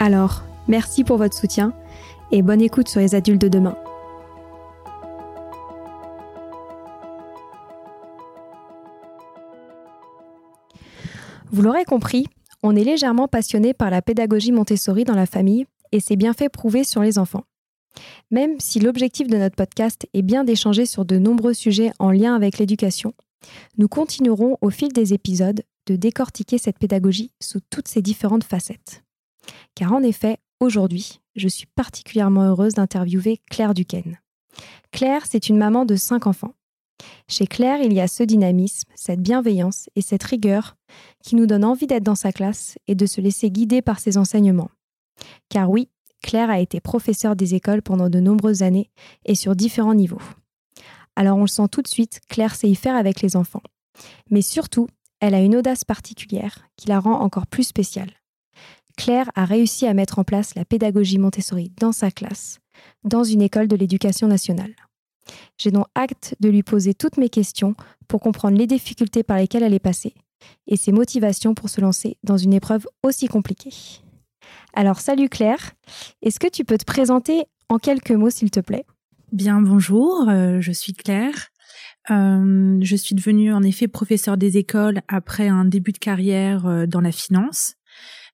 alors, 0.00 0.42
merci 0.66 1.04
pour 1.04 1.18
votre 1.18 1.36
soutien 1.36 1.74
et 2.32 2.40
bonne 2.40 2.62
écoute 2.62 2.88
sur 2.88 3.00
les 3.00 3.14
adultes 3.14 3.42
de 3.42 3.48
demain. 3.48 3.76
Vous 11.52 11.60
l'aurez 11.60 11.84
compris, 11.84 12.26
on 12.62 12.74
est 12.74 12.84
légèrement 12.84 13.28
passionné 13.28 13.74
par 13.74 13.90
la 13.90 14.00
pédagogie 14.00 14.52
Montessori 14.52 15.04
dans 15.04 15.14
la 15.14 15.26
famille 15.26 15.66
et 15.92 16.00
c'est 16.00 16.16
bien 16.16 16.32
fait 16.32 16.48
prouver 16.48 16.82
sur 16.82 17.02
les 17.02 17.18
enfants. 17.18 17.44
Même 18.30 18.58
si 18.58 18.80
l'objectif 18.80 19.26
de 19.26 19.36
notre 19.36 19.56
podcast 19.56 20.08
est 20.14 20.22
bien 20.22 20.44
d'échanger 20.44 20.86
sur 20.86 21.04
de 21.04 21.18
nombreux 21.18 21.52
sujets 21.52 21.92
en 21.98 22.10
lien 22.10 22.34
avec 22.34 22.56
l'éducation, 22.56 23.12
nous 23.76 23.88
continuerons 23.88 24.56
au 24.62 24.70
fil 24.70 24.94
des 24.94 25.12
épisodes 25.12 25.62
de 25.86 25.96
décortiquer 25.96 26.56
cette 26.56 26.78
pédagogie 26.78 27.32
sous 27.42 27.60
toutes 27.68 27.88
ses 27.88 28.00
différentes 28.00 28.44
facettes. 28.44 29.02
Car 29.74 29.92
en 29.92 30.02
effet, 30.02 30.38
aujourd'hui, 30.60 31.20
je 31.36 31.48
suis 31.48 31.66
particulièrement 31.66 32.42
heureuse 32.42 32.74
d'interviewer 32.74 33.40
Claire 33.50 33.74
Duquesne. 33.74 34.18
Claire, 34.92 35.26
c'est 35.26 35.48
une 35.48 35.56
maman 35.56 35.84
de 35.84 35.96
cinq 35.96 36.26
enfants. 36.26 36.54
Chez 37.28 37.46
Claire, 37.46 37.80
il 37.82 37.92
y 37.92 38.00
a 38.00 38.08
ce 38.08 38.22
dynamisme, 38.22 38.90
cette 38.94 39.22
bienveillance 39.22 39.88
et 39.96 40.02
cette 40.02 40.22
rigueur 40.22 40.76
qui 41.22 41.36
nous 41.36 41.46
donne 41.46 41.64
envie 41.64 41.86
d'être 41.86 42.02
dans 42.02 42.14
sa 42.14 42.32
classe 42.32 42.76
et 42.86 42.94
de 42.94 43.06
se 43.06 43.20
laisser 43.20 43.50
guider 43.50 43.82
par 43.82 44.00
ses 44.00 44.18
enseignements. 44.18 44.70
Car 45.48 45.70
oui, 45.70 45.88
Claire 46.22 46.50
a 46.50 46.60
été 46.60 46.80
professeure 46.80 47.36
des 47.36 47.54
écoles 47.54 47.82
pendant 47.82 48.10
de 48.10 48.20
nombreuses 48.20 48.62
années 48.62 48.90
et 49.24 49.34
sur 49.34 49.56
différents 49.56 49.94
niveaux. 49.94 50.20
Alors 51.16 51.38
on 51.38 51.42
le 51.42 51.48
sent 51.48 51.68
tout 51.70 51.82
de 51.82 51.88
suite, 51.88 52.20
Claire 52.28 52.54
sait 52.54 52.68
y 52.68 52.74
faire 52.74 52.96
avec 52.96 53.22
les 53.22 53.36
enfants. 53.36 53.62
Mais 54.30 54.42
surtout, 54.42 54.88
elle 55.20 55.34
a 55.34 55.40
une 55.40 55.56
audace 55.56 55.84
particulière 55.84 56.68
qui 56.76 56.88
la 56.88 57.00
rend 57.00 57.20
encore 57.20 57.46
plus 57.46 57.64
spéciale. 57.64 58.19
Claire 59.00 59.30
a 59.34 59.46
réussi 59.46 59.86
à 59.86 59.94
mettre 59.94 60.18
en 60.18 60.24
place 60.24 60.54
la 60.54 60.66
pédagogie 60.66 61.16
Montessori 61.16 61.72
dans 61.80 61.90
sa 61.90 62.10
classe, 62.10 62.60
dans 63.02 63.24
une 63.24 63.40
école 63.40 63.66
de 63.66 63.74
l'éducation 63.74 64.28
nationale. 64.28 64.74
J'ai 65.56 65.70
donc 65.70 65.86
acte 65.94 66.36
de 66.40 66.50
lui 66.50 66.62
poser 66.62 66.92
toutes 66.92 67.16
mes 67.16 67.30
questions 67.30 67.74
pour 68.08 68.20
comprendre 68.20 68.58
les 68.58 68.66
difficultés 68.66 69.22
par 69.22 69.38
lesquelles 69.38 69.62
elle 69.62 69.72
est 69.72 69.78
passée 69.78 70.12
et 70.66 70.76
ses 70.76 70.92
motivations 70.92 71.54
pour 71.54 71.70
se 71.70 71.80
lancer 71.80 72.18
dans 72.24 72.36
une 72.36 72.52
épreuve 72.52 72.86
aussi 73.02 73.26
compliquée. 73.26 73.72
Alors 74.74 75.00
salut 75.00 75.30
Claire, 75.30 75.72
est-ce 76.20 76.38
que 76.38 76.50
tu 76.50 76.66
peux 76.66 76.76
te 76.76 76.84
présenter 76.84 77.44
en 77.70 77.78
quelques 77.78 78.10
mots 78.10 78.28
s'il 78.28 78.50
te 78.50 78.60
plaît? 78.60 78.84
Bien 79.32 79.62
bonjour, 79.62 80.28
euh, 80.28 80.60
je 80.60 80.72
suis 80.72 80.92
Claire. 80.92 81.48
Euh, 82.10 82.78
je 82.82 82.96
suis 82.96 83.14
devenue 83.14 83.50
en 83.54 83.62
effet 83.62 83.88
professeure 83.88 84.36
des 84.36 84.58
écoles 84.58 85.00
après 85.08 85.48
un 85.48 85.64
début 85.64 85.92
de 85.92 85.98
carrière 85.98 86.66
euh, 86.66 86.84
dans 86.84 87.00
la 87.00 87.12
finance. 87.12 87.76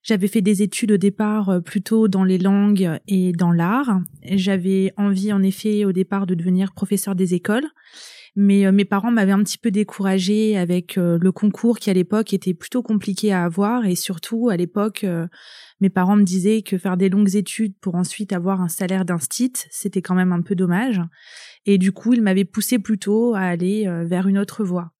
J'avais 0.06 0.28
fait 0.28 0.41
des 0.41 0.62
études 0.62 0.93
au 0.93 0.97
départ 0.99 1.49
euh, 1.49 1.61
plutôt 1.61 2.06
dans 2.06 2.22
les 2.22 2.39
langues 2.39 3.00
et 3.09 3.33
dans 3.33 3.50
l'art. 3.50 4.00
J'avais 4.22 4.93
envie 4.97 5.33
en 5.33 5.43
effet 5.43 5.84
au 5.84 5.91
départ 5.91 6.28
de 6.28 6.37
devenir 6.37 6.75
professeur 6.75 7.17
des 7.17 7.34
écoles. 7.34 7.67
Mais 8.37 8.66
euh, 8.66 8.71
mes 8.71 8.84
parents 8.84 9.11
m'avaient 9.11 9.33
un 9.33 9.43
petit 9.43 9.59
peu 9.59 9.72
découragée 9.72 10.56
avec 10.56 10.97
euh, 10.97 11.19
le 11.21 11.33
concours 11.33 11.81
qui 11.81 11.91
à 11.91 11.93
l'époque 11.93 12.33
était 12.33 12.55
plutôt 12.55 12.84
compliqué 12.84 13.33
à 13.33 13.43
avoir 13.43 13.84
et 13.84 13.97
surtout 13.97 14.49
à 14.49 14.56
l'époque 14.56 15.05
mes 15.81 15.91
parents 15.91 16.16
me 16.16 16.22
disaient 16.22 16.62
que 16.62 16.78
faire 16.78 16.97
des 16.97 17.09
longues 17.09 17.34
études 17.34 17.75
pour 17.81 17.97
ensuite 17.97 18.33
avoir 18.33 18.61
un 18.61 18.69
salaire 18.69 19.05
d'instit, 19.05 19.55
c'était 19.71 20.03
quand 20.03 20.15
même 20.15 20.33
un 20.33 20.43
peu 20.43 20.55
dommage. 20.55 21.00
Et 21.65 21.78
du 21.78 21.91
coup, 21.91 22.15
ils 22.15 22.22
m'avaient 22.22 22.45
poussé 22.45 22.78
plutôt 22.78 23.34
à 23.34 23.41
aller 23.41 23.86
vers 24.04 24.28
une 24.28 24.39
autre 24.39 24.65
voie. 24.65 24.92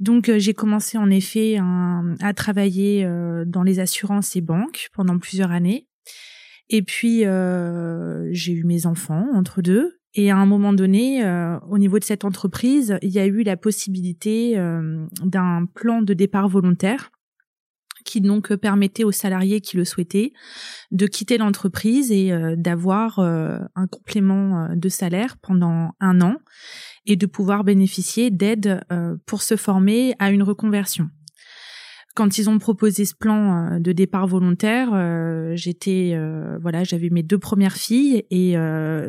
Donc 0.00 0.28
euh, 0.28 0.38
j'ai 0.38 0.54
commencé 0.54 0.98
en 0.98 1.10
effet 1.10 1.58
à 2.20 2.34
travailler 2.34 3.04
euh, 3.04 3.44
dans 3.46 3.62
les 3.62 3.80
assurances 3.80 4.36
et 4.36 4.40
banques 4.40 4.88
pendant 4.92 5.18
plusieurs 5.18 5.50
années. 5.50 5.88
Et 6.68 6.82
puis 6.82 7.24
euh, 7.24 8.28
j'ai 8.32 8.52
eu 8.52 8.64
mes 8.64 8.86
enfants 8.86 9.26
entre 9.34 9.62
deux. 9.62 9.98
Et 10.14 10.30
à 10.30 10.36
un 10.36 10.46
moment 10.46 10.72
donné, 10.72 11.22
au 11.68 11.76
niveau 11.76 11.98
de 11.98 12.04
cette 12.04 12.24
entreprise, 12.24 12.98
il 13.02 13.10
y 13.10 13.18
a 13.18 13.26
eu 13.26 13.42
la 13.42 13.58
possibilité 13.58 14.56
d'un 15.22 15.66
plan 15.74 16.00
de 16.00 16.14
départ 16.14 16.48
volontaire 16.48 17.10
qui 18.06 18.20
donc 18.20 18.54
permettait 18.54 19.04
aux 19.04 19.12
salariés 19.12 19.60
qui 19.60 19.76
le 19.76 19.84
souhaitaient 19.84 20.32
de 20.92 21.06
quitter 21.06 21.36
l'entreprise 21.36 22.10
et 22.12 22.32
d'avoir 22.56 23.18
un 23.18 23.86
complément 23.90 24.68
de 24.74 24.88
salaire 24.88 25.36
pendant 25.38 25.90
un 26.00 26.20
an 26.20 26.36
et 27.06 27.16
de 27.16 27.26
pouvoir 27.26 27.64
bénéficier 27.64 28.30
d'aides 28.30 28.80
euh, 28.92 29.16
pour 29.26 29.42
se 29.42 29.56
former 29.56 30.14
à 30.18 30.30
une 30.30 30.42
reconversion. 30.42 31.08
Quand 32.14 32.38
ils 32.38 32.48
ont 32.48 32.58
proposé 32.58 33.04
ce 33.04 33.14
plan 33.14 33.74
euh, 33.74 33.78
de 33.78 33.92
départ 33.92 34.26
volontaire, 34.26 34.90
euh, 34.92 35.52
j'étais 35.54 36.18
voilà, 36.60 36.84
j'avais 36.84 37.10
mes 37.10 37.22
deux 37.22 37.38
premières 37.38 37.76
filles 37.76 38.24
et 38.30 38.56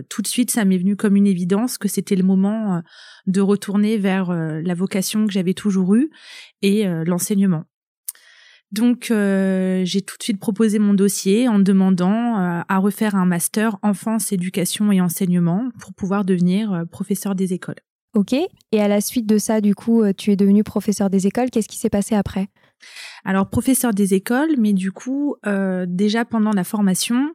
tout 0.09 0.21
de 0.21 0.27
suite 0.27 0.51
ça 0.51 0.65
m'est 0.65 0.77
venu 0.77 0.95
comme 0.95 1.15
une 1.15 1.27
évidence 1.27 1.77
que 1.77 1.87
c'était 1.87 2.15
le 2.15 2.23
moment 2.23 2.81
de 3.25 3.41
retourner 3.41 3.97
vers 3.97 4.31
la 4.31 4.73
vocation 4.73 5.25
que 5.25 5.33
j'avais 5.33 5.53
toujours 5.53 5.95
eue 5.95 6.09
et 6.61 6.85
l'enseignement. 7.05 7.65
Donc 8.71 9.11
euh, 9.11 9.83
j'ai 9.85 10.01
tout 10.01 10.17
de 10.17 10.23
suite 10.23 10.39
proposé 10.39 10.77
mon 10.79 10.93
dossier 10.93 11.47
en 11.47 11.59
demandant 11.59 12.37
euh, 12.37 12.61
à 12.67 12.77
refaire 12.79 13.15
un 13.15 13.25
master 13.25 13.77
enfance, 13.81 14.31
éducation 14.31 14.91
et 14.91 14.99
enseignement 14.99 15.69
pour 15.79 15.93
pouvoir 15.93 16.25
devenir 16.25 16.73
euh, 16.73 16.85
professeur 16.85 17.33
des 17.33 17.53
écoles. 17.53 17.79
Ok. 18.13 18.33
Et 18.33 18.81
à 18.81 18.87
la 18.87 18.99
suite 18.99 19.27
de 19.27 19.37
ça, 19.37 19.61
du 19.61 19.75
coup, 19.75 20.03
tu 20.13 20.31
es 20.31 20.35
devenu 20.35 20.63
professeur 20.63 21.09
des 21.09 21.27
écoles. 21.27 21.49
Qu'est-ce 21.51 21.67
qui 21.67 21.77
s'est 21.77 21.89
passé 21.89 22.15
après? 22.15 22.47
Alors 23.25 23.49
professeur 23.49 23.93
des 23.93 24.13
écoles, 24.13 24.55
mais 24.57 24.73
du 24.73 24.91
coup 24.91 25.35
déjà 25.87 26.25
pendant 26.25 26.51
la 26.51 26.63
formation, 26.63 27.33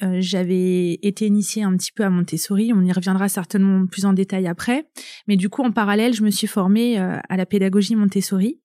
j'avais 0.00 0.94
été 1.02 1.26
initiée 1.26 1.62
un 1.62 1.76
petit 1.76 1.92
peu 1.92 2.04
à 2.04 2.10
Montessori, 2.10 2.72
on 2.74 2.84
y 2.84 2.92
reviendra 2.92 3.28
certainement 3.28 3.86
plus 3.86 4.04
en 4.04 4.12
détail 4.12 4.48
après, 4.48 4.84
mais 5.28 5.36
du 5.36 5.48
coup 5.48 5.62
en 5.62 5.70
parallèle, 5.70 6.14
je 6.14 6.24
me 6.24 6.30
suis 6.30 6.48
formée 6.48 6.98
à 6.98 7.36
la 7.36 7.46
pédagogie 7.46 7.94
Montessori 7.94 8.61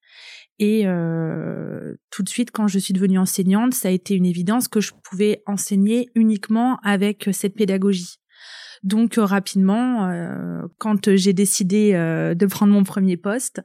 et 0.59 0.87
euh, 0.87 1.95
tout 2.09 2.23
de 2.23 2.29
suite, 2.29 2.51
quand 2.51 2.67
je 2.67 2.79
suis 2.79 2.93
devenue 2.93 3.19
enseignante, 3.19 3.73
ça 3.73 3.89
a 3.89 3.91
été 3.91 4.15
une 4.15 4.25
évidence 4.25 4.67
que 4.67 4.81
je 4.81 4.91
pouvais 5.03 5.43
enseigner 5.45 6.09
uniquement 6.15 6.79
avec 6.83 7.29
cette 7.31 7.53
pédagogie. 7.55 8.17
Donc 8.83 9.17
euh, 9.17 9.25
rapidement, 9.25 10.07
euh, 10.07 10.61
quand 10.77 11.15
j'ai 11.15 11.33
décidé 11.33 11.93
euh, 11.93 12.33
de 12.33 12.45
prendre 12.45 12.73
mon 12.73 12.83
premier 12.83 13.17
poste, 13.17 13.61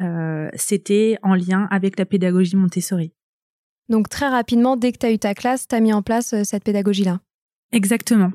euh, 0.00 0.48
c'était 0.54 1.18
en 1.22 1.34
lien 1.34 1.68
avec 1.70 1.98
la 1.98 2.06
pédagogie 2.06 2.56
Montessori. 2.56 3.12
Donc 3.88 4.08
très 4.08 4.28
rapidement, 4.28 4.76
dès 4.76 4.92
que 4.92 4.98
tu 4.98 5.06
as 5.06 5.12
eu 5.12 5.18
ta 5.18 5.34
classe, 5.34 5.68
tu 5.68 5.74
as 5.74 5.80
mis 5.80 5.92
en 5.92 6.02
place 6.02 6.34
cette 6.44 6.64
pédagogie-là 6.64 7.20
Exactement. 7.72 8.30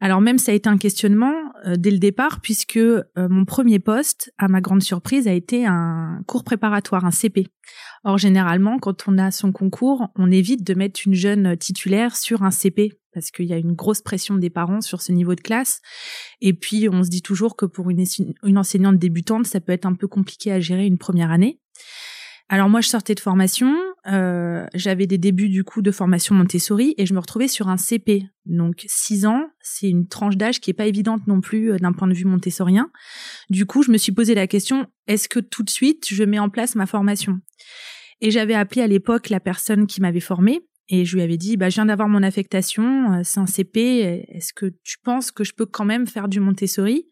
Alors 0.00 0.20
même 0.20 0.36
ça 0.36 0.52
a 0.52 0.54
été 0.54 0.68
un 0.68 0.76
questionnement 0.76 1.32
euh, 1.66 1.76
dès 1.76 1.90
le 1.90 1.98
départ 1.98 2.40
puisque 2.42 2.76
euh, 2.76 3.02
mon 3.16 3.46
premier 3.46 3.78
poste, 3.78 4.32
à 4.36 4.48
ma 4.48 4.60
grande 4.60 4.82
surprise, 4.82 5.26
a 5.26 5.32
été 5.32 5.64
un 5.64 6.22
cours 6.26 6.44
préparatoire, 6.44 7.06
un 7.06 7.10
CP. 7.10 7.46
Or 8.04 8.18
généralement, 8.18 8.78
quand 8.78 9.08
on 9.08 9.16
a 9.16 9.30
son 9.30 9.52
concours, 9.52 10.08
on 10.16 10.30
évite 10.30 10.62
de 10.66 10.74
mettre 10.74 11.00
une 11.06 11.14
jeune 11.14 11.56
titulaire 11.56 12.16
sur 12.16 12.42
un 12.42 12.50
CP 12.50 12.92
parce 13.14 13.30
qu'il 13.30 13.46
y 13.46 13.54
a 13.54 13.58
une 13.58 13.72
grosse 13.72 14.02
pression 14.02 14.36
des 14.36 14.50
parents 14.50 14.82
sur 14.82 15.00
ce 15.00 15.12
niveau 15.12 15.34
de 15.34 15.40
classe. 15.40 15.80
Et 16.42 16.52
puis 16.52 16.88
on 16.90 17.02
se 17.02 17.08
dit 17.08 17.22
toujours 17.22 17.56
que 17.56 17.64
pour 17.64 17.88
une, 17.88 18.04
une 18.42 18.58
enseignante 18.58 18.98
débutante, 18.98 19.46
ça 19.46 19.60
peut 19.60 19.72
être 19.72 19.86
un 19.86 19.94
peu 19.94 20.08
compliqué 20.08 20.52
à 20.52 20.60
gérer 20.60 20.84
une 20.84 20.98
première 20.98 21.30
année. 21.30 21.58
Alors 22.48 22.68
moi, 22.68 22.82
je 22.82 22.88
sortais 22.88 23.14
de 23.14 23.20
formation, 23.20 23.74
euh, 24.06 24.66
j'avais 24.74 25.06
des 25.06 25.16
débuts 25.16 25.48
du 25.48 25.64
coup 25.64 25.80
de 25.80 25.90
formation 25.90 26.34
Montessori 26.34 26.94
et 26.98 27.06
je 27.06 27.14
me 27.14 27.18
retrouvais 27.18 27.48
sur 27.48 27.68
un 27.68 27.78
CP. 27.78 28.24
Donc 28.44 28.84
6 28.86 29.24
ans, 29.24 29.48
c'est 29.60 29.88
une 29.88 30.06
tranche 30.06 30.36
d'âge 30.36 30.60
qui 30.60 30.70
est 30.70 30.74
pas 30.74 30.86
évidente 30.86 31.26
non 31.26 31.40
plus 31.40 31.72
euh, 31.72 31.78
d'un 31.78 31.92
point 31.92 32.06
de 32.06 32.12
vue 32.12 32.26
montessorien. 32.26 32.90
Du 33.48 33.64
coup, 33.64 33.82
je 33.82 33.90
me 33.90 33.96
suis 33.96 34.12
posé 34.12 34.34
la 34.34 34.46
question, 34.46 34.86
est-ce 35.06 35.28
que 35.28 35.40
tout 35.40 35.62
de 35.62 35.70
suite, 35.70 36.06
je 36.10 36.22
mets 36.22 36.38
en 36.38 36.50
place 36.50 36.74
ma 36.74 36.84
formation? 36.84 37.40
Et 38.20 38.30
j'avais 38.30 38.54
appelé 38.54 38.82
à 38.82 38.86
l'époque 38.86 39.30
la 39.30 39.40
personne 39.40 39.86
qui 39.86 40.02
m'avait 40.02 40.20
formée 40.20 40.60
et 40.90 41.06
je 41.06 41.16
lui 41.16 41.22
avais 41.22 41.38
dit, 41.38 41.56
bah, 41.56 41.70
je 41.70 41.76
viens 41.76 41.86
d'avoir 41.86 42.08
mon 42.08 42.22
affectation, 42.22 43.14
euh, 43.14 43.20
c'est 43.24 43.40
un 43.40 43.46
CP, 43.46 44.26
est-ce 44.28 44.52
que 44.52 44.66
tu 44.84 44.98
penses 45.02 45.30
que 45.30 45.44
je 45.44 45.54
peux 45.54 45.66
quand 45.66 45.86
même 45.86 46.06
faire 46.06 46.28
du 46.28 46.40
Montessori? 46.40 47.06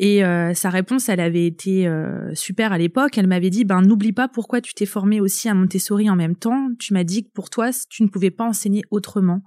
Et 0.00 0.24
euh, 0.24 0.54
sa 0.54 0.70
réponse, 0.70 1.08
elle 1.08 1.18
avait 1.18 1.44
été 1.44 1.88
euh, 1.88 2.32
super 2.32 2.72
à 2.72 2.78
l'époque. 2.78 3.18
Elle 3.18 3.26
m'avait 3.26 3.50
dit, 3.50 3.64
ben 3.64 3.82
n'oublie 3.82 4.12
pas 4.12 4.28
pourquoi 4.28 4.60
tu 4.60 4.72
t'es 4.72 4.86
formée 4.86 5.20
aussi 5.20 5.48
à 5.48 5.54
Montessori 5.54 6.08
en 6.08 6.14
même 6.14 6.36
temps. 6.36 6.68
Tu 6.78 6.94
m'as 6.94 7.02
dit 7.02 7.24
que 7.24 7.30
pour 7.34 7.50
toi, 7.50 7.70
tu 7.90 8.04
ne 8.04 8.08
pouvais 8.08 8.30
pas 8.30 8.44
enseigner 8.44 8.82
autrement. 8.92 9.42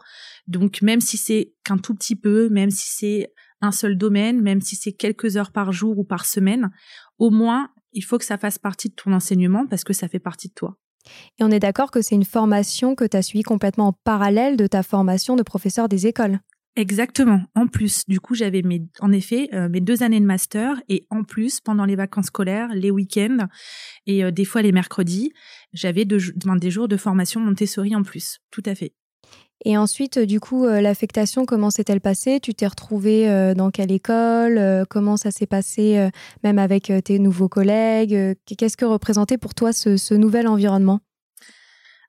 Donc 0.47 0.81
même 0.81 0.99
si 0.99 1.15
c'est 1.15 1.53
qu'un 1.63 1.77
tout 1.77 1.95
petit 1.95 2.17
peu, 2.17 2.49
même 2.49 2.69
si 2.69 2.89
c'est 2.89 3.33
un 3.61 3.71
seul 3.71 3.97
domaine, 3.97 4.41
même 4.41 4.59
si 4.59 4.75
c'est 4.75 4.91
quelques 4.91 5.37
heures 5.37 5.53
par 5.53 5.71
jour 5.71 5.97
ou 5.97 6.03
par 6.03 6.25
semaine, 6.25 6.69
au 7.17 7.29
moins, 7.29 7.69
il 7.93 8.01
faut 8.01 8.17
que 8.17 8.25
ça 8.25 8.37
fasse 8.37 8.59
partie 8.59 8.89
de 8.89 8.95
ton 8.95 9.13
enseignement 9.13 9.65
parce 9.67 9.85
que 9.85 9.93
ça 9.93 10.09
fait 10.09 10.19
partie 10.19 10.49
de 10.49 10.53
toi. 10.53 10.77
Et 11.39 11.45
on 11.45 11.49
est 11.49 11.59
d'accord 11.59 11.91
que 11.91 12.01
c'est 12.01 12.15
une 12.15 12.25
formation 12.25 12.95
que 12.95 13.05
tu 13.05 13.15
as 13.15 13.21
suivie 13.21 13.43
complètement 13.43 13.87
en 13.87 13.93
parallèle 13.93 14.57
de 14.57 14.67
ta 14.67 14.83
formation 14.83 15.37
de 15.37 15.43
professeur 15.43 15.87
des 15.87 16.07
écoles. 16.07 16.39
Exactement. 16.77 17.41
En 17.53 17.67
plus, 17.67 18.03
du 18.07 18.21
coup, 18.21 18.33
j'avais 18.33 18.61
mes, 18.61 18.81
en 19.01 19.11
effet 19.11 19.49
euh, 19.53 19.67
mes 19.67 19.81
deux 19.81 20.03
années 20.03 20.21
de 20.21 20.25
master 20.25 20.81
et 20.87 21.05
en 21.09 21.23
plus, 21.23 21.59
pendant 21.59 21.83
les 21.83 21.97
vacances 21.97 22.27
scolaires, 22.27 22.69
les 22.73 22.91
week-ends 22.91 23.47
et 24.07 24.23
euh, 24.23 24.31
des 24.31 24.45
fois 24.45 24.61
les 24.61 24.71
mercredis, 24.71 25.33
j'avais 25.73 26.05
des 26.05 26.71
jours 26.71 26.87
de 26.87 26.95
formation 26.95 27.41
Montessori 27.41 27.93
en 27.93 28.03
plus. 28.03 28.39
Tout 28.51 28.63
à 28.65 28.73
fait. 28.73 28.93
Et 29.65 29.77
ensuite, 29.77 30.17
du 30.17 30.39
coup, 30.39 30.65
euh, 30.65 30.79
l'affectation, 30.79 31.45
comment 31.45 31.71
s'est-elle 31.71 31.99
passée? 31.99 32.39
Tu 32.39 32.53
t'es 32.53 32.67
retrouvée 32.67 33.53
dans 33.53 33.69
quelle 33.69 33.91
école? 33.91 34.85
Comment 34.89 35.17
ça 35.17 35.29
s'est 35.29 35.45
passé, 35.45 36.09
même 36.43 36.57
avec 36.57 36.91
tes 37.03 37.19
nouveaux 37.19 37.49
collègues? 37.49 38.37
Qu'est-ce 38.45 38.77
que 38.77 38.85
représentait 38.85 39.37
pour 39.37 39.53
toi 39.53 39.73
ce, 39.73 39.97
ce 39.97 40.13
nouvel 40.13 40.47
environnement? 40.47 41.01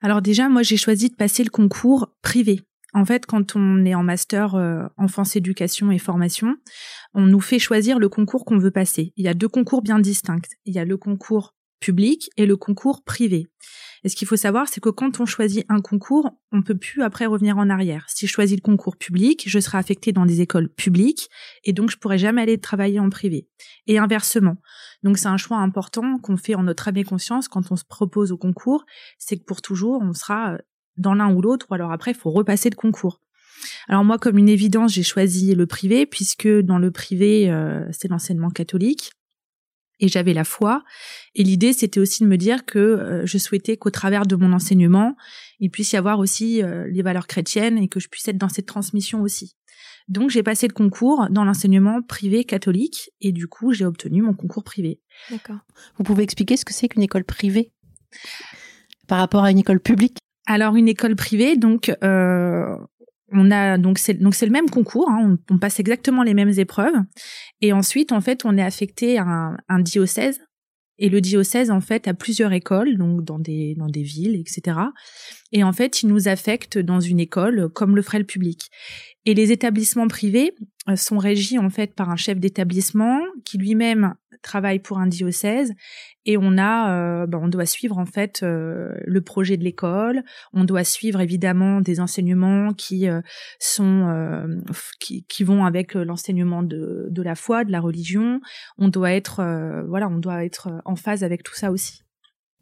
Alors 0.00 0.22
déjà, 0.22 0.48
moi, 0.48 0.62
j'ai 0.62 0.76
choisi 0.76 1.10
de 1.10 1.16
passer 1.16 1.44
le 1.44 1.50
concours 1.50 2.08
privé. 2.22 2.60
En 2.94 3.04
fait, 3.04 3.26
quand 3.26 3.56
on 3.56 3.84
est 3.84 3.94
en 3.94 4.02
master 4.02 4.54
euh, 4.54 4.86
enfance, 4.96 5.36
éducation 5.36 5.90
et 5.90 5.98
formation, 5.98 6.56
on 7.14 7.22
nous 7.22 7.40
fait 7.40 7.58
choisir 7.58 7.98
le 7.98 8.08
concours 8.08 8.44
qu'on 8.44 8.58
veut 8.58 8.70
passer. 8.70 9.12
Il 9.16 9.24
y 9.24 9.28
a 9.28 9.34
deux 9.34 9.48
concours 9.48 9.82
bien 9.82 9.98
distincts. 9.98 10.48
Il 10.66 10.74
y 10.74 10.78
a 10.78 10.84
le 10.84 10.96
concours 10.96 11.54
public 11.82 12.30
et 12.36 12.46
le 12.46 12.56
concours 12.56 13.02
privé. 13.02 13.48
Et 14.04 14.08
ce 14.08 14.16
qu'il 14.16 14.26
faut 14.26 14.36
savoir, 14.36 14.68
c'est 14.68 14.80
que 14.80 14.88
quand 14.88 15.20
on 15.20 15.26
choisit 15.26 15.64
un 15.68 15.80
concours, 15.80 16.30
on 16.50 16.62
peut 16.62 16.76
plus 16.76 17.02
après 17.02 17.26
revenir 17.26 17.58
en 17.58 17.68
arrière. 17.70 18.04
Si 18.08 18.26
je 18.26 18.32
choisis 18.32 18.56
le 18.56 18.62
concours 18.62 18.96
public, 18.96 19.44
je 19.46 19.58
serai 19.58 19.78
affecté 19.78 20.12
dans 20.12 20.26
des 20.26 20.40
écoles 20.40 20.68
publiques 20.68 21.28
et 21.64 21.72
donc 21.72 21.90
je 21.90 21.98
pourrai 21.98 22.18
jamais 22.18 22.42
aller 22.42 22.58
travailler 22.58 23.00
en 23.00 23.10
privé. 23.10 23.48
Et 23.86 23.98
inversement. 23.98 24.56
Donc 25.02 25.18
c'est 25.18 25.28
un 25.28 25.36
choix 25.36 25.58
important 25.58 26.18
qu'on 26.18 26.36
fait 26.36 26.54
en 26.54 26.64
notre 26.64 26.88
âme 26.88 26.96
et 26.96 27.04
conscience 27.04 27.48
quand 27.48 27.70
on 27.70 27.76
se 27.76 27.84
propose 27.84 28.32
au 28.32 28.38
concours, 28.38 28.84
c'est 29.18 29.36
que 29.36 29.44
pour 29.44 29.62
toujours, 29.62 30.00
on 30.02 30.14
sera 30.14 30.54
euh, 30.54 30.58
dans 30.96 31.14
l'un 31.14 31.32
ou 31.32 31.42
l'autre, 31.42 31.66
ou 31.70 31.74
alors 31.74 31.92
après, 31.92 32.12
il 32.12 32.16
faut 32.16 32.30
repasser 32.30 32.70
le 32.70 32.76
concours. 32.76 33.20
Alors 33.88 34.04
moi, 34.04 34.18
comme 34.18 34.38
une 34.38 34.48
évidence, 34.48 34.92
j'ai 34.92 35.02
choisi 35.02 35.54
le 35.54 35.66
privé, 35.66 36.06
puisque 36.06 36.48
dans 36.48 36.78
le 36.78 36.90
privé, 36.90 37.50
euh, 37.50 37.84
c'est 37.92 38.08
l'enseignement 38.08 38.50
catholique, 38.50 39.12
et 40.00 40.08
j'avais 40.08 40.34
la 40.34 40.44
foi. 40.44 40.82
Et 41.34 41.44
l'idée, 41.44 41.72
c'était 41.72 42.00
aussi 42.00 42.24
de 42.24 42.28
me 42.28 42.36
dire 42.36 42.64
que 42.64 42.78
euh, 42.78 43.26
je 43.26 43.38
souhaitais 43.38 43.76
qu'au 43.76 43.90
travers 43.90 44.26
de 44.26 44.34
mon 44.34 44.52
enseignement, 44.52 45.16
il 45.60 45.70
puisse 45.70 45.92
y 45.92 45.96
avoir 45.96 46.18
aussi 46.18 46.62
euh, 46.62 46.88
les 46.90 47.02
valeurs 47.02 47.28
chrétiennes 47.28 47.78
et 47.78 47.88
que 47.88 48.00
je 48.00 48.08
puisse 48.08 48.26
être 48.26 48.38
dans 48.38 48.48
cette 48.48 48.66
transmission 48.66 49.22
aussi. 49.22 49.54
Donc 50.08 50.30
j'ai 50.30 50.42
passé 50.42 50.66
le 50.66 50.72
concours 50.72 51.28
dans 51.30 51.44
l'enseignement 51.44 52.02
privé 52.02 52.44
catholique, 52.44 53.10
et 53.20 53.30
du 53.30 53.46
coup, 53.46 53.72
j'ai 53.72 53.84
obtenu 53.84 54.22
mon 54.22 54.34
concours 54.34 54.64
privé. 54.64 55.00
D'accord. 55.30 55.58
Vous 55.96 56.02
pouvez 56.02 56.24
expliquer 56.24 56.56
ce 56.56 56.64
que 56.64 56.72
c'est 56.72 56.88
qu'une 56.88 57.02
école 57.02 57.24
privée? 57.24 57.70
Par 59.06 59.18
rapport 59.18 59.44
à 59.44 59.52
une 59.52 59.58
école 59.58 59.80
publique? 59.80 60.18
Alors 60.46 60.76
une 60.76 60.88
école 60.88 61.16
privée, 61.16 61.56
donc 61.56 61.94
euh, 62.02 62.76
on 63.30 63.50
a 63.50 63.78
donc 63.78 63.98
c'est 63.98 64.14
donc 64.14 64.34
c'est 64.34 64.46
le 64.46 64.52
même 64.52 64.70
concours, 64.70 65.08
hein, 65.08 65.38
on, 65.50 65.58
passe 65.58 65.80
exactement 65.80 66.22
les 66.22 66.34
mêmes 66.34 66.52
épreuves, 66.58 66.94
et 67.60 67.72
ensuite 67.72 68.12
en 68.12 68.20
fait 68.20 68.44
on 68.44 68.56
est 68.56 68.62
affecté 68.62 69.18
à 69.18 69.24
un, 69.24 69.56
un, 69.68 69.78
diocèse, 69.80 70.40
et 70.98 71.08
le 71.08 71.20
diocèse 71.20 71.70
en 71.70 71.80
fait 71.80 72.08
a 72.08 72.14
plusieurs 72.14 72.52
écoles, 72.52 72.98
donc 72.98 73.24
dans 73.24 73.38
des 73.38 73.74
dans 73.76 73.88
des 73.88 74.02
villes, 74.02 74.36
etc. 74.36 74.78
Et 75.52 75.64
en 75.64 75.72
fait 75.72 76.02
il 76.02 76.08
nous 76.08 76.28
affecte 76.28 76.78
dans 76.78 77.00
une 77.00 77.20
école 77.20 77.68
comme 77.70 77.96
le 77.96 78.02
ferait 78.02 78.18
le 78.18 78.24
public. 78.24 78.68
Et 79.24 79.34
les 79.34 79.52
établissements 79.52 80.08
privés 80.08 80.54
euh, 80.88 80.96
sont 80.96 81.18
régis 81.18 81.58
en 81.58 81.70
fait 81.70 81.94
par 81.94 82.10
un 82.10 82.16
chef 82.16 82.40
d'établissement 82.40 83.20
qui 83.44 83.58
lui-même 83.58 84.14
travaille 84.42 84.78
pour 84.78 84.98
un 84.98 85.06
diocèse 85.06 85.72
et 86.24 86.36
on 86.36 86.58
a 86.58 86.92
euh, 86.92 87.26
ben, 87.26 87.38
on 87.42 87.48
doit 87.48 87.66
suivre 87.66 87.98
en 87.98 88.06
fait 88.06 88.42
euh, 88.42 88.92
le 89.04 89.20
projet 89.20 89.56
de 89.56 89.64
l'école. 89.64 90.22
On 90.52 90.64
doit 90.64 90.84
suivre 90.84 91.20
évidemment 91.20 91.80
des 91.80 92.00
enseignements 92.00 92.72
qui 92.74 93.06
sont 93.58 94.62
qui, 95.00 95.24
qui, 95.24 95.44
vont 95.44 95.64
avec 95.64 95.94
l'enseignement 95.94 96.62
de, 96.62 97.08
de 97.10 97.22
la 97.22 97.34
foi 97.34 97.64
de 97.64 97.72
la 97.72 97.80
religion. 97.80 98.40
On 98.78 98.88
doit 98.88 99.12
être 99.12 99.42
voilà 99.88 100.08
on 100.08 100.18
doit 100.18 100.44
être 100.44 100.68
en 100.84 100.96
phase 100.96 101.24
avec 101.24 101.42
tout 101.42 101.54
ça 101.54 101.70
aussi 101.70 102.02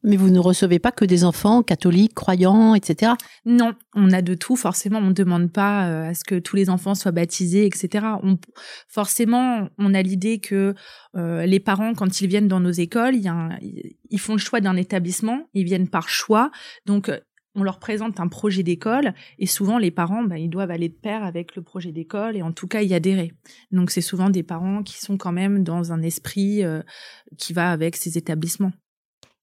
mais 0.02 0.16
vous 0.16 0.30
ne 0.30 0.38
recevez 0.38 0.78
pas 0.78 0.92
que 0.92 1.04
des 1.04 1.24
enfants 1.24 1.62
catholiques, 1.62 2.14
croyants, 2.14 2.74
etc. 2.74 3.12
Non, 3.44 3.74
on 3.94 4.10
a 4.12 4.22
de 4.22 4.34
tout. 4.34 4.56
Forcément, 4.56 4.98
on 4.98 5.08
ne 5.08 5.12
demande 5.12 5.52
pas 5.52 5.88
euh, 5.88 6.10
à 6.10 6.14
ce 6.14 6.24
que 6.24 6.38
tous 6.38 6.56
les 6.56 6.70
enfants 6.70 6.94
soient 6.94 7.12
baptisés, 7.12 7.66
etc. 7.66 8.06
On, 8.22 8.38
forcément, 8.88 9.68
on 9.78 9.94
a 9.94 10.02
l'idée 10.02 10.38
que 10.38 10.74
euh, 11.16 11.46
les 11.46 11.60
parents, 11.60 11.94
quand 11.94 12.20
ils 12.20 12.28
viennent 12.28 12.48
dans 12.48 12.60
nos 12.60 12.70
écoles, 12.70 13.14
ils 13.14 14.20
font 14.20 14.32
le 14.32 14.38
choix 14.38 14.60
d'un 14.60 14.76
établissement, 14.76 15.48
ils 15.54 15.64
viennent 15.64 15.88
par 15.88 16.08
choix. 16.08 16.50
Donc, 16.86 17.10
on 17.54 17.62
leur 17.62 17.78
présente 17.78 18.20
un 18.20 18.28
projet 18.28 18.62
d'école 18.62 19.12
et 19.38 19.46
souvent 19.46 19.78
les 19.78 19.90
parents, 19.90 20.22
ben, 20.22 20.36
ils 20.36 20.48
doivent 20.48 20.70
aller 20.70 20.88
de 20.88 20.94
pair 20.94 21.24
avec 21.24 21.56
le 21.56 21.62
projet 21.62 21.92
d'école 21.92 22.36
et 22.36 22.42
en 22.42 22.52
tout 22.52 22.68
cas 22.68 22.82
y 22.82 22.94
adhérer. 22.94 23.32
Donc 23.72 23.90
c'est 23.90 24.00
souvent 24.00 24.30
des 24.30 24.42
parents 24.42 24.82
qui 24.82 24.98
sont 24.98 25.16
quand 25.16 25.32
même 25.32 25.64
dans 25.64 25.92
un 25.92 26.02
esprit 26.02 26.64
euh, 26.64 26.82
qui 27.38 27.52
va 27.52 27.72
avec 27.72 27.96
ces 27.96 28.16
établissements. 28.18 28.72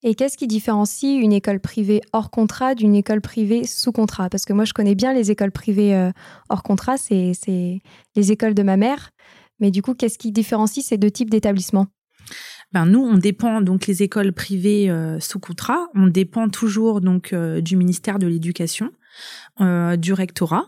Et 0.04 0.14
qu'est-ce 0.16 0.38
qui 0.38 0.48
différencie 0.48 1.20
une 1.20 1.34
école 1.34 1.60
privée 1.60 2.02
hors 2.14 2.30
contrat 2.30 2.76
d'une 2.76 2.96
école 2.96 3.22
privée 3.22 3.66
sous 3.66 3.92
contrat? 3.92 4.30
Parce 4.30 4.46
que 4.46 4.54
moi, 4.54 4.64
je 4.64 4.74
connais 4.74 4.96
bien 4.96 5.14
les 5.14 5.32
écoles 5.32 5.52
privées 5.52 5.96
euh, 5.96 6.12
hors 6.50 6.64
contrat, 6.64 6.98
c'est 6.98 7.34
les 8.16 8.32
écoles 8.32 8.54
de 8.54 8.64
ma 8.64 8.78
mère. 8.78 9.10
Mais 9.60 9.72
du 9.72 9.82
coup, 9.82 9.96
qu'est-ce 9.96 10.20
qui 10.20 10.32
différencie 10.32 10.86
ces 10.86 10.98
deux 10.98 11.12
types 11.12 11.30
d'établissements? 11.30 11.88
Ben 12.74 12.86
nous, 12.86 13.00
on 13.00 13.18
dépend 13.18 13.62
donc 13.62 13.88
les 13.88 14.04
écoles 14.04 14.34
privées 14.34 14.94
sous 15.20 15.40
contrat, 15.40 15.88
on 15.96 16.08
dépend 16.08 16.50
toujours 16.50 17.00
donc 17.00 17.34
du 17.34 17.78
ministère 17.78 18.20
de 18.20 18.28
l'Éducation, 18.28 18.92
du 19.60 20.14
rectorat. 20.14 20.66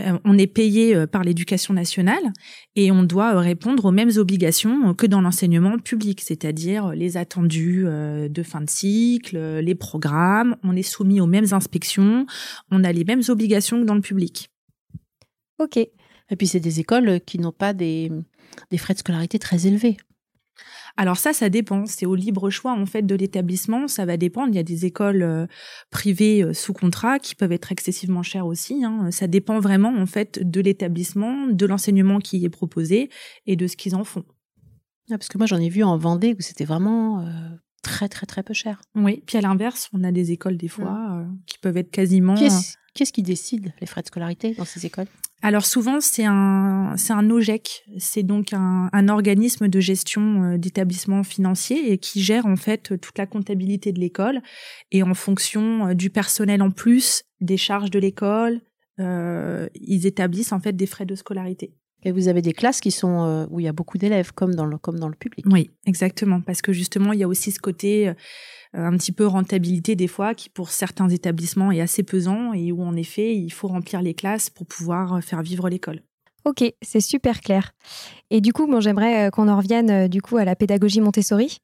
Euh, 0.00 0.18
on 0.24 0.36
est 0.36 0.46
payé 0.46 0.94
euh, 0.94 1.06
par 1.06 1.24
l'éducation 1.24 1.72
nationale 1.72 2.32
et 2.74 2.92
on 2.92 3.02
doit 3.02 3.34
euh, 3.34 3.38
répondre 3.38 3.86
aux 3.86 3.90
mêmes 3.90 4.10
obligations 4.16 4.94
que 4.94 5.06
dans 5.06 5.22
l'enseignement 5.22 5.78
public, 5.78 6.20
c'est-à-dire 6.20 6.88
les 6.90 7.16
attendus 7.16 7.84
de 7.86 8.42
fin 8.42 8.60
de 8.60 8.68
cycle, 8.68 9.38
les 9.58 9.74
programmes, 9.74 10.56
on 10.62 10.76
est 10.76 10.82
soumis 10.82 11.20
aux 11.20 11.26
mêmes 11.26 11.52
inspections, 11.52 12.26
on 12.70 12.84
a 12.84 12.92
les 12.92 13.04
mêmes 13.04 13.22
obligations 13.28 13.80
que 13.80 13.86
dans 13.86 13.94
le 13.94 14.00
public. 14.00 14.50
Ok. 15.58 15.76
Et 15.76 16.36
puis 16.36 16.46
c'est 16.46 16.60
des 16.60 16.80
écoles 16.80 17.20
qui 17.24 17.38
n'ont 17.38 17.52
pas 17.52 17.72
des, 17.72 18.10
des 18.70 18.78
frais 18.78 18.94
de 18.94 18.98
scolarité 18.98 19.38
très 19.38 19.66
élevés. 19.66 19.96
Alors 20.96 21.18
ça, 21.18 21.32
ça 21.32 21.48
dépend. 21.48 21.86
C'est 21.86 22.06
au 22.06 22.14
libre 22.14 22.50
choix 22.50 22.72
en 22.72 22.86
fait 22.86 23.02
de 23.02 23.14
l'établissement. 23.14 23.88
Ça 23.88 24.04
va 24.06 24.16
dépendre. 24.16 24.48
Il 24.48 24.56
y 24.56 24.60
a 24.60 24.62
des 24.62 24.84
écoles 24.84 25.22
euh, 25.22 25.46
privées 25.90 26.42
euh, 26.42 26.54
sous 26.54 26.72
contrat 26.72 27.18
qui 27.18 27.34
peuvent 27.34 27.52
être 27.52 27.72
excessivement 27.72 28.22
chères 28.22 28.46
aussi. 28.46 28.84
Hein. 28.84 29.10
Ça 29.10 29.26
dépend 29.26 29.60
vraiment 29.60 29.94
en 29.94 30.06
fait 30.06 30.38
de 30.42 30.60
l'établissement, 30.60 31.46
de 31.46 31.66
l'enseignement 31.66 32.18
qui 32.18 32.44
est 32.44 32.50
proposé 32.50 33.10
et 33.46 33.56
de 33.56 33.66
ce 33.66 33.76
qu'ils 33.76 33.94
en 33.94 34.04
font. 34.04 34.24
Ah, 35.10 35.18
parce 35.18 35.28
que 35.28 35.38
moi 35.38 35.46
j'en 35.46 35.58
ai 35.58 35.68
vu 35.68 35.84
en 35.84 35.96
Vendée 35.96 36.34
où 36.38 36.42
c'était 36.42 36.64
vraiment 36.64 37.20
euh, 37.20 37.24
très 37.82 38.08
très 38.08 38.26
très 38.26 38.42
peu 38.42 38.54
cher. 38.54 38.80
Oui. 38.94 39.22
Puis 39.26 39.38
à 39.38 39.40
l'inverse, 39.40 39.88
on 39.92 40.02
a 40.02 40.12
des 40.12 40.32
écoles 40.32 40.56
des 40.56 40.68
fois 40.68 40.90
mmh. 40.90 41.38
qui 41.46 41.58
peuvent 41.58 41.76
être 41.76 41.90
quasiment. 41.90 42.34
Qu'est-ce 42.34 43.12
qui 43.12 43.22
décide 43.22 43.74
les 43.78 43.86
frais 43.86 44.00
de 44.00 44.06
scolarité 44.06 44.54
dans 44.54 44.64
ces 44.64 44.86
écoles? 44.86 45.06
Alors 45.42 45.66
souvent 45.66 46.00
c'est 46.00 46.24
un 46.24 46.94
c'est 46.96 47.12
un 47.12 47.30
OGEC, 47.30 47.84
c'est 47.98 48.22
donc 48.22 48.52
un, 48.52 49.08
organisme 49.08 49.68
de 49.68 49.80
gestion 49.80 50.42
euh, 50.42 50.58
d'établissements 50.58 51.22
financiers 51.22 51.92
et 51.92 51.98
qui 51.98 52.22
gère 52.22 52.46
en 52.46 52.56
fait 52.56 52.98
toute 52.98 53.18
la 53.18 53.26
comptabilité 53.26 53.92
de 53.92 54.00
l'école 54.00 54.40
et 54.90 55.02
en 55.02 55.14
fonction 55.14 55.88
euh, 55.88 55.94
du 55.94 56.10
personnel 56.10 56.62
en 56.62 56.70
plus, 56.70 57.24
des 57.40 57.58
charges 57.58 57.90
de 57.90 57.98
l'école, 57.98 58.60
euh, 58.98 59.68
ils 59.74 60.06
établissent 60.06 60.52
en 60.52 60.60
fait 60.60 60.72
des 60.72 60.86
frais 60.86 61.06
de 61.06 61.14
scolarité. 61.14 61.74
Et 62.06 62.12
vous 62.12 62.28
avez 62.28 62.40
des 62.40 62.52
classes 62.52 62.80
qui 62.80 62.90
sont 62.90 63.24
euh, 63.24 63.46
où 63.50 63.60
il 63.60 63.64
y 63.64 63.68
a 63.68 63.72
beaucoup 63.72 63.98
d'élèves 63.98 64.32
comme 64.32 64.54
dans 64.54 64.64
le 64.64 64.78
comme 64.78 64.98
dans 64.98 65.08
le 65.08 65.14
public. 65.14 65.44
Oui, 65.50 65.70
exactement 65.86 66.40
parce 66.40 66.62
que 66.62 66.72
justement 66.72 67.12
il 67.12 67.18
y 67.18 67.24
a 67.24 67.28
aussi 67.28 67.50
ce 67.50 67.58
côté 67.58 68.12
un 68.72 68.96
petit 68.96 69.12
peu 69.12 69.26
rentabilité 69.26 69.96
des 69.96 70.06
fois 70.06 70.34
qui 70.34 70.48
pour 70.48 70.70
certains 70.70 71.08
établissements 71.08 71.72
est 71.72 71.80
assez 71.80 72.02
pesant 72.02 72.52
et 72.52 72.72
où 72.72 72.82
en 72.82 72.94
effet 72.96 73.34
il 73.34 73.50
faut 73.50 73.68
remplir 73.68 74.02
les 74.02 74.14
classes 74.14 74.50
pour 74.50 74.66
pouvoir 74.66 75.22
faire 75.22 75.42
vivre 75.42 75.68
l'école. 75.68 76.02
Ok, 76.46 76.62
c'est 76.80 77.00
super 77.00 77.40
clair. 77.40 77.72
Et 78.30 78.40
du 78.40 78.52
coup, 78.52 78.68
bon, 78.68 78.80
j'aimerais 78.80 79.26
euh, 79.26 79.30
qu'on 79.30 79.48
en 79.48 79.56
revienne 79.56 79.90
euh, 79.90 80.08
du 80.08 80.22
coup 80.22 80.36
à 80.36 80.44
la 80.44 80.54
pédagogie 80.54 81.00
Montessori. 81.00 81.58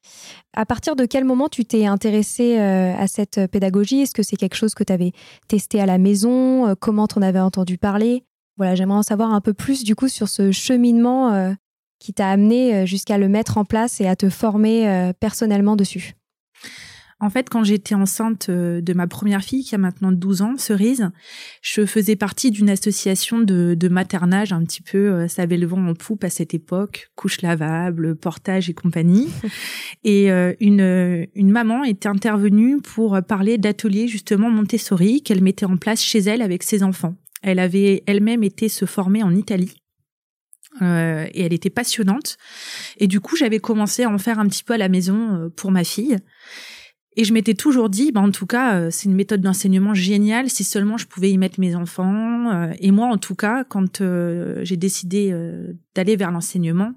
À 0.54 0.66
partir 0.66 0.96
de 0.96 1.06
quel 1.06 1.25
moment 1.25 1.49
tu 1.49 1.64
t'es 1.64 1.87
intéressé 1.87 2.58
euh, 2.58 2.92
à 2.96 3.06
cette 3.06 3.46
pédagogie? 3.46 4.00
Est-ce 4.00 4.12
que 4.12 4.25
c'est 4.25 4.34
quelque 4.34 4.56
chose 4.56 4.75
que 4.75 4.82
tu 4.82 4.92
avais 4.92 5.12
testé 5.46 5.80
à 5.80 5.87
la 5.87 5.99
maison? 5.99 6.75
Comment 6.80 7.06
t'en 7.06 7.22
avais 7.22 7.38
entendu 7.38 7.78
parler? 7.78 8.25
Voilà, 8.62 8.75
j'aimerais 8.75 8.99
en 8.99 9.02
savoir 9.02 9.33
un 9.33 9.40
peu 9.40 9.52
plus 9.52 9.85
du 9.85 9.95
coup 9.95 10.09
sur 10.09 10.28
ce 10.28 10.52
cheminement 10.52 11.54
qui 11.99 12.14
t'a 12.14 12.31
amené 12.31 12.87
jusqu'à 12.87 13.19
le 13.19 13.28
mettre 13.28 13.59
en 13.59 13.64
place 13.64 14.00
et 14.00 14.07
à 14.07 14.16
te 14.16 14.31
former 14.31 15.12
personnellement 15.21 15.76
dessus. 15.76 16.14
En 17.23 17.31
fait, 17.31 17.49
quand 17.49 17.62
j'étais 17.62 17.95
enceinte 17.95 18.49
euh, 18.49 18.81
de 18.81 18.95
ma 18.95 19.07
première 19.07 19.42
fille, 19.42 19.62
qui 19.62 19.76
a 19.76 19.78
maintenant 19.78 20.11
12 20.11 20.42
ans, 20.42 20.54
Cerise, 20.59 21.09
je 21.62 21.87
faisais 21.87 22.16
partie 22.16 22.50
d'une 22.50 22.69
association 22.69 23.38
de, 23.38 23.88
maternage 23.88 24.52
un 24.52 24.64
petit 24.64 24.83
peu, 24.83 24.99
euh, 24.99 25.28
ça 25.28 25.42
avait 25.42 25.57
le 25.57 25.69
vent 25.69 25.87
en 25.87 25.95
poupe 25.95 26.25
à 26.25 26.31
cette 26.31 26.52
époque, 26.52 27.12
couche 27.14 27.40
lavable, 27.40 28.16
portage 28.16 28.69
et 28.69 28.75
compagnie. 28.75 29.28
Et 30.04 30.33
euh, 30.33 30.52
une, 30.59 31.28
une 31.37 31.50
maman 31.52 31.85
était 31.85 32.09
intervenue 32.09 32.81
pour 32.81 33.23
parler 33.23 33.57
d'ateliers 33.57 34.09
justement 34.09 34.50
Montessori 34.50 35.23
qu'elle 35.23 35.42
mettait 35.42 35.64
en 35.64 35.76
place 35.76 36.02
chez 36.02 36.19
elle 36.19 36.42
avec 36.42 36.64
ses 36.64 36.83
enfants. 36.83 37.14
Elle 37.42 37.58
avait 37.58 38.02
elle-même 38.06 38.42
été 38.42 38.68
se 38.68 38.84
former 38.84 39.22
en 39.22 39.34
Italie. 39.34 39.75
et 40.80 41.42
elle 41.42 41.52
était 41.52 41.70
passionnante. 41.70 42.38
Et 42.96 43.06
du 43.06 43.20
coup, 43.20 43.37
j'avais 43.37 43.58
commencé 43.58 44.04
à 44.04 44.11
en 44.11 44.18
faire 44.18 44.38
un 44.38 44.49
petit 44.49 44.64
peu 44.64 44.75
à 44.75 44.78
la 44.78 44.88
maison 44.88 45.50
pour 45.56 45.70
ma 45.70 45.84
fille. 45.84 46.18
Et 47.14 47.25
je 47.25 47.34
m'étais 47.34 47.54
toujours 47.54 47.90
dit, 47.90 48.11
bah, 48.11 48.20
en 48.20 48.30
tout 48.30 48.46
cas, 48.46 48.76
euh, 48.76 48.88
c'est 48.90 49.04
une 49.04 49.14
méthode 49.14 49.42
d'enseignement 49.42 49.92
géniale 49.92 50.49
si 50.49 50.64
seulement 50.64 50.96
je 50.96 51.06
pouvais 51.06 51.30
y 51.30 51.37
mettre 51.37 51.61
mes 51.61 51.75
enfants. 51.76 52.50
Euh, 52.50 52.72
et 52.80 52.90
moi, 52.90 53.08
en 53.08 53.18
tout 53.18 53.34
cas, 53.34 53.64
quand 53.64 54.00
euh, 54.00 54.61
j'ai 54.64 54.76
décidé 54.76 55.34
d'aller 55.94 56.16
vers 56.16 56.30
l'enseignement, 56.30 56.92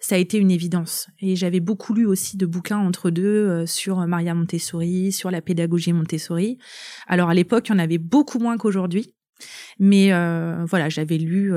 ça 0.00 0.14
a 0.14 0.18
été 0.18 0.38
une 0.38 0.50
évidence. 0.50 1.08
Et 1.20 1.36
j'avais 1.36 1.60
beaucoup 1.60 1.92
lu 1.94 2.06
aussi 2.06 2.36
de 2.36 2.46
bouquins 2.46 2.78
entre 2.78 3.10
deux 3.10 3.66
sur 3.66 3.98
Maria 4.06 4.34
Montessori, 4.34 5.12
sur 5.12 5.30
la 5.30 5.42
pédagogie 5.42 5.92
Montessori. 5.92 6.58
Alors 7.06 7.28
à 7.28 7.34
l'époque, 7.34 7.68
il 7.68 7.72
y 7.72 7.74
en 7.74 7.78
avait 7.78 7.98
beaucoup 7.98 8.38
moins 8.38 8.56
qu'aujourd'hui. 8.56 9.14
Mais 9.78 10.10
voilà, 10.66 10.88
j'avais 10.88 11.18
lu 11.18 11.52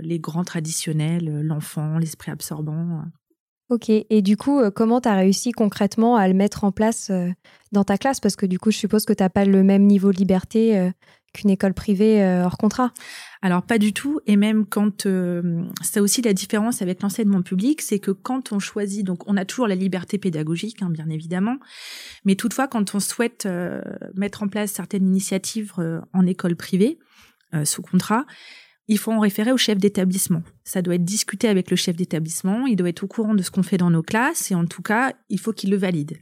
les 0.00 0.18
grands 0.18 0.44
traditionnels, 0.44 1.42
l'enfant, 1.42 1.98
l'esprit 1.98 2.30
absorbant. 2.30 3.02
Ok, 3.70 3.90
et 3.90 4.22
du 4.22 4.38
coup, 4.38 4.60
euh, 4.60 4.70
comment 4.70 4.98
tu 5.02 5.08
as 5.10 5.14
réussi 5.14 5.52
concrètement 5.52 6.16
à 6.16 6.26
le 6.26 6.32
mettre 6.32 6.64
en 6.64 6.72
place 6.72 7.10
euh, 7.10 7.28
dans 7.70 7.84
ta 7.84 7.98
classe? 7.98 8.18
Parce 8.18 8.34
que 8.34 8.46
du 8.46 8.58
coup, 8.58 8.70
je 8.70 8.78
suppose 8.78 9.04
que 9.04 9.12
tu 9.12 9.22
n'as 9.22 9.28
pas 9.28 9.44
le 9.44 9.62
même 9.62 9.84
niveau 9.84 10.10
de 10.10 10.16
liberté 10.16 10.78
euh, 10.78 10.90
qu'une 11.34 11.50
école 11.50 11.74
privée 11.74 12.24
hors 12.42 12.56
contrat. 12.56 12.94
Alors 13.42 13.62
pas 13.62 13.76
du 13.76 13.92
tout, 13.92 14.18
et 14.26 14.36
même 14.36 14.64
quand 14.64 15.06
c'est 15.82 16.00
aussi 16.00 16.22
la 16.22 16.32
différence 16.32 16.80
avec 16.80 17.02
l'enseignement 17.02 17.42
public, 17.42 17.82
c'est 17.82 17.98
que 17.98 18.10
quand 18.10 18.50
on 18.50 18.58
choisit, 18.58 19.04
donc 19.04 19.28
on 19.28 19.36
a 19.36 19.44
toujours 19.44 19.68
la 19.68 19.74
liberté 19.74 20.16
pédagogique, 20.16 20.80
hein, 20.80 20.88
bien 20.88 21.10
évidemment, 21.10 21.58
mais 22.24 22.34
toutefois 22.34 22.66
quand 22.66 22.94
on 22.94 22.98
souhaite 22.98 23.46
mettre 24.14 24.42
en 24.42 24.48
place 24.48 24.72
certaines 24.72 25.06
initiatives 25.06 25.74
en 26.14 26.26
école 26.26 26.56
privée 26.56 26.98
sous 27.64 27.82
contrat, 27.82 28.26
il 28.88 28.98
faut 28.98 29.12
en 29.12 29.20
référer 29.20 29.52
au 29.52 29.56
chef 29.56 29.78
d'établissement. 29.78 30.42
Ça 30.64 30.82
doit 30.82 30.94
être 30.94 31.04
discuté 31.04 31.48
avec 31.48 31.70
le 31.70 31.76
chef 31.76 31.96
d'établissement, 31.96 32.66
il 32.66 32.76
doit 32.76 32.88
être 32.88 33.04
au 33.04 33.06
courant 33.06 33.34
de 33.34 33.42
ce 33.42 33.50
qu'on 33.50 33.62
fait 33.62 33.76
dans 33.76 33.90
nos 33.90 34.02
classes 34.02 34.50
et 34.50 34.54
en 34.54 34.66
tout 34.66 34.82
cas, 34.82 35.12
il 35.28 35.38
faut 35.38 35.52
qu'il 35.52 35.70
le 35.70 35.76
valide. 35.76 36.18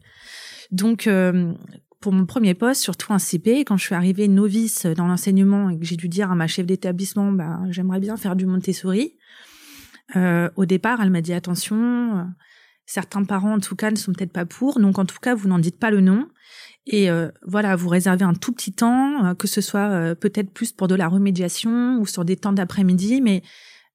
Donc, 0.73 1.06
euh, 1.06 1.52
pour 2.00 2.12
mon 2.12 2.26
premier 2.26 2.54
poste, 2.54 2.83
surtout 2.83 3.12
un 3.12 3.18
CP, 3.18 3.64
quand 3.64 3.76
je 3.76 3.85
suis 3.85 3.95
arrivée 3.95 4.28
novice 4.28 4.87
dans 4.87 5.06
l'enseignement 5.06 5.71
et 5.71 5.78
que 5.78 5.85
j'ai 5.85 5.97
dû 5.97 6.09
dire 6.09 6.30
à 6.30 6.35
ma 6.35 6.49
chef 6.49 6.66
d'établissement, 6.66 7.33
bah, 7.33 7.61
j'aimerais 7.71 8.00
bien 8.00 8.16
faire 8.16 8.37
du 8.37 8.47
Montessori, 8.47 9.16
euh, 10.14 10.49
au 10.56 10.66
départ, 10.66 11.00
elle 11.00 11.11
m'a 11.11 11.21
dit 11.21 11.33
attention, 11.33 12.18
euh, 12.18 12.23
certains 12.87 13.25
parents 13.25 13.55
en 13.55 13.61
tout 13.61 13.76
cas 13.76 13.90
ne 13.90 13.97
sont 13.97 14.12
peut-être 14.12 14.33
pas 14.33 14.47
pour, 14.47 14.81
donc 14.81 14.99
en 14.99 15.05
tout 15.05 15.19
cas, 15.21 15.35
vous 15.35 15.49
n'en 15.49 15.59
dites 15.59 15.78
pas 15.78 15.90
le 15.90 16.00
nom. 16.00 16.28
Et 16.87 17.11
euh, 17.11 17.28
voilà, 17.45 17.75
vous 17.75 17.88
réservez 17.88 18.25
un 18.25 18.35
tout 18.35 18.52
petit 18.52 18.73
temps, 18.73 19.25
euh, 19.25 19.35
que 19.35 19.49
ce 19.49 19.61
soit 19.61 19.90
euh, 19.90 20.14
peut-être 20.14 20.50
plus 20.50 20.73
pour 20.73 20.87
de 20.87 20.95
la 20.95 21.09
remédiation 21.09 21.99
ou 21.99 22.07
sur 22.07 22.25
des 22.25 22.37
temps 22.37 22.52
d'après-midi, 22.52 23.21
mais 23.21 23.43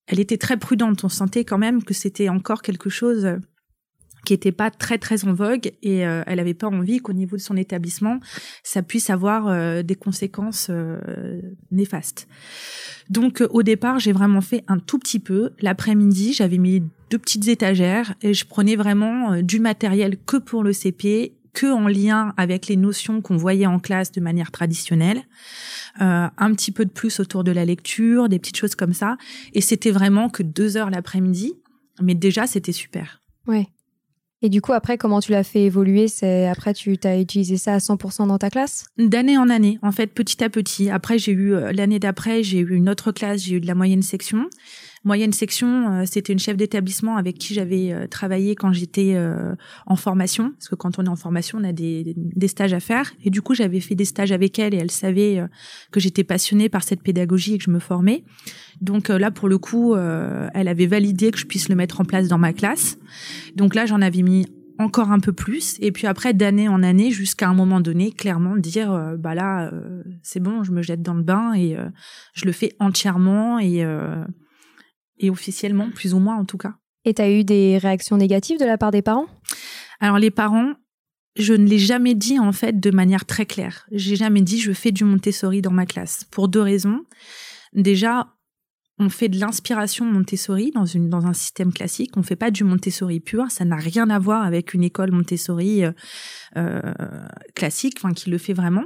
elle 0.07 0.19
était 0.19 0.37
très 0.37 0.57
prudente. 0.57 1.03
On 1.05 1.09
sentait 1.09 1.45
quand 1.45 1.57
même 1.57 1.83
que 1.83 1.93
c'était 1.93 2.27
encore 2.27 2.61
quelque 2.61 2.89
chose 2.89 3.37
qui 4.25 4.33
n'était 4.33 4.51
pas 4.51 4.69
très 4.69 4.97
très 4.97 5.25
en 5.25 5.33
vogue 5.33 5.71
et 5.81 5.99
elle 5.99 6.35
n'avait 6.35 6.53
pas 6.53 6.67
envie 6.67 6.99
qu'au 6.99 7.13
niveau 7.13 7.37
de 7.37 7.41
son 7.41 7.57
établissement, 7.57 8.19
ça 8.61 8.83
puisse 8.83 9.09
avoir 9.09 9.83
des 9.83 9.95
conséquences 9.95 10.69
néfastes. 11.71 12.27
Donc 13.09 13.43
au 13.49 13.63
départ, 13.63 13.99
j'ai 13.99 14.11
vraiment 14.11 14.41
fait 14.41 14.63
un 14.67 14.77
tout 14.77 14.99
petit 14.99 15.19
peu. 15.19 15.51
L'après-midi, 15.59 16.33
j'avais 16.33 16.59
mis 16.59 16.83
deux 17.11 17.19
petites 17.19 17.47
étagères 17.47 18.15
et 18.21 18.33
je 18.33 18.45
prenais 18.45 18.75
vraiment 18.75 19.41
du 19.41 19.59
matériel 19.59 20.17
que 20.25 20.37
pour 20.37 20.63
le 20.63 20.73
CP 20.73 21.33
que 21.53 21.67
en 21.67 21.87
lien 21.87 22.33
avec 22.37 22.67
les 22.67 22.77
notions 22.77 23.21
qu'on 23.21 23.37
voyait 23.37 23.65
en 23.65 23.79
classe 23.79 24.11
de 24.11 24.21
manière 24.21 24.51
traditionnelle. 24.51 25.23
Euh, 26.01 26.27
un 26.37 26.53
petit 26.53 26.71
peu 26.71 26.85
de 26.85 26.91
plus 26.91 27.19
autour 27.19 27.43
de 27.43 27.51
la 27.51 27.65
lecture, 27.65 28.29
des 28.29 28.39
petites 28.39 28.57
choses 28.57 28.75
comme 28.75 28.93
ça. 28.93 29.17
Et 29.53 29.61
c'était 29.61 29.91
vraiment 29.91 30.29
que 30.29 30.43
deux 30.43 30.77
heures 30.77 30.89
l'après-midi, 30.89 31.53
mais 32.01 32.15
déjà 32.15 32.47
c'était 32.47 32.71
super. 32.71 33.21
Ouais. 33.47 33.67
Et 34.43 34.49
du 34.49 34.59
coup, 34.59 34.73
après, 34.73 34.97
comment 34.97 35.19
tu 35.19 35.31
l'as 35.31 35.43
fait 35.43 35.65
évoluer? 35.65 36.07
C'est 36.07 36.47
après, 36.47 36.73
tu 36.73 36.97
as 37.03 37.19
utilisé 37.19 37.57
ça 37.57 37.75
à 37.75 37.77
100% 37.77 38.27
dans 38.27 38.39
ta 38.39 38.49
classe? 38.49 38.85
D'année 38.97 39.37
en 39.37 39.49
année, 39.49 39.77
en 39.83 39.91
fait, 39.91 40.07
petit 40.07 40.43
à 40.43 40.49
petit. 40.49 40.89
Après, 40.89 41.19
j'ai 41.19 41.31
eu 41.31 41.53
euh, 41.53 41.71
l'année 41.71 41.99
d'après, 41.99 42.41
j'ai 42.41 42.57
eu 42.57 42.75
une 42.75 42.89
autre 42.89 43.11
classe, 43.11 43.43
j'ai 43.43 43.57
eu 43.57 43.59
de 43.59 43.67
la 43.67 43.75
moyenne 43.75 44.01
section. 44.01 44.49
Moyenne 45.03 45.33
section, 45.33 45.91
euh, 45.91 46.03
c'était 46.05 46.31
une 46.31 46.39
chef 46.39 46.57
d'établissement 46.57 47.17
avec 47.17 47.37
qui 47.37 47.53
j'avais 47.53 47.91
euh, 47.91 48.07
travaillé 48.07 48.55
quand 48.55 48.71
j'étais 48.71 49.17
en 49.85 49.95
formation, 49.95 50.51
parce 50.51 50.69
que 50.69 50.75
quand 50.75 50.99
on 50.99 51.05
est 51.05 51.09
en 51.09 51.15
formation, 51.15 51.57
on 51.59 51.63
a 51.63 51.73
des, 51.73 52.13
des 52.15 52.47
stages 52.47 52.73
à 52.73 52.79
faire. 52.79 53.13
Et 53.23 53.29
du 53.29 53.41
coup, 53.41 53.53
j'avais 53.53 53.79
fait 53.79 53.95
des 53.95 54.05
stages 54.05 54.31
avec 54.31 54.59
elle 54.59 54.73
et 54.73 54.77
elle 54.77 54.91
savait 54.91 55.43
que 55.91 55.99
j'étais 55.99 56.23
passionnée 56.23 56.69
par 56.69 56.83
cette 56.83 57.01
pédagogie 57.01 57.55
et 57.55 57.57
que 57.57 57.63
je 57.63 57.71
me 57.71 57.79
formais. 57.79 58.23
Donc 58.79 59.09
là, 59.09 59.31
pour 59.31 59.49
le 59.49 59.57
coup, 59.57 59.95
elle 59.95 60.67
avait 60.67 60.85
validé 60.85 61.31
que 61.31 61.37
je 61.37 61.45
puisse 61.45 61.69
le 61.69 61.75
mettre 61.75 62.01
en 62.01 62.05
place 62.05 62.27
dans 62.27 62.37
ma 62.37 62.53
classe. 62.53 62.97
Donc 63.55 63.75
là, 63.75 63.85
j'en 63.85 64.01
avais 64.01 64.21
mis 64.21 64.45
encore 64.81 65.11
un 65.11 65.19
peu 65.19 65.33
plus 65.33 65.77
et 65.79 65.91
puis 65.91 66.07
après 66.07 66.33
d'année 66.33 66.67
en 66.67 66.83
année 66.83 67.11
jusqu'à 67.11 67.47
un 67.47 67.53
moment 67.53 67.79
donné 67.79 68.11
clairement 68.11 68.57
dire 68.57 68.91
euh, 68.91 69.15
bah 69.15 69.35
là 69.35 69.71
euh, 69.71 70.03
c'est 70.23 70.39
bon 70.39 70.63
je 70.63 70.71
me 70.71 70.81
jette 70.81 71.01
dans 71.01 71.13
le 71.13 71.23
bain 71.23 71.53
et 71.53 71.77
euh, 71.77 71.85
je 72.33 72.45
le 72.45 72.51
fais 72.51 72.73
entièrement 72.79 73.59
et 73.59 73.85
et 75.21 75.29
officiellement 75.29 75.89
plus 75.89 76.13
ou 76.13 76.19
moins 76.19 76.35
en 76.35 76.43
tout 76.43 76.57
cas 76.57 76.75
et 77.05 77.13
tu 77.13 77.21
as 77.21 77.31
eu 77.31 77.43
des 77.43 77.77
réactions 77.77 78.17
négatives 78.17 78.59
de 78.59 78.65
la 78.65 78.77
part 78.77 78.91
des 78.91 79.01
parents? 79.01 79.27
Alors 79.99 80.19
les 80.19 80.31
parents, 80.31 80.73
je 81.35 81.53
ne 81.53 81.67
l'ai 81.67 81.79
jamais 81.79 82.15
dit 82.15 82.39
en 82.39 82.51
fait 82.51 82.79
de 82.79 82.91
manière 82.91 83.25
très 83.25 83.45
claire. 83.45 83.87
J'ai 83.91 84.15
jamais 84.15 84.41
dit 84.41 84.59
je 84.59 84.71
fais 84.71 84.91
du 84.91 85.03
Montessori 85.03 85.61
dans 85.61 85.71
ma 85.71 85.85
classe 85.85 86.25
pour 86.31 86.47
deux 86.47 86.61
raisons. 86.61 87.05
Déjà, 87.73 88.35
on 88.99 89.09
fait 89.09 89.29
de 89.29 89.39
l'inspiration 89.39 90.05
Montessori 90.05 90.71
dans 90.71 90.85
une 90.85 91.09
dans 91.09 91.25
un 91.25 91.33
système 91.33 91.73
classique. 91.73 92.11
On 92.17 92.23
fait 92.23 92.35
pas 92.35 92.51
du 92.51 92.63
Montessori 92.63 93.19
pur. 93.19 93.49
Ça 93.49 93.65
n'a 93.65 93.77
rien 93.77 94.09
à 94.09 94.19
voir 94.19 94.43
avec 94.43 94.73
une 94.73 94.83
école 94.83 95.11
Montessori 95.11 95.83
euh, 95.83 95.91
euh 96.57 96.81
classique, 97.55 97.95
enfin 97.97 98.13
qui 98.13 98.29
le 98.29 98.37
fait 98.37 98.53
vraiment. 98.53 98.85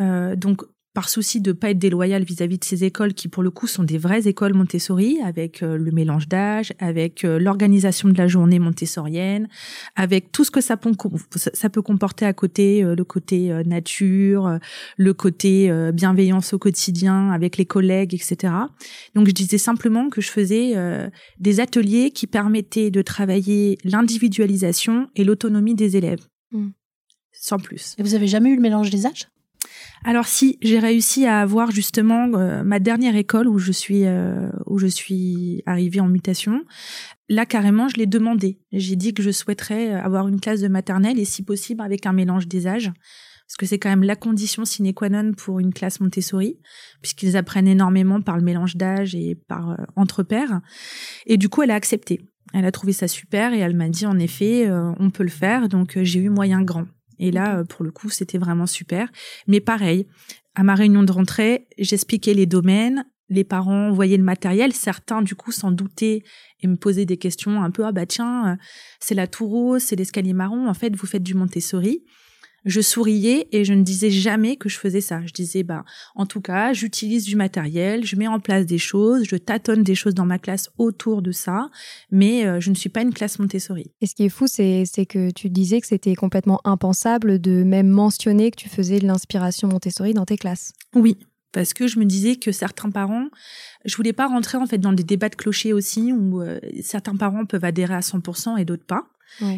Euh, 0.00 0.36
donc 0.36 0.62
par 0.98 1.08
souci 1.08 1.40
de 1.40 1.52
pas 1.52 1.70
être 1.70 1.78
déloyal 1.78 2.24
vis-à-vis 2.24 2.58
de 2.58 2.64
ces 2.64 2.82
écoles 2.82 3.14
qui 3.14 3.28
pour 3.28 3.44
le 3.44 3.52
coup 3.52 3.68
sont 3.68 3.84
des 3.84 3.98
vraies 3.98 4.26
écoles 4.26 4.52
Montessori 4.54 5.20
avec 5.24 5.62
euh, 5.62 5.76
le 5.76 5.92
mélange 5.92 6.26
d'âge, 6.26 6.72
avec 6.80 7.24
euh, 7.24 7.38
l'organisation 7.38 8.08
de 8.08 8.18
la 8.18 8.26
journée 8.26 8.58
montessorienne, 8.58 9.46
avec 9.94 10.32
tout 10.32 10.42
ce 10.42 10.50
que 10.50 10.60
ça 10.60 10.76
peut, 10.76 11.82
comporter 11.82 12.26
à 12.26 12.32
côté, 12.32 12.82
euh, 12.82 12.96
le 12.96 13.04
côté 13.04 13.52
nature, 13.64 14.58
le 14.96 15.14
côté 15.14 15.70
bienveillance 15.92 16.52
au 16.52 16.58
quotidien 16.58 17.30
avec 17.30 17.58
les 17.58 17.64
collègues, 17.64 18.12
etc. 18.12 18.52
Donc 19.14 19.28
je 19.28 19.32
disais 19.32 19.56
simplement 19.56 20.10
que 20.10 20.20
je 20.20 20.32
faisais 20.32 20.74
des 21.38 21.60
ateliers 21.60 22.10
qui 22.10 22.26
permettaient 22.26 22.90
de 22.90 23.02
travailler 23.02 23.78
l'individualisation 23.84 25.08
et 25.14 25.22
l'autonomie 25.22 25.76
des 25.76 25.96
élèves. 25.96 26.26
Mmh. 26.50 26.70
Sans 27.30 27.60
plus. 27.60 27.94
Et 27.98 28.02
vous 28.02 28.16
avez 28.16 28.26
jamais 28.26 28.50
eu 28.50 28.56
le 28.56 28.62
mélange 28.62 28.90
des 28.90 29.06
âges? 29.06 29.28
Alors 30.04 30.26
si 30.26 30.58
j'ai 30.62 30.78
réussi 30.78 31.26
à 31.26 31.40
avoir 31.40 31.70
justement 31.70 32.28
euh, 32.34 32.62
ma 32.62 32.78
dernière 32.78 33.16
école 33.16 33.48
où 33.48 33.58
je 33.58 33.72
suis 33.72 34.04
euh, 34.04 34.50
où 34.66 34.78
je 34.78 34.86
suis 34.86 35.62
arrivée 35.66 36.00
en 36.00 36.08
mutation, 36.08 36.64
là 37.28 37.46
carrément 37.46 37.88
je 37.88 37.96
l'ai 37.96 38.06
demandé. 38.06 38.60
J'ai 38.72 38.96
dit 38.96 39.14
que 39.14 39.22
je 39.22 39.30
souhaiterais 39.30 39.92
avoir 39.92 40.28
une 40.28 40.40
classe 40.40 40.60
de 40.60 40.68
maternelle 40.68 41.18
et 41.18 41.24
si 41.24 41.42
possible 41.42 41.82
avec 41.82 42.06
un 42.06 42.12
mélange 42.12 42.46
des 42.46 42.66
âges 42.66 42.92
parce 43.46 43.56
que 43.56 43.66
c'est 43.66 43.78
quand 43.78 43.88
même 43.88 44.02
la 44.02 44.16
condition 44.16 44.64
sine 44.64 44.92
qua 44.92 45.08
non 45.08 45.32
pour 45.32 45.58
une 45.58 45.72
classe 45.72 46.00
Montessori 46.00 46.58
puisqu'ils 47.00 47.36
apprennent 47.36 47.68
énormément 47.68 48.20
par 48.20 48.36
le 48.36 48.42
mélange 48.42 48.76
d'âge 48.76 49.14
et 49.14 49.34
par 49.48 49.70
euh, 49.70 49.76
entre 49.96 50.22
pairs. 50.22 50.60
Et 51.26 51.36
du 51.36 51.48
coup 51.48 51.62
elle 51.62 51.70
a 51.70 51.76
accepté. 51.76 52.20
Elle 52.54 52.64
a 52.64 52.72
trouvé 52.72 52.92
ça 52.92 53.08
super 53.08 53.52
et 53.52 53.58
elle 53.58 53.76
m'a 53.76 53.88
dit 53.88 54.06
en 54.06 54.18
effet 54.18 54.70
on 54.70 55.10
peut 55.10 55.22
le 55.22 55.28
faire 55.28 55.68
donc 55.68 55.98
j'ai 56.00 56.20
eu 56.20 56.30
moyen 56.30 56.62
grand. 56.62 56.86
Et 57.18 57.30
là, 57.30 57.58
euh, 57.58 57.64
pour 57.64 57.84
le 57.84 57.90
coup, 57.90 58.10
c'était 58.10 58.38
vraiment 58.38 58.66
super. 58.66 59.08
Mais 59.46 59.60
pareil, 59.60 60.06
à 60.54 60.62
ma 60.62 60.74
réunion 60.74 61.02
de 61.02 61.12
rentrée, 61.12 61.68
j'expliquais 61.78 62.34
les 62.34 62.46
domaines, 62.46 63.04
les 63.28 63.44
parents 63.44 63.92
voyaient 63.92 64.16
le 64.16 64.24
matériel, 64.24 64.72
certains 64.72 65.22
du 65.22 65.34
coup 65.34 65.52
s'en 65.52 65.70
doutaient 65.70 66.22
et 66.60 66.66
me 66.66 66.76
posaient 66.76 67.04
des 67.04 67.18
questions 67.18 67.62
un 67.62 67.70
peu 67.70 67.84
ah 67.84 67.92
bah 67.92 68.06
tiens, 68.06 68.52
euh, 68.52 68.56
c'est 69.00 69.14
la 69.14 69.26
tour 69.26 69.76
c'est 69.78 69.96
l'escalier 69.96 70.32
marron, 70.32 70.68
en 70.68 70.74
fait 70.74 70.96
vous 70.96 71.06
faites 71.06 71.22
du 71.22 71.34
Montessori 71.34 72.04
je 72.64 72.80
souriais 72.80 73.48
et 73.52 73.64
je 73.64 73.72
ne 73.72 73.82
disais 73.82 74.10
jamais 74.10 74.56
que 74.56 74.68
je 74.68 74.78
faisais 74.78 75.00
ça. 75.00 75.20
Je 75.24 75.32
disais, 75.32 75.62
bah, 75.62 75.84
en 76.14 76.26
tout 76.26 76.40
cas, 76.40 76.72
j'utilise 76.72 77.24
du 77.24 77.36
matériel, 77.36 78.04
je 78.04 78.16
mets 78.16 78.26
en 78.26 78.40
place 78.40 78.66
des 78.66 78.78
choses, 78.78 79.24
je 79.24 79.36
tâtonne 79.36 79.82
des 79.82 79.94
choses 79.94 80.14
dans 80.14 80.26
ma 80.26 80.38
classe 80.38 80.70
autour 80.78 81.22
de 81.22 81.32
ça, 81.32 81.70
mais 82.10 82.46
euh, 82.46 82.60
je 82.60 82.70
ne 82.70 82.74
suis 82.74 82.88
pas 82.88 83.02
une 83.02 83.14
classe 83.14 83.38
Montessori. 83.38 83.92
Et 84.00 84.06
ce 84.06 84.14
qui 84.14 84.24
est 84.24 84.28
fou, 84.28 84.46
c'est 84.46 84.84
que 85.08 85.30
tu 85.30 85.50
disais 85.50 85.80
que 85.80 85.86
c'était 85.86 86.14
complètement 86.14 86.60
impensable 86.64 87.40
de 87.40 87.62
même 87.62 87.88
mentionner 87.88 88.50
que 88.50 88.56
tu 88.56 88.68
faisais 88.68 88.98
de 88.98 89.06
l'inspiration 89.06 89.68
Montessori 89.68 90.14
dans 90.14 90.24
tes 90.24 90.36
classes. 90.36 90.72
Oui, 90.94 91.16
parce 91.52 91.72
que 91.72 91.86
je 91.86 91.98
me 91.98 92.04
disais 92.04 92.36
que 92.36 92.52
certains 92.52 92.90
parents, 92.90 93.28
je 93.84 93.96
voulais 93.96 94.12
pas 94.12 94.26
rentrer 94.26 94.58
en 94.58 94.66
fait 94.66 94.78
dans 94.78 94.92
des 94.92 95.04
débats 95.04 95.28
de 95.28 95.36
clochers 95.36 95.72
aussi 95.72 96.12
où 96.12 96.42
euh, 96.42 96.58
certains 96.82 97.16
parents 97.16 97.46
peuvent 97.46 97.64
adhérer 97.64 97.94
à 97.94 98.00
100% 98.00 98.58
et 98.58 98.64
d'autres 98.64 98.86
pas. 98.86 99.06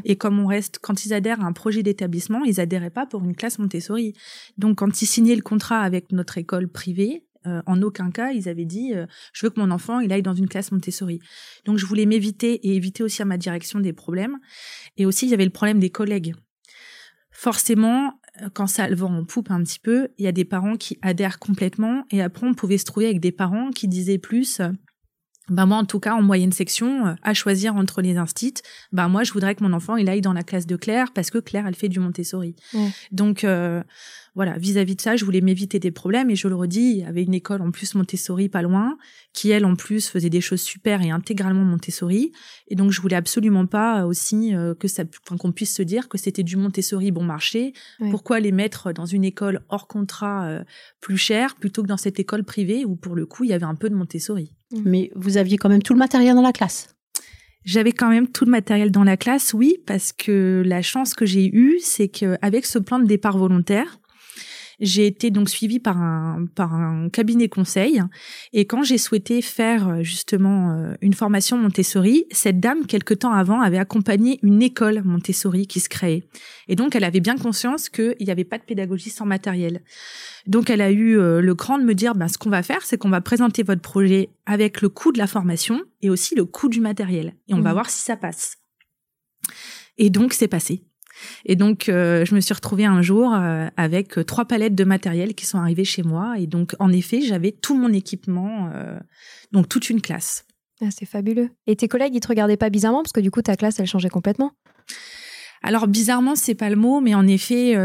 Et 0.05 0.17
comme 0.17 0.39
on 0.39 0.47
reste, 0.47 0.79
quand 0.81 1.05
ils 1.05 1.15
adhèrent 1.15 1.41
à 1.41 1.47
un 1.47 1.53
projet 1.53 1.83
d'établissement, 1.83 2.45
ils 2.45 2.61
adhéraient 2.61 2.91
pas 2.91 3.07
pour 3.07 3.23
une 3.23 3.35
classe 3.35 3.59
Montessori. 3.59 4.15
Donc, 4.59 4.79
quand 4.79 5.03
ils 5.03 5.07
signaient 5.07 5.37
le 5.37 5.43
contrat 5.43 5.81
avec 5.81 6.13
notre 6.13 6.39
école 6.39 6.69
privée, 6.69 7.25
euh, 7.47 7.63
en 7.67 7.81
aucun 7.81 8.11
cas, 8.11 8.33
ils 8.33 8.49
avaient 8.49 8.67
dit 8.67 8.93
euh, 8.95 9.07
je 9.33 9.47
veux 9.47 9.51
que 9.51 9.59
mon 9.59 9.71
enfant 9.71 10.01
il 10.01 10.13
aille 10.13 10.23
dans 10.23 10.35
une 10.35 10.49
classe 10.49 10.73
Montessori. 10.73 11.21
Donc, 11.65 11.79
je 11.79 11.87
voulais 11.87 12.07
m'éviter 12.07 12.55
et 12.67 12.77
éviter 12.77 13.03
aussi 13.03 13.23
à 13.23 13.25
ma 13.25 13.39
direction 13.39 13.81
des 13.81 13.93
problèmes. 13.93 14.39
Et 14.97 15.07
aussi, 15.07 15.27
il 15.27 15.31
y 15.31 15.35
avait 15.35 15.45
le 15.45 15.51
problème 15.51 15.79
des 15.79 15.91
collègues. 15.91 16.35
Forcément, 17.31 18.21
euh, 18.43 18.49
quand 18.53 18.67
ça 18.67 18.89
le 18.89 18.97
vend 18.97 19.15
en 19.15 19.25
poupe 19.25 19.51
un 19.51 19.63
petit 19.63 19.79
peu, 19.79 20.09
il 20.19 20.25
y 20.25 20.29
a 20.29 20.33
des 20.33 20.45
parents 20.45 20.77
qui 20.77 20.99
adhèrent 21.03 21.39
complètement 21.39 22.05
et 22.11 22.23
après 22.23 22.47
on 22.47 22.55
pouvait 22.55 22.79
se 22.79 22.85
trouver 22.85 23.07
avec 23.07 23.21
des 23.21 23.33
parents 23.33 23.71
qui 23.71 23.89
disaient 23.89 24.19
plus 24.19 24.61
bah 25.51 25.67
moi 25.67 25.77
en 25.77 25.85
tout 25.85 26.01
cas 26.01 26.15
en 26.15 26.23
moyenne 26.23 26.53
section 26.53 27.07
euh, 27.07 27.15
à 27.23 27.35
choisir 27.35 27.77
entre 27.77 28.01
les 28.01 28.17
instits 28.17 28.55
bah 28.93 29.09
moi 29.09 29.25
je 29.25 29.33
voudrais 29.33 29.55
que 29.55 29.63
mon 29.63 29.73
enfant 29.73 29.97
il 29.97 30.09
aille 30.09 30.21
dans 30.21 30.33
la 30.33 30.43
classe 30.43 30.67
de 30.67 30.77
Claire 30.77 31.13
parce 31.13 31.31
que 31.31 31.39
Claire 31.39 31.67
elle 31.67 31.75
fait 31.75 31.89
du 31.89 32.01
Montessori 32.01 32.57
donc 33.11 33.45
euh, 33.45 33.83
voilà, 34.35 34.57
vis-à-vis 34.59 34.95
de 34.95 35.01
ça, 35.01 35.17
je 35.17 35.25
voulais 35.25 35.41
m'éviter 35.41 35.79
des 35.79 35.91
problèmes 35.91 36.31
et 36.31 36.37
je 36.37 36.47
le 36.47 36.55
redis, 36.55 36.93
il 36.93 36.99
y 36.99 37.05
avait 37.05 37.25
une 37.25 37.35
école 37.35 37.63
en 37.63 37.71
plus 37.71 37.95
Montessori 37.95 38.49
pas 38.49 38.63
loin, 38.63 38.97
qui 39.33 39.51
elle 39.51 39.65
en 39.65 39.75
plus 39.75 40.09
faisait 40.09 40.31
des 40.31 40.41
choses 40.41 40.61
super 40.61 41.03
et 41.03 41.11
intégralement 41.11 41.65
Montessori, 41.65 42.33
et 42.69 42.77
donc 42.77 42.93
je 42.93 43.01
voulais 43.01 43.17
absolument 43.17 43.67
pas 43.67 44.07
aussi 44.07 44.55
euh, 44.55 44.75
que 44.75 44.89
ça, 44.89 45.03
qu'on 45.39 45.53
puisse 45.53 45.75
se 45.75 45.83
dire 45.83 46.09
que 46.09 46.19
c'était 46.19 46.43
du 46.43 46.57
Montessori 46.57 47.11
bon 47.11 47.25
marché. 47.25 47.73
Pourquoi 48.11 48.41
les 48.41 48.53
mettre 48.53 48.93
dans 48.93 49.07
une 49.07 49.25
école 49.25 49.63
hors 49.69 49.89
contrat 49.89 50.47
euh, 50.47 50.65
plus 51.01 51.19
chère 51.19 51.57
plutôt 51.57 51.83
que 51.83 51.89
dans 51.89 51.97
cette 51.97 52.21
école 52.21 52.45
privée 52.45 52.85
où 52.85 52.97
pour 52.97 53.17
le 53.17 53.27
coup 53.27 53.45
il 53.45 53.51
y 53.51 53.53
avait 53.53 53.65
un 53.65 53.75
peu 53.75 53.91
de 53.91 53.95
Montessori? 53.95 54.53
Mmh. 54.73 54.83
Mais 54.85 55.11
vous 55.15 55.37
aviez 55.37 55.57
quand 55.57 55.69
même 55.69 55.83
tout 55.83 55.93
le 55.93 55.99
matériel 55.99 56.35
dans 56.35 56.43
la 56.43 56.53
classe. 56.53 56.95
J'avais 57.65 57.93
quand 57.93 58.09
même 58.09 58.29
tout 58.29 58.45
le 58.47 58.51
matériel 58.51 58.91
dans 58.91 59.05
la 59.05 59.17
classe, 59.17 59.53
oui, 59.53 59.77
parce 59.87 60.13
que 60.13 60.63
la 60.65 60.81
chance 60.81 61.15
que 61.15 61.27
j'ai 61.27 61.47
eue, 61.55 61.79
c'est 61.81 62.09
qu'avec 62.09 62.65
ce 62.65 62.79
plan 62.79 62.99
de 62.99 63.05
départ 63.05 63.37
volontaire, 63.37 64.01
j'ai 64.81 65.07
été 65.07 65.31
donc 65.31 65.49
suivie 65.49 65.79
par 65.79 65.99
un 65.99 66.47
par 66.55 66.75
un 66.75 67.09
cabinet 67.09 67.49
conseil 67.49 68.03
et 68.53 68.65
quand 68.65 68.83
j'ai 68.83 68.99
souhaité 68.99 69.43
faire 69.43 69.89
euh, 69.89 70.03
justement 70.03 70.73
euh, 70.73 70.95
une 71.01 71.13
formation 71.13 71.59
Montessori, 71.59 72.27
cette 72.31 72.61
dame 72.61 72.87
quelque 72.87 73.15
temps 73.15 73.33
avant 73.33 73.61
avait 73.61 73.79
accompagné 73.79 74.39
une 74.43 74.63
école 74.63 75.03
Montessori 75.05 75.67
qui 75.67 75.81
se 75.81 75.89
créait 75.89 76.25
et 76.69 76.77
donc 76.77 76.97
elle 76.97 77.05
avait 77.05 77.21
bien 77.21 77.37
conscience 77.37 77.89
qu'il 77.89 78.17
n'y 78.21 78.31
avait 78.31 78.45
pas 78.45 78.59
de 78.59 78.65
pédagogie 78.65 79.11
sans 79.11 79.27
matériel. 79.27 79.83
Donc 80.47 80.71
elle 80.71 80.81
a 80.81 80.91
eu 80.91 81.19
euh, 81.19 81.41
le 81.41 81.55
cran 81.55 81.79
de 81.79 81.85
me 81.85 81.95
dire 81.95 82.15
ben 82.15 82.29
ce 82.29 82.39
qu'on 82.39 82.51
va 82.51 82.63
faire 82.63 82.83
c'est 82.83 82.99
qu'on 82.99 83.11
va 83.11 83.21
présenter 83.21 83.63
votre 83.63 83.83
projet 83.83 84.31
avec 84.47 84.81
le 84.81 84.89
coût 84.89 85.13
de 85.13 85.19
la 85.19 85.27
formation 85.27 85.83
et 86.03 86.11
aussi 86.11 86.35
le 86.35 86.45
coût 86.45 86.69
du 86.69 86.81
matériel 86.81 87.35
et 87.49 87.55
on 87.55 87.61
va 87.61 87.71
mmh. 87.71 87.75
voir 87.75 87.91
si 87.91 88.03
ça 88.03 88.17
passe. 88.17 88.57
Et 89.99 90.11
donc 90.11 90.33
c'est 90.33 90.49
passé. 90.49 90.85
Et 91.45 91.57
donc, 91.57 91.89
euh, 91.89 92.25
je 92.25 92.35
me 92.35 92.41
suis 92.41 92.55
retrouvée 92.55 92.85
un 92.85 93.03
jour 93.03 93.35
euh, 93.35 93.69
avec 93.77 94.19
euh, 94.19 94.25
trois 94.25 94.45
palettes 94.45 94.75
de 94.75 94.85
matériel 94.85 95.35
qui 95.35 95.47
sont 95.47 95.59
arrivées 95.59 95.85
chez 95.85 96.03
moi. 96.03 96.35
Et 96.39 96.47
donc, 96.47 96.75
en 96.79 96.93
effet, 96.93 97.21
j'avais 97.21 97.53
tout 97.53 97.77
mon 97.77 97.93
équipement, 97.93 98.71
donc 99.53 99.69
toute 99.69 99.91
une 99.91 100.01
classe. 100.01 100.45
Ah, 100.81 100.89
c'est 100.91 101.07
fabuleux. 101.07 101.51
Et 101.67 101.77
tes 101.77 101.89
collègues, 101.89 102.15
ils 102.15 102.21
te 102.21 102.29
regardaient 102.29 102.57
pas 102.57 102.71
bizarrement? 102.71 103.03
Parce 103.03 103.13
que 103.13 103.21
du 103.21 103.31
coup, 103.31 103.43
ta 103.43 103.57
classe, 103.57 103.81
elle 103.81 103.87
changeait 103.87 104.09
complètement. 104.09 104.53
Alors 105.63 105.87
bizarrement, 105.87 106.37
c'est 106.37 106.55
pas 106.55 106.71
le 106.71 106.77
mot, 106.77 107.01
mais 107.01 107.15
en 107.15 107.27
effet, 107.27 107.77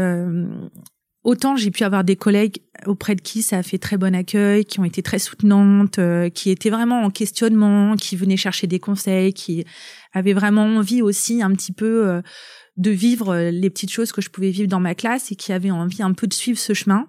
autant 1.24 1.56
j'ai 1.56 1.70
pu 1.70 1.84
avoir 1.84 2.04
des 2.04 2.16
collègues 2.16 2.62
auprès 2.86 3.14
de 3.14 3.20
qui 3.20 3.42
ça 3.42 3.58
a 3.58 3.62
fait 3.62 3.78
très 3.78 3.98
bon 3.98 4.14
accueil, 4.14 4.64
qui 4.64 4.80
ont 4.80 4.84
été 4.84 5.02
très 5.02 5.18
soutenantes, 5.18 6.00
qui 6.32 6.50
étaient 6.50 6.70
vraiment 6.70 7.02
en 7.02 7.10
questionnement, 7.10 7.96
qui 7.96 8.16
venaient 8.16 8.38
chercher 8.38 8.66
des 8.66 8.78
conseils, 8.78 9.34
qui 9.34 9.64
avaient 10.12 10.34
vraiment 10.34 10.64
envie 10.64 11.02
aussi 11.02 11.42
un 11.42 11.50
petit 11.52 11.72
peu 11.72 12.22
de 12.76 12.90
vivre 12.90 13.30
euh, 13.30 13.50
les 13.50 13.70
petites 13.70 13.90
choses 13.90 14.12
que 14.12 14.20
je 14.20 14.30
pouvais 14.30 14.50
vivre 14.50 14.68
dans 14.68 14.80
ma 14.80 14.94
classe 14.94 15.32
et 15.32 15.36
qui 15.36 15.52
avaient 15.52 15.70
envie 15.70 16.02
un 16.02 16.12
peu 16.12 16.26
de 16.26 16.34
suivre 16.34 16.58
ce 16.58 16.74
chemin. 16.74 17.06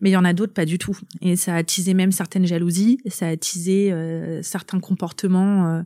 Mais 0.00 0.10
il 0.10 0.12
y 0.12 0.16
en 0.16 0.24
a 0.24 0.32
d'autres 0.32 0.52
pas 0.52 0.64
du 0.64 0.78
tout. 0.78 0.96
Et 1.20 1.36
ça 1.36 1.54
a 1.54 1.56
attisé 1.56 1.94
même 1.94 2.12
certaines 2.12 2.46
jalousies, 2.46 2.98
ça 3.06 3.26
a 3.26 3.30
attisé 3.30 3.92
euh, 3.92 4.42
certains 4.42 4.80
comportements 4.80 5.66
euh, 5.66 5.82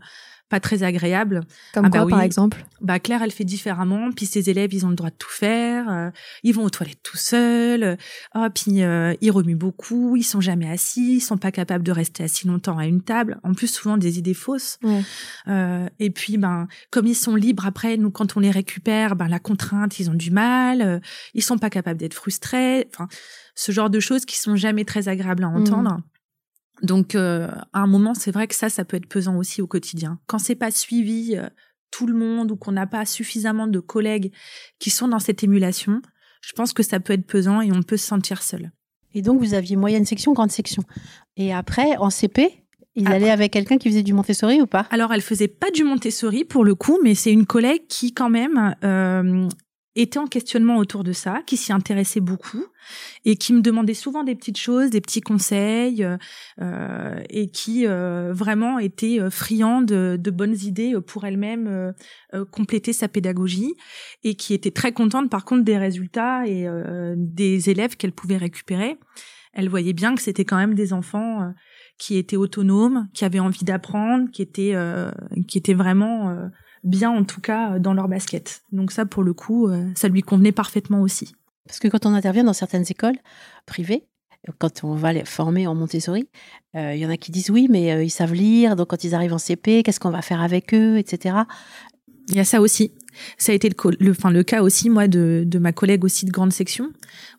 pas 0.52 0.60
très 0.60 0.82
agréable. 0.82 1.40
Comme 1.72 1.86
ah 1.86 1.88
quoi, 1.88 2.04
bah 2.04 2.10
par 2.10 2.20
exemple 2.20 2.66
Bah 2.82 3.00
Claire, 3.00 3.22
elle 3.22 3.30
fait 3.30 3.42
différemment. 3.42 4.10
Puis 4.12 4.26
ses 4.26 4.50
élèves, 4.50 4.74
ils 4.74 4.84
ont 4.84 4.90
le 4.90 4.94
droit 4.94 5.08
de 5.08 5.16
tout 5.16 5.30
faire. 5.30 5.88
Euh, 5.88 6.10
ils 6.42 6.54
vont 6.54 6.62
aux 6.62 6.68
toilettes 6.68 7.02
tout 7.02 7.16
seuls. 7.16 7.96
Oh, 8.34 8.46
puis 8.54 8.82
euh, 8.82 9.14
ils 9.22 9.30
remuent 9.30 9.56
beaucoup. 9.56 10.14
Ils 10.14 10.24
sont 10.24 10.42
jamais 10.42 10.68
assis. 10.68 11.16
Ils 11.16 11.20
sont 11.20 11.38
pas 11.38 11.52
capables 11.52 11.82
de 11.82 11.90
rester 11.90 12.22
assis 12.22 12.46
longtemps 12.46 12.76
à 12.76 12.84
une 12.84 13.00
table. 13.00 13.40
En 13.44 13.54
plus, 13.54 13.68
souvent 13.68 13.96
des 13.96 14.18
idées 14.18 14.34
fausses. 14.34 14.78
Euh, 15.48 15.88
et 15.98 16.10
puis, 16.10 16.36
ben, 16.36 16.68
comme 16.90 17.06
ils 17.06 17.14
sont 17.14 17.34
libres 17.34 17.64
après, 17.64 17.96
nous, 17.96 18.10
quand 18.10 18.36
on 18.36 18.40
les 18.40 18.50
récupère, 18.50 19.16
ben 19.16 19.28
la 19.28 19.38
contrainte, 19.38 19.98
ils 20.00 20.10
ont 20.10 20.14
du 20.14 20.30
mal. 20.30 20.82
Euh, 20.82 20.98
ils 21.32 21.42
sont 21.42 21.56
pas 21.56 21.70
capables 21.70 21.98
d'être 21.98 22.12
frustrés. 22.12 22.90
Enfin, 22.92 23.08
ce 23.54 23.72
genre 23.72 23.88
de 23.88 24.00
choses 24.00 24.26
qui 24.26 24.38
sont 24.38 24.54
jamais 24.54 24.84
très 24.84 25.08
agréables 25.08 25.44
à 25.44 25.48
mmh. 25.48 26.02
Donc, 26.82 27.14
euh, 27.14 27.48
à 27.72 27.80
un 27.80 27.86
moment, 27.86 28.14
c'est 28.14 28.32
vrai 28.32 28.48
que 28.48 28.54
ça, 28.54 28.68
ça 28.68 28.84
peut 28.84 28.96
être 28.96 29.06
pesant 29.06 29.36
aussi 29.36 29.62
au 29.62 29.66
quotidien. 29.66 30.18
Quand 30.26 30.38
c'est 30.38 30.56
pas 30.56 30.70
suivi 30.70 31.36
euh, 31.36 31.48
tout 31.90 32.06
le 32.06 32.14
monde 32.14 32.50
ou 32.50 32.56
qu'on 32.56 32.72
n'a 32.72 32.86
pas 32.86 33.06
suffisamment 33.06 33.68
de 33.68 33.78
collègues 33.78 34.32
qui 34.80 34.90
sont 34.90 35.08
dans 35.08 35.20
cette 35.20 35.44
émulation, 35.44 36.02
je 36.40 36.52
pense 36.52 36.72
que 36.72 36.82
ça 36.82 36.98
peut 36.98 37.12
être 37.12 37.26
pesant 37.26 37.60
et 37.60 37.70
on 37.70 37.82
peut 37.82 37.96
se 37.96 38.06
sentir 38.06 38.42
seul. 38.42 38.72
Et 39.14 39.22
donc, 39.22 39.40
vous 39.40 39.54
aviez 39.54 39.76
moyenne 39.76 40.04
section, 40.04 40.32
grande 40.32 40.50
section. 40.50 40.82
Et 41.36 41.54
après, 41.54 41.96
en 41.98 42.10
CP, 42.10 42.64
Ils 42.94 43.06
allaient 43.08 43.30
avec 43.30 43.52
quelqu'un 43.52 43.78
qui 43.78 43.88
faisait 43.88 44.02
du 44.02 44.12
Montessori 44.12 44.60
ou 44.60 44.66
pas? 44.66 44.86
Alors, 44.90 45.12
elle 45.12 45.22
faisait 45.22 45.48
pas 45.48 45.70
du 45.70 45.84
Montessori 45.84 46.44
pour 46.44 46.64
le 46.64 46.74
coup, 46.74 46.98
mais 47.02 47.14
c'est 47.14 47.32
une 47.32 47.46
collègue 47.46 47.86
qui 47.88 48.12
quand 48.12 48.30
même 48.30 48.74
euh, 48.84 49.48
était 49.94 50.18
en 50.18 50.26
questionnement 50.26 50.78
autour 50.78 51.04
de 51.04 51.12
ça, 51.12 51.42
qui 51.46 51.56
s'y 51.56 51.72
intéressait 51.72 52.20
beaucoup 52.20 52.64
et 53.24 53.36
qui 53.36 53.52
me 53.52 53.60
demandait 53.60 53.94
souvent 53.94 54.24
des 54.24 54.34
petites 54.34 54.58
choses, 54.58 54.90
des 54.90 55.00
petits 55.00 55.20
conseils 55.20 56.06
euh, 56.60 57.22
et 57.28 57.48
qui 57.50 57.86
euh, 57.86 58.32
vraiment 58.32 58.78
était 58.78 59.20
euh, 59.20 59.30
friand 59.30 59.82
de, 59.82 60.18
de, 60.18 60.30
bonnes 60.30 60.56
idées 60.62 60.94
pour 61.06 61.24
elle-même 61.24 61.66
euh, 61.66 61.92
euh, 62.34 62.44
compléter 62.44 62.92
sa 62.92 63.08
pédagogie 63.08 63.74
et 64.24 64.34
qui 64.34 64.54
était 64.54 64.70
très 64.70 64.92
contente 64.92 65.30
par 65.30 65.44
contre 65.44 65.64
des 65.64 65.78
résultats 65.78 66.46
et 66.46 66.66
des 67.16 67.70
élèves 67.70 67.96
qu'elle 67.96 68.12
pouvait 68.12 68.36
récupérer. 68.36 68.98
Elle 69.52 69.68
voyait 69.68 69.92
bien 69.92 70.14
que 70.14 70.22
c'était 70.22 70.44
quand 70.44 70.56
même 70.56 70.74
des 70.74 70.92
enfants 70.92 71.52
qui 71.98 72.16
étaient 72.16 72.36
autonomes, 72.36 73.08
qui 73.12 73.24
avaient 73.24 73.40
envie 73.40 73.64
d'apprendre, 73.64 74.30
qui 74.30 74.42
étaient 74.42 74.74
qui 75.46 75.58
étaient 75.58 75.74
vraiment 75.74 76.34
bien 76.84 77.10
en 77.10 77.24
tout 77.24 77.40
cas 77.40 77.78
dans 77.78 77.94
leur 77.94 78.08
basket. 78.08 78.62
Donc 78.72 78.92
ça 78.92 79.06
pour 79.06 79.22
le 79.22 79.34
coup, 79.34 79.68
euh, 79.68 79.84
ça 79.94 80.08
lui 80.08 80.22
convenait 80.22 80.52
parfaitement 80.52 81.00
aussi. 81.00 81.32
Parce 81.66 81.78
que 81.78 81.88
quand 81.88 82.06
on 82.06 82.14
intervient 82.14 82.44
dans 82.44 82.52
certaines 82.52 82.84
écoles 82.88 83.16
privées, 83.66 84.04
quand 84.58 84.82
on 84.82 84.94
va 84.94 85.12
les 85.12 85.24
former 85.24 85.68
en 85.68 85.74
Montessori, 85.74 86.28
euh, 86.74 86.94
il 86.94 87.00
y 87.00 87.06
en 87.06 87.10
a 87.10 87.16
qui 87.16 87.30
disent 87.30 87.50
oui, 87.50 87.68
mais 87.70 87.92
euh, 87.92 88.02
ils 88.02 88.10
savent 88.10 88.34
lire, 88.34 88.74
donc 88.74 88.88
quand 88.88 89.04
ils 89.04 89.14
arrivent 89.14 89.32
en 89.32 89.38
CP, 89.38 89.84
qu'est-ce 89.84 90.00
qu'on 90.00 90.10
va 90.10 90.22
faire 90.22 90.40
avec 90.40 90.74
eux, 90.74 90.98
etc. 90.98 91.36
Il 92.28 92.36
y 92.36 92.40
a 92.40 92.44
ça 92.44 92.60
aussi. 92.60 92.92
Ça 93.36 93.52
a 93.52 93.54
été 93.54 93.68
le, 93.68 93.76
le, 94.00 94.10
enfin, 94.10 94.30
le 94.30 94.42
cas 94.42 94.62
aussi, 94.62 94.90
moi, 94.90 95.06
de, 95.06 95.44
de, 95.46 95.58
ma 95.58 95.72
collègue 95.72 96.04
aussi 96.04 96.24
de 96.24 96.30
grande 96.30 96.52
section, 96.52 96.90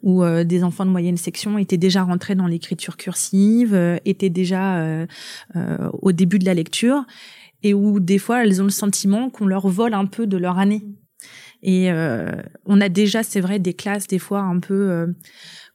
où 0.04 0.24
des 0.44 0.64
enfants 0.64 0.86
de 0.86 0.92
moyenne 0.92 1.18
section 1.18 1.58
étaient 1.58 1.78
déjà 1.78 2.04
rentrés 2.04 2.36
dans 2.36 2.48
l'écriture 2.48 2.96
cursive, 2.96 3.74
étaient 4.06 4.30
déjà 4.30 5.08
au 6.02 6.12
début 6.12 6.38
de 6.38 6.46
la 6.46 6.54
lecture 6.54 7.06
et 7.64 7.74
où 7.74 8.00
des 8.00 8.18
fois 8.18 8.44
elles 8.44 8.62
ont 8.62 8.66
le 8.66 8.70
sentiment 8.70 9.30
qu'on 9.30 9.48
leur 9.48 9.68
vole 9.68 9.94
un 9.94 10.06
peu 10.06 10.28
de 10.28 10.38
leur 10.38 10.60
année. 10.60 10.84
Et 11.62 11.90
euh, 11.92 12.32
on 12.66 12.82
a 12.82 12.90
déjà, 12.90 13.24
c'est 13.24 13.40
vrai, 13.40 13.58
des 13.58 13.74
classes 13.74 14.08
des 14.08 14.20
fois 14.20 14.42
un 14.42 14.60
peu 14.60 14.92
euh, 14.92 15.08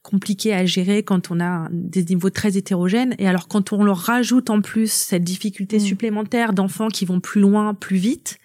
compliquées 0.03 0.53
à 0.53 0.65
gérer 0.65 1.01
quand 1.03 1.31
on 1.31 1.39
a 1.39 1.67
des 1.71 2.05
niveaux 2.05 2.29
très 2.29 2.57
hétérogènes. 2.57 3.15
Et 3.17 3.27
alors 3.27 3.47
quand 3.47 3.73
on 3.73 3.83
leur 3.83 3.97
rajoute 3.97 4.51
en 4.51 4.61
plus 4.61 4.91
cette 4.91 5.23
difficulté 5.23 5.77
mmh. 5.77 5.81
supplémentaire 5.81 6.53
d'enfants 6.53 6.89
qui 6.89 7.05
vont 7.05 7.19
plus 7.19 7.41
loin, 7.41 7.73
plus 7.73 7.97
vite, 7.97 8.37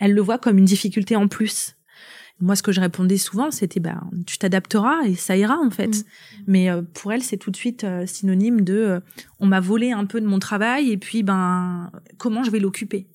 elles 0.00 0.12
le 0.12 0.20
voient 0.20 0.38
comme 0.38 0.58
une 0.58 0.64
difficulté 0.64 1.14
en 1.14 1.28
plus. 1.28 1.76
Moi, 2.40 2.56
ce 2.56 2.62
que 2.62 2.72
je 2.72 2.80
répondais 2.80 3.18
souvent, 3.18 3.50
c'était 3.50 3.80
bah, 3.80 4.00
tu 4.26 4.38
t'adapteras 4.38 5.02
et 5.04 5.14
ça 5.14 5.36
ira 5.36 5.58
en 5.58 5.70
fait. 5.70 5.88
Mm. 5.88 6.02
Mais 6.46 6.70
euh, 6.70 6.82
pour 6.94 7.12
elle, 7.12 7.22
c'est 7.22 7.36
tout 7.36 7.50
de 7.50 7.56
suite 7.56 7.84
euh, 7.84 8.06
synonyme 8.06 8.62
de 8.62 8.74
euh, 8.74 9.00
on 9.40 9.46
m'a 9.46 9.60
volé 9.60 9.92
un 9.92 10.06
peu 10.06 10.20
de 10.20 10.26
mon 10.26 10.38
travail 10.38 10.90
et 10.90 10.96
puis 10.96 11.22
ben 11.22 11.90
comment 12.18 12.42
je 12.42 12.50
vais 12.50 12.60
l'occuper. 12.60 13.06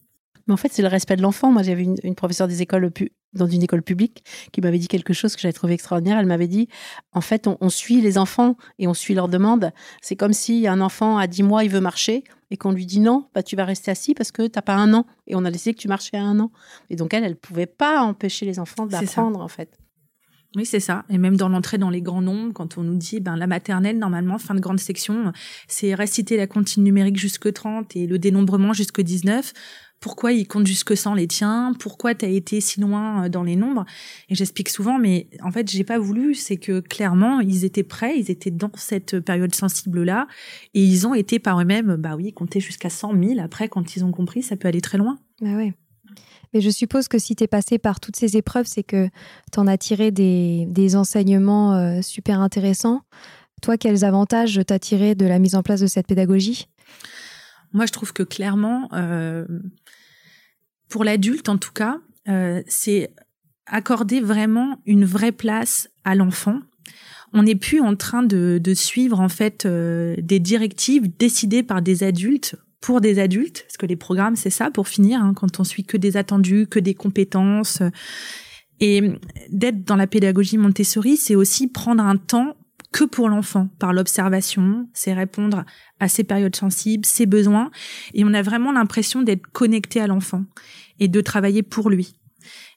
Mais 0.47 0.53
en 0.53 0.57
fait, 0.57 0.71
c'est 0.71 0.83
le 0.83 0.87
respect 0.87 1.15
de 1.15 1.23
l'enfant. 1.23 1.51
Moi, 1.51 1.63
j'avais 1.63 1.83
une, 1.83 1.95
une, 2.03 2.13
professeure 2.13 2.47
des 2.47 2.61
écoles 2.61 2.91
dans 3.35 3.47
une 3.47 3.63
école 3.63 3.81
publique 3.81 4.23
qui 4.51 4.61
m'avait 4.61 4.79
dit 4.79 4.87
quelque 4.87 5.13
chose 5.13 5.35
que 5.35 5.41
j'avais 5.41 5.53
trouvé 5.53 5.73
extraordinaire. 5.73 6.17
Elle 6.17 6.25
m'avait 6.25 6.47
dit, 6.47 6.67
en 7.13 7.21
fait, 7.21 7.47
on, 7.47 7.57
on, 7.61 7.69
suit 7.69 8.01
les 8.01 8.17
enfants 8.17 8.57
et 8.79 8.87
on 8.87 8.93
suit 8.93 9.13
leurs 9.13 9.29
demandes. 9.29 9.71
C'est 10.01 10.15
comme 10.15 10.33
si 10.33 10.67
un 10.67 10.81
enfant 10.81 11.17
à 11.17 11.27
10 11.27 11.43
mois, 11.43 11.63
il 11.63 11.69
veut 11.69 11.81
marcher 11.81 12.23
et 12.51 12.57
qu'on 12.57 12.71
lui 12.71 12.85
dit 12.85 12.99
non, 12.99 13.27
bah, 13.33 13.43
tu 13.43 13.55
vas 13.55 13.65
rester 13.65 13.91
assis 13.91 14.13
parce 14.13 14.31
que 14.31 14.43
tu 14.43 14.51
n'as 14.55 14.61
pas 14.61 14.75
un 14.75 14.93
an. 14.93 15.05
Et 15.27 15.35
on 15.35 15.45
a 15.45 15.51
décidé 15.51 15.73
que 15.73 15.79
tu 15.79 15.87
marchais 15.87 16.17
à 16.17 16.23
un 16.23 16.39
an. 16.39 16.51
Et 16.89 16.95
donc, 16.95 17.13
elle, 17.13 17.23
elle 17.23 17.31
ne 17.31 17.35
pouvait 17.35 17.65
pas 17.65 18.01
empêcher 18.01 18.45
les 18.45 18.59
enfants 18.59 18.85
d'apprendre, 18.85 19.41
en 19.41 19.47
fait. 19.47 19.77
Oui, 20.55 20.65
c'est 20.65 20.79
ça. 20.79 21.03
Et 21.09 21.17
même 21.17 21.35
dans 21.35 21.49
l'entrée 21.49 21.77
dans 21.77 21.89
les 21.89 22.01
grands 22.01 22.21
nombres, 22.21 22.53
quand 22.53 22.77
on 22.77 22.83
nous 22.83 22.95
dit, 22.95 23.19
ben, 23.19 23.35
la 23.35 23.45
maternelle, 23.45 23.99
normalement, 23.99 24.37
fin 24.37 24.55
de 24.55 24.61
grande 24.61 24.79
section, 24.79 25.33
c'est 25.67 25.93
réciter 25.93 26.37
la 26.37 26.47
comptine 26.47 26.83
numérique 26.83 27.17
jusque 27.17 27.51
30 27.51 27.93
et 27.97 28.07
le 28.07 28.17
dénombrement 28.17 28.71
jusque 28.71 29.01
19 29.01 29.51
pourquoi 30.05 30.33
ils 30.33 30.47
comptent 30.47 30.67
jusque 30.67 30.95
100 30.95 31.15
les 31.15 31.25
tiens, 31.25 31.73
pourquoi 31.79 32.13
tu 32.13 32.25
as 32.25 32.27
été 32.27 32.61
si 32.61 32.79
loin 32.79 33.23
euh, 33.25 33.29
dans 33.29 33.41
les 33.41 33.55
nombres. 33.55 33.85
Et 34.29 34.35
j'explique 34.35 34.69
souvent, 34.69 34.99
mais 34.99 35.27
en 35.41 35.51
fait, 35.51 35.67
j'ai 35.67 35.83
pas 35.83 35.97
voulu, 35.97 36.35
c'est 36.35 36.57
que 36.57 36.79
clairement, 36.79 37.39
ils 37.39 37.65
étaient 37.65 37.81
prêts, 37.81 38.13
ils 38.15 38.29
étaient 38.29 38.51
dans 38.51 38.69
cette 38.75 39.19
période 39.19 39.55
sensible-là, 39.55 40.27
et 40.75 40.83
ils 40.83 41.07
ont 41.07 41.15
été 41.15 41.39
par 41.39 41.59
eux-mêmes, 41.59 41.95
bah 41.95 42.15
oui, 42.15 42.33
compter 42.33 42.59
jusqu'à 42.59 42.91
100 42.91 43.19
000. 43.19 43.39
Après, 43.39 43.67
quand 43.67 43.95
ils 43.95 44.05
ont 44.05 44.11
compris, 44.11 44.43
ça 44.43 44.55
peut 44.55 44.67
aller 44.67 44.79
très 44.79 44.99
loin. 44.99 45.17
Bah 45.41 45.55
ouais. 45.55 45.73
Mais 46.53 46.61
je 46.61 46.69
suppose 46.69 47.07
que 47.07 47.17
si 47.17 47.35
tu 47.35 47.43
es 47.43 47.47
passé 47.47 47.79
par 47.79 47.99
toutes 47.99 48.15
ces 48.15 48.37
épreuves, 48.37 48.67
c'est 48.67 48.83
que 48.83 49.09
tu 49.51 49.59
en 49.59 49.65
as 49.65 49.79
tiré 49.79 50.11
des, 50.11 50.67
des 50.67 50.95
enseignements 50.95 51.73
euh, 51.73 52.03
super 52.03 52.41
intéressants. 52.41 53.01
Toi, 53.63 53.77
quels 53.77 54.05
avantages 54.05 54.61
t'as 54.67 54.77
tiré 54.77 55.15
de 55.15 55.25
la 55.25 55.39
mise 55.39 55.55
en 55.55 55.63
place 55.63 55.79
de 55.79 55.87
cette 55.87 56.05
pédagogie? 56.05 56.67
Moi, 57.75 57.85
je 57.85 57.91
trouve 57.91 58.13
que 58.13 58.23
clairement, 58.23 58.87
euh, 58.93 59.45
pour 60.87 61.03
l'adulte 61.03 61.49
en 61.49 61.57
tout 61.57 61.73
cas, 61.73 61.99
euh, 62.29 62.63
c'est 62.67 63.13
accorder 63.65 64.21
vraiment 64.21 64.79
une 64.85 65.03
vraie 65.03 65.33
place 65.33 65.89
à 66.05 66.15
l'enfant. 66.15 66.61
On 67.33 67.43
n'est 67.43 67.55
plus 67.55 67.81
en 67.81 67.97
train 67.97 68.23
de, 68.23 68.61
de 68.63 68.73
suivre 68.73 69.19
en 69.19 69.27
fait 69.27 69.65
euh, 69.65 70.15
des 70.19 70.39
directives 70.39 71.11
décidées 71.17 71.63
par 71.63 71.81
des 71.81 72.03
adultes 72.03 72.55
pour 72.79 73.01
des 73.01 73.19
adultes, 73.19 73.63
parce 73.67 73.77
que 73.77 73.85
les 73.85 73.97
programmes 73.97 74.37
c'est 74.37 74.49
ça 74.49 74.71
pour 74.71 74.87
finir, 74.87 75.19
hein, 75.19 75.33
quand 75.33 75.59
on 75.59 75.65
suit 75.65 75.83
que 75.83 75.97
des 75.97 76.15
attendus, 76.15 76.67
que 76.67 76.79
des 76.79 76.93
compétences. 76.93 77.81
Et 78.79 79.01
d'être 79.49 79.83
dans 79.83 79.95
la 79.97 80.07
pédagogie 80.07 80.57
Montessori, 80.57 81.17
c'est 81.17 81.35
aussi 81.35 81.67
prendre 81.67 82.03
un 82.03 82.15
temps 82.15 82.55
que 82.95 83.03
pour 83.03 83.27
l'enfant, 83.27 83.67
par 83.77 83.91
l'observation, 83.91 84.87
c'est 84.93 85.11
répondre 85.11 85.65
à 85.99 86.07
ses 86.07 86.23
périodes 86.23 86.55
sensibles, 86.55 87.05
ses 87.05 87.25
besoins, 87.25 87.69
et 88.13 88.23
on 88.23 88.33
a 88.33 88.41
vraiment 88.41 88.71
l'impression 88.71 89.21
d'être 89.21 89.45
connecté 89.47 89.99
à 89.99 90.07
l'enfant 90.07 90.45
et 91.01 91.09
de 91.09 91.19
travailler 91.19 91.61
pour 91.61 91.89
lui. 91.89 92.15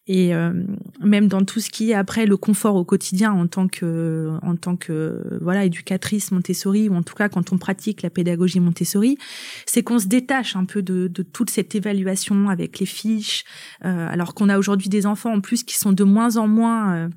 Et 0.08 0.34
euh, 0.34 0.52
même 1.00 1.28
dans 1.28 1.44
tout 1.44 1.60
ce 1.60 1.70
qui 1.70 1.92
est 1.92 1.94
après 1.94 2.26
le 2.26 2.36
confort 2.36 2.74
au 2.74 2.84
quotidien 2.84 3.30
en 3.30 3.46
tant 3.46 3.68
que 3.68 4.32
en 4.42 4.56
tant 4.56 4.74
que 4.74 5.38
voilà 5.40 5.66
éducatrice 5.66 6.32
Montessori 6.32 6.88
ou 6.88 6.94
en 6.94 7.02
tout 7.02 7.14
cas 7.14 7.28
quand 7.28 7.52
on 7.52 7.58
pratique 7.58 8.02
la 8.02 8.10
pédagogie 8.10 8.58
Montessori, 8.58 9.18
c'est 9.66 9.84
qu'on 9.84 10.00
se 10.00 10.06
détache 10.06 10.56
un 10.56 10.64
peu 10.64 10.82
de, 10.82 11.06
de, 11.06 11.22
toute 11.22 11.50
cette 11.50 11.76
évaluation 11.76 12.48
avec 12.48 12.80
les 12.80 12.86
fiches, 12.86 13.44
euh, 13.84 14.08
alors 14.10 14.34
qu'on 14.34 14.48
a 14.48 14.58
aujourd'hui 14.58 14.88
des 14.88 15.06
enfants 15.06 15.32
en 15.32 15.40
plus 15.40 15.62
qui 15.62 15.76
sont 15.76 15.92
de 15.92 16.04
moins 16.04 16.38
en 16.38 16.48
moins 16.48 16.94
euh, 16.94 17.08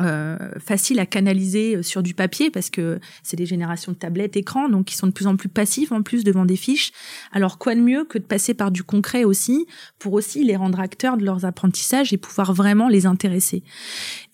euh, 0.00 0.36
facile 0.58 0.98
à 0.98 1.06
canaliser 1.06 1.76
euh, 1.76 1.82
sur 1.82 2.02
du 2.02 2.12
papier 2.12 2.50
parce 2.50 2.70
que 2.70 2.98
c'est 3.22 3.36
des 3.36 3.46
générations 3.46 3.92
de 3.92 3.96
tablettes, 3.96 4.36
écrans, 4.36 4.68
donc 4.68 4.86
qui 4.86 4.96
sont 4.96 5.06
de 5.06 5.12
plus 5.12 5.28
en 5.28 5.36
plus 5.36 5.48
passifs 5.48 5.92
en 5.92 6.02
plus 6.02 6.24
devant 6.24 6.44
des 6.44 6.56
fiches. 6.56 6.90
Alors 7.30 7.56
quoi 7.56 7.76
de 7.76 7.80
mieux 7.80 8.04
que 8.04 8.18
de 8.18 8.24
passer 8.24 8.52
par 8.52 8.72
du 8.72 8.82
concret 8.82 9.22
aussi 9.22 9.64
pour 10.00 10.12
aussi 10.14 10.44
les 10.44 10.56
rendre 10.56 10.80
acteurs 10.80 11.16
de 11.16 11.24
leurs 11.24 11.44
apprentissages 11.44 12.12
et 12.12 12.16
pouvoir 12.16 12.52
vraiment 12.52 12.88
les 12.88 13.06
intéresser. 13.06 13.62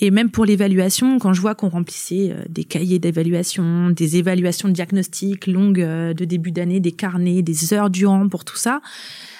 Et 0.01 0.11
même 0.11 0.31
pour 0.31 0.47
l'évaluation, 0.47 1.19
quand 1.19 1.35
je 1.35 1.43
vois 1.43 1.55
qu'on 1.55 1.69
remplissait 1.69 2.31
euh, 2.33 2.43
des 2.49 2.65
cahiers 2.65 2.99
d'évaluation, 2.99 3.91
des 3.91 4.17
évaluations 4.17 4.69
de 4.69 4.73
diagnostic 4.73 5.47
longues 5.47 5.83
de 5.83 6.25
début 6.25 6.51
d'année, 6.51 6.81
des 6.81 6.93
carnets, 6.93 7.43
des 7.43 7.75
heures 7.75 7.91
durant 7.91 8.27
pour 8.27 8.47
tout 8.47 8.57
ça, 8.57 8.81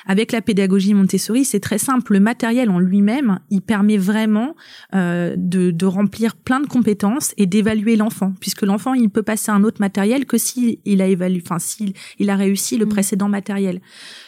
avec 0.05 0.33
la 0.33 0.43
pédagogie 0.43 0.95
Montessori, 0.95 1.45
c'est 1.45 1.61
très 1.61 1.79
simple. 1.79 2.13
Le 2.13 2.21
matériel 2.21 2.71
en 2.71 2.81
lui-même, 2.81 3.39
il 3.51 3.63
permet 3.63 3.97
vraiment 3.97 4.57
de, 4.93 5.37
de, 5.37 5.87
plein 6.09 6.61
de 6.61 6.67
compétences 6.67 7.35
et 7.37 7.47
d'évaluer 7.47 7.97
l'enfant, 7.97 8.33
puisque 8.41 8.63
l'enfant, 8.63 8.95
il 8.95 9.11
peut 9.11 9.23
passer 9.23 9.51
un 9.51 9.65
autre 9.65 9.81
matériel 9.81 10.27
que 10.27 10.39
s'il 10.39 10.79
il 10.85 11.03
a 11.03 11.07
évalué, 11.07 11.43
enfin 11.45 11.59
s'il 11.59 11.95
il 12.19 12.31
a 12.31 12.37
réussi 12.37 12.77
le 12.77 12.87
mmh. 12.87 12.91
précédent 12.91 13.29
matériel. 13.29 13.81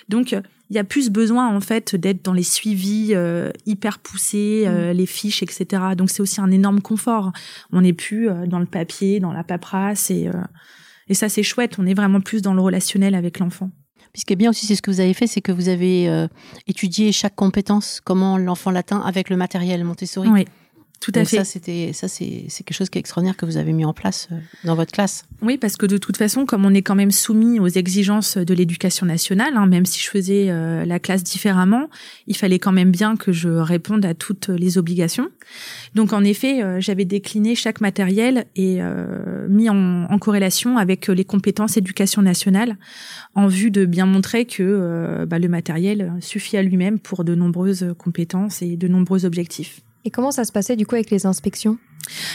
Donc 0.08 0.32
il 0.32 0.76
y 0.76 0.78
a 0.78 0.84
plus 0.84 1.10
besoin 1.10 1.54
en 1.54 1.60
fait 1.60 1.94
d'être 1.94 2.24
dans 2.24 2.32
les 2.32 2.42
suivis 2.42 3.10
euh, 3.12 3.50
hyper 3.66 3.98
poussés, 3.98 4.64
euh, 4.66 4.92
mmh. 4.92 4.96
les 4.96 5.06
fiches, 5.06 5.42
etc. 5.42 5.82
Donc 5.96 6.10
c'est 6.10 6.22
aussi 6.22 6.40
un 6.40 6.50
énorme 6.50 6.80
confort. 6.80 7.32
On 7.72 7.82
n'est 7.82 7.92
plus 7.92 8.28
euh, 8.28 8.46
dans 8.46 8.58
le 8.58 8.66
papier, 8.66 9.20
dans 9.20 9.32
la 9.32 9.44
paperasse 9.44 10.10
et 10.10 10.30
et 11.08 11.14
ça 11.14 11.28
c'est 11.28 11.42
chouette. 11.42 11.78
On 11.78 11.87
est 11.87 11.94
vraiment 11.94 12.20
plus 12.20 12.42
dans 12.42 12.54
le 12.54 12.60
relationnel 12.60 13.14
avec 13.14 13.38
l'enfant. 13.38 13.70
Puis 14.14 14.20
ce 14.20 14.26
qui 14.26 14.32
est 14.32 14.37
bien 14.37 14.50
aussi, 14.50 14.64
c'est 14.64 14.76
ce 14.76 14.82
que 14.82 14.92
vous 14.92 15.00
avez 15.00 15.12
fait, 15.12 15.26
c'est 15.26 15.40
que 15.40 15.50
vous 15.50 15.68
avez 15.68 16.08
euh, 16.08 16.28
étudié 16.68 17.10
chaque 17.10 17.34
compétence, 17.34 18.00
comment 18.02 18.38
l'enfant 18.38 18.70
l'atteint 18.70 19.00
avec 19.00 19.28
le 19.28 19.37
matériel 19.37 19.82
Montessori. 19.82 20.28
Oui. 20.28 20.46
Tout 21.04 21.12
à 21.16 21.24
fait. 21.26 21.37
Ça, 21.37 21.44
c'était, 21.44 21.92
ça, 21.92 22.09
c'est, 22.09 22.46
c'est 22.48 22.64
quelque 22.64 22.76
chose 22.76 22.88
qui 22.88 22.96
est 22.96 23.00
extraordinaire 23.00 23.37
que 23.37 23.44
vous 23.44 23.59
avez 23.59 23.74
mis 23.74 23.85
en 23.85 23.92
place 23.92 24.28
euh, 24.33 24.37
dans 24.64 24.74
votre 24.74 24.90
classe. 24.90 25.26
Oui, 25.42 25.59
parce 25.59 25.76
que 25.76 25.85
de 25.85 25.98
toute 25.98 26.16
façon, 26.16 26.46
comme 26.46 26.64
on 26.64 26.72
est 26.72 26.80
quand 26.80 26.94
même 26.94 27.11
soumis 27.11 27.61
aux 27.61 27.68
exigences 27.68 28.38
de 28.38 28.54
l'éducation 28.54 29.04
nationale, 29.04 29.52
hein, 29.57 29.66
même 29.66 29.85
si 29.85 30.02
je 30.02 30.09
faisais 30.09 30.46
euh, 30.48 30.87
la 30.87 30.98
classe 30.98 31.22
différemment, 31.22 31.90
il 32.26 32.35
fallait 32.35 32.59
quand 32.59 32.72
même 32.72 32.90
bien 32.90 33.16
que 33.16 33.33
je 33.33 33.50
réponde 33.50 34.07
à 34.07 34.14
toutes 34.14 34.48
les 34.48 34.78
obligations. 34.78 35.28
Donc, 35.94 36.14
en 36.14 36.24
effet, 36.24 36.62
euh, 36.62 36.80
j'avais 36.80 37.04
décliné 37.04 37.54
chaque 37.54 37.83
matériel 37.83 38.46
et 38.57 38.80
mis 39.48 39.68
en, 39.68 40.04
en, 40.04 40.18
corrélation 40.18 40.78
avec 40.78 41.09
les 41.09 41.24
compétences 41.24 41.76
éducation 41.76 42.22
nationale, 42.22 42.78
en 43.35 43.46
vue 43.46 43.70
de 43.70 43.85
bien 43.85 44.07
montrer 44.07 44.46
que 44.46 45.24
bah, 45.26 45.38
le 45.38 45.48
matériel 45.48 46.14
suffit 46.20 46.57
à 46.57 46.62
lui-même 46.62 46.98
pour 46.98 47.24
de 47.24 47.35
nombreuses 47.35 47.94
compétences 47.98 48.62
et 48.62 48.76
de 48.76 48.88
nombreux 48.88 49.26
objectifs. 49.26 49.83
Et 50.04 50.10
comment 50.10 50.30
ça 50.30 50.44
se 50.44 50.52
passait 50.52 50.76
du 50.76 50.86
coup 50.86 50.94
avec 50.94 51.10
les 51.10 51.26
inspections? 51.26 51.78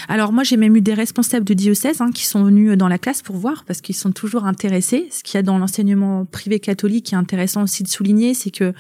Alors 0.08 0.32
moi 0.32 0.43
j'ai 0.43 0.58
même 0.58 0.75
eu 0.75 0.82
des 0.82 0.95
responsables 0.95 1.45
de 1.45 1.53
diocèse 1.53 2.01
hein, 2.01 2.10
qui 2.12 2.25
sont 2.25 2.43
venus 2.43 2.75
dans 2.75 2.88
la 2.88 2.97
classe 2.97 3.21
pour 3.21 3.36
voir 3.36 3.63
parce 3.65 3.82
qu'ils 3.82 3.95
sont 3.95 4.12
toujours 4.12 4.45
intéressés. 4.45 5.08
Ce 5.12 5.23
qu'il 5.23 5.38
y 5.38 5.38
a 5.38 5.43
dans 5.43 5.60
l'enseignement 5.60 6.25
privé 6.25 6.60
catholique 6.60 7.08
qui 7.08 7.15
est 7.15 7.17
intéressant 7.17 7.63
aussi 7.63 7.84
de 7.84 7.88
souligner, 7.88 8.34
c'est 8.34 8.51
que 8.51 8.73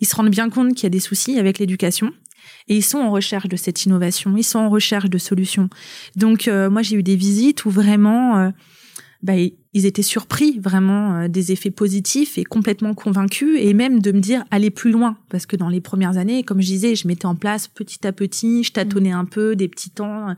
ils 0.00 0.06
se 0.06 0.16
rendent 0.16 0.30
bien 0.30 0.48
compte 0.48 0.74
qu'il 0.74 0.84
y 0.84 0.86
a 0.86 0.90
des 0.90 1.00
soucis 1.00 1.38
avec 1.38 1.58
l'éducation 1.58 2.12
et 2.68 2.76
ils 2.76 2.82
sont 2.82 2.98
en 2.98 3.10
recherche 3.10 3.48
de 3.48 3.56
cette 3.56 3.84
innovation, 3.84 4.34
ils 4.36 4.44
sont 4.44 4.58
en 4.58 4.70
recherche 4.70 5.10
de 5.10 5.18
solutions. 5.18 5.68
Donc 6.16 6.48
euh, 6.48 6.70
moi 6.70 6.80
j'ai 6.80 6.96
eu 6.96 7.02
des 7.02 7.16
visites 7.16 7.66
où 7.66 7.70
vraiment 7.70 8.38
euh, 8.38 8.50
bah, 9.22 9.34
ils 9.72 9.86
étaient 9.86 10.02
surpris 10.02 10.58
vraiment 10.58 11.14
euh, 11.14 11.28
des 11.28 11.52
effets 11.52 11.70
positifs 11.70 12.38
et 12.38 12.44
complètement 12.44 12.94
convaincus 12.94 13.58
et 13.60 13.74
même 13.74 14.00
de 14.00 14.12
me 14.12 14.20
dire 14.20 14.44
aller 14.50 14.70
plus 14.70 14.90
loin. 14.90 15.18
Parce 15.28 15.46
que 15.46 15.56
dans 15.56 15.68
les 15.68 15.80
premières 15.80 16.16
années 16.16 16.42
comme 16.42 16.60
je 16.60 16.66
disais 16.66 16.94
je 16.94 17.06
mettais 17.06 17.26
en 17.26 17.34
place 17.34 17.68
petit 17.68 18.06
à 18.06 18.12
petit 18.12 18.64
je 18.64 18.72
tâtonnais 18.72 19.12
un 19.12 19.24
peu 19.26 19.56
des 19.56 19.68
petits 19.68 19.90
temps 19.90 20.34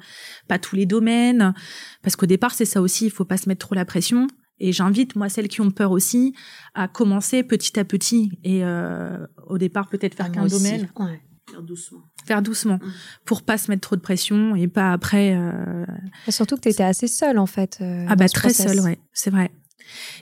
pas 0.48 0.58
tous 0.58 0.76
les 0.76 0.86
domaines. 0.86 1.54
Parce 2.02 2.16
qu'au 2.16 2.26
départ 2.26 2.54
c'est 2.54 2.64
ça 2.64 2.82
aussi 2.82 3.06
il 3.06 3.10
faut 3.10 3.24
pas 3.24 3.36
se 3.36 3.48
mettre 3.48 3.66
trop 3.66 3.74
la 3.74 3.84
pression. 3.84 4.26
Et 4.58 4.72
j'invite 4.72 5.16
moi 5.16 5.28
celles 5.28 5.48
qui 5.48 5.60
ont 5.60 5.70
peur 5.70 5.90
aussi 5.90 6.34
à 6.74 6.88
commencer 6.88 7.42
petit 7.42 7.78
à 7.78 7.84
petit 7.84 8.30
et 8.44 8.64
euh, 8.64 9.26
au 9.48 9.58
départ 9.58 9.88
peut-être 9.88 10.14
faire 10.14 10.26
ah, 10.28 10.34
qu'un 10.34 10.46
domaine. 10.46 10.88
Ouais. 10.98 11.20
Faire 11.52 11.62
doucement 11.62 12.02
faire 12.24 12.42
doucement 12.42 12.76
mm. 12.76 12.92
pour 13.24 13.42
pas 13.42 13.58
se 13.58 13.70
mettre 13.70 13.82
trop 13.82 13.96
de 13.96 14.00
pression 14.00 14.54
et 14.54 14.68
pas 14.68 14.92
après. 14.92 15.34
Euh... 15.34 15.84
Surtout 16.28 16.56
que 16.56 16.62
tu 16.62 16.68
étais 16.68 16.82
assez 16.82 17.08
seule 17.08 17.38
en 17.38 17.46
fait. 17.46 17.78
Euh, 17.80 18.06
ah 18.08 18.16
bah 18.16 18.28
très 18.28 18.52
seule, 18.52 18.80
ouais, 18.80 18.98
c'est 19.12 19.30
vrai. 19.30 19.50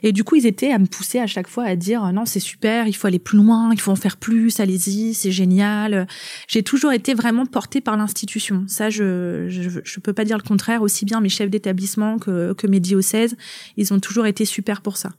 Et 0.03 0.11
du 0.11 0.23
coup, 0.23 0.35
ils 0.35 0.47
étaient 0.47 0.71
à 0.71 0.79
me 0.79 0.87
pousser 0.87 1.19
à 1.19 1.27
chaque 1.27 1.47
fois 1.47 1.63
à 1.63 1.75
dire 1.75 2.11
non, 2.11 2.25
c'est 2.25 2.39
super, 2.39 2.87
il 2.87 2.93
faut 2.93 3.07
aller 3.07 3.19
plus 3.19 3.37
loin, 3.37 3.69
il 3.71 3.79
faut 3.79 3.91
en 3.91 3.95
faire 3.95 4.17
plus, 4.17 4.59
allez-y, 4.59 5.13
c'est 5.13 5.31
génial. 5.31 6.07
J'ai 6.47 6.63
toujours 6.63 6.91
été 6.91 7.13
vraiment 7.13 7.45
portée 7.45 7.79
par 7.79 7.95
l'institution. 7.95 8.65
Ça, 8.67 8.89
je, 8.89 9.45
je, 9.47 9.79
je 9.81 9.99
peux 9.99 10.13
pas 10.13 10.25
dire 10.25 10.37
le 10.37 10.43
contraire. 10.43 10.81
Aussi 10.81 11.05
bien 11.05 11.21
mes 11.21 11.29
chefs 11.29 11.49
d'établissement 11.49 12.17
que 12.17 12.53
que 12.53 12.67
mes 12.67 12.79
diocèses, 12.79 13.37
ils 13.77 13.93
ont 13.93 13.99
toujours 13.99 14.25
été 14.25 14.43
super 14.43 14.81
pour 14.81 14.97
ça. 14.97 15.11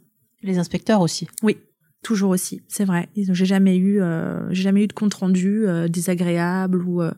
Les 0.42 0.58
inspecteurs 0.58 1.00
aussi. 1.00 1.28
Oui, 1.42 1.56
Toujours 2.02 2.30
aussi, 2.30 2.62
c'est 2.66 2.84
vrai. 2.84 3.08
J'ai 3.16 3.46
jamais 3.46 3.76
eu, 3.76 4.00
euh, 4.00 4.52
j'ai 4.52 4.62
jamais 4.62 4.82
eu 4.82 4.88
de 4.88 4.92
compte 4.92 5.14
rendu 5.14 5.66
euh, 5.66 5.86
désagréable 5.86 6.82
ou 6.82 7.00
euh, 7.00 7.12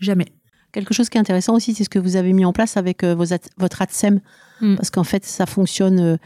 jamais. 0.00 0.26
Quelque 0.72 0.92
chose 0.92 1.08
qui 1.08 1.18
est 1.18 1.20
intéressant 1.20 1.54
aussi, 1.54 1.72
c'est 1.72 1.84
ce 1.84 1.88
que 1.88 2.00
vous 2.00 2.16
avez 2.16 2.32
mis 2.32 2.44
en 2.44 2.52
place 2.52 2.76
avec 2.76 3.04
vos 3.04 3.24
votre 3.58 3.82
ATSEM, 3.82 4.20
mm. 4.60 4.74
parce 4.74 4.90
qu'en 4.90 5.04
fait, 5.04 5.24
ça 5.24 5.46
fonctionne 5.46 6.18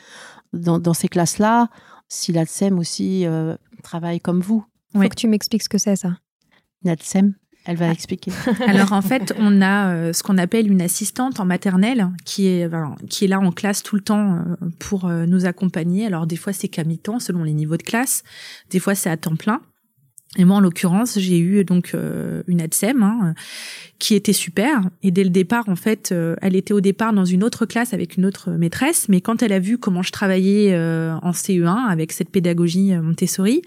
dans, 0.54 0.78
dans 0.78 0.94
ces 0.94 1.08
classes-là. 1.08 1.68
Si 2.08 2.32
l'ATSEM 2.32 2.78
aussi 2.78 3.26
travaille 3.82 4.20
comme 4.20 4.40
vous. 4.40 4.64
Faut 4.94 5.00
que 5.00 5.14
tu 5.14 5.28
m'expliques 5.28 5.62
ce 5.62 5.68
que 5.68 5.76
c'est 5.76 5.96
ça. 5.96 6.16
L'ATSEM, 6.84 7.34
elle 7.68 7.76
va 7.76 7.90
expliquer. 7.90 8.32
Alors 8.66 8.94
en 8.94 9.02
fait, 9.02 9.34
on 9.38 9.60
a 9.60 9.92
euh, 9.92 10.12
ce 10.14 10.22
qu'on 10.22 10.38
appelle 10.38 10.72
une 10.72 10.80
assistante 10.80 11.38
en 11.38 11.44
maternelle 11.44 12.08
qui 12.24 12.46
est 12.46 12.66
qui 13.10 13.26
est 13.26 13.28
là 13.28 13.38
en 13.38 13.52
classe 13.52 13.82
tout 13.82 13.94
le 13.94 14.00
temps 14.00 14.36
euh, 14.36 14.66
pour 14.78 15.04
euh, 15.04 15.26
nous 15.26 15.44
accompagner. 15.44 16.06
Alors 16.06 16.26
des 16.26 16.36
fois 16.36 16.54
c'est 16.54 16.68
qu'à 16.68 16.82
mi-temps 16.84 17.18
selon 17.18 17.42
les 17.42 17.52
niveaux 17.52 17.76
de 17.76 17.82
classe, 17.82 18.24
des 18.70 18.78
fois 18.78 18.94
c'est 18.94 19.10
à 19.10 19.18
temps 19.18 19.36
plein. 19.36 19.60
Et 20.36 20.44
moi, 20.44 20.56
en 20.56 20.60
l'occurrence, 20.60 21.18
j'ai 21.18 21.38
eu 21.38 21.64
donc 21.64 21.96
une 22.46 22.60
ADSEM 22.60 23.02
hein, 23.02 23.34
qui 23.98 24.14
était 24.14 24.34
super. 24.34 24.82
Et 25.02 25.10
dès 25.10 25.24
le 25.24 25.30
départ, 25.30 25.70
en 25.70 25.74
fait, 25.74 26.14
elle 26.42 26.54
était 26.54 26.74
au 26.74 26.82
départ 26.82 27.14
dans 27.14 27.24
une 27.24 27.42
autre 27.42 27.64
classe 27.64 27.94
avec 27.94 28.18
une 28.18 28.26
autre 28.26 28.50
maîtresse. 28.50 29.08
Mais 29.08 29.22
quand 29.22 29.42
elle 29.42 29.54
a 29.54 29.58
vu 29.58 29.78
comment 29.78 30.02
je 30.02 30.12
travaillais 30.12 30.76
en 30.76 31.30
CE1 31.30 31.86
avec 31.88 32.12
cette 32.12 32.28
pédagogie 32.28 32.92
Montessori, 32.98 33.62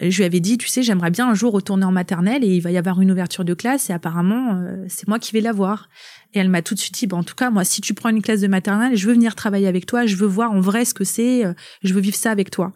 je 0.00 0.16
lui 0.16 0.24
avais 0.24 0.40
dit, 0.40 0.58
tu 0.58 0.68
sais, 0.68 0.82
j'aimerais 0.82 1.10
bien 1.10 1.28
un 1.28 1.34
jour 1.34 1.52
retourner 1.52 1.84
en 1.84 1.90
maternelle 1.90 2.44
et 2.44 2.48
il 2.48 2.60
va 2.60 2.70
y 2.70 2.76
avoir 2.76 3.00
une 3.00 3.10
ouverture 3.10 3.44
de 3.44 3.54
classe 3.54 3.90
et 3.90 3.92
apparemment, 3.92 4.54
euh, 4.54 4.84
c'est 4.88 5.08
moi 5.08 5.18
qui 5.18 5.32
vais 5.32 5.40
la 5.40 5.52
voir. 5.52 5.88
Et 6.34 6.38
elle 6.38 6.48
m'a 6.48 6.62
tout 6.62 6.74
de 6.74 6.78
suite 6.78 6.94
dit, 6.94 7.06
bon, 7.06 7.18
en 7.18 7.24
tout 7.24 7.34
cas, 7.34 7.50
moi, 7.50 7.64
si 7.64 7.80
tu 7.80 7.94
prends 7.94 8.10
une 8.10 8.22
classe 8.22 8.40
de 8.40 8.46
maternelle, 8.46 8.96
je 8.96 9.06
veux 9.06 9.14
venir 9.14 9.34
travailler 9.34 9.66
avec 9.66 9.86
toi, 9.86 10.06
je 10.06 10.16
veux 10.16 10.26
voir 10.26 10.52
en 10.52 10.60
vrai 10.60 10.84
ce 10.84 10.94
que 10.94 11.04
c'est, 11.04 11.44
euh, 11.44 11.52
je 11.82 11.94
veux 11.94 12.00
vivre 12.00 12.16
ça 12.16 12.30
avec 12.30 12.50
toi. 12.50 12.72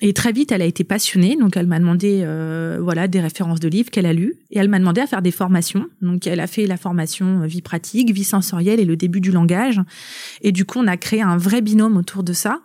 Et 0.00 0.12
très 0.12 0.32
vite, 0.32 0.50
elle 0.50 0.60
a 0.60 0.64
été 0.64 0.82
passionnée, 0.82 1.36
donc 1.36 1.56
elle 1.56 1.68
m'a 1.68 1.78
demandé, 1.78 2.22
euh, 2.24 2.78
voilà, 2.82 3.06
des 3.06 3.20
références 3.20 3.60
de 3.60 3.68
livres 3.68 3.90
qu'elle 3.90 4.06
a 4.06 4.12
lus, 4.12 4.34
et 4.50 4.58
elle 4.58 4.68
m'a 4.68 4.80
demandé 4.80 5.00
à 5.00 5.06
faire 5.06 5.22
des 5.22 5.30
formations. 5.30 5.86
Donc, 6.02 6.26
elle 6.26 6.40
a 6.40 6.48
fait 6.48 6.66
la 6.66 6.76
formation 6.76 7.46
vie 7.46 7.62
pratique, 7.62 8.10
vie 8.10 8.24
sensorielle 8.24 8.80
et 8.80 8.84
le 8.84 8.96
début 8.96 9.20
du 9.20 9.30
langage. 9.30 9.80
Et 10.42 10.50
du 10.50 10.64
coup, 10.64 10.80
on 10.80 10.88
a 10.88 10.96
créé 10.96 11.22
un 11.22 11.36
vrai 11.36 11.60
binôme 11.60 11.96
autour 11.96 12.24
de 12.24 12.32
ça 12.32 12.60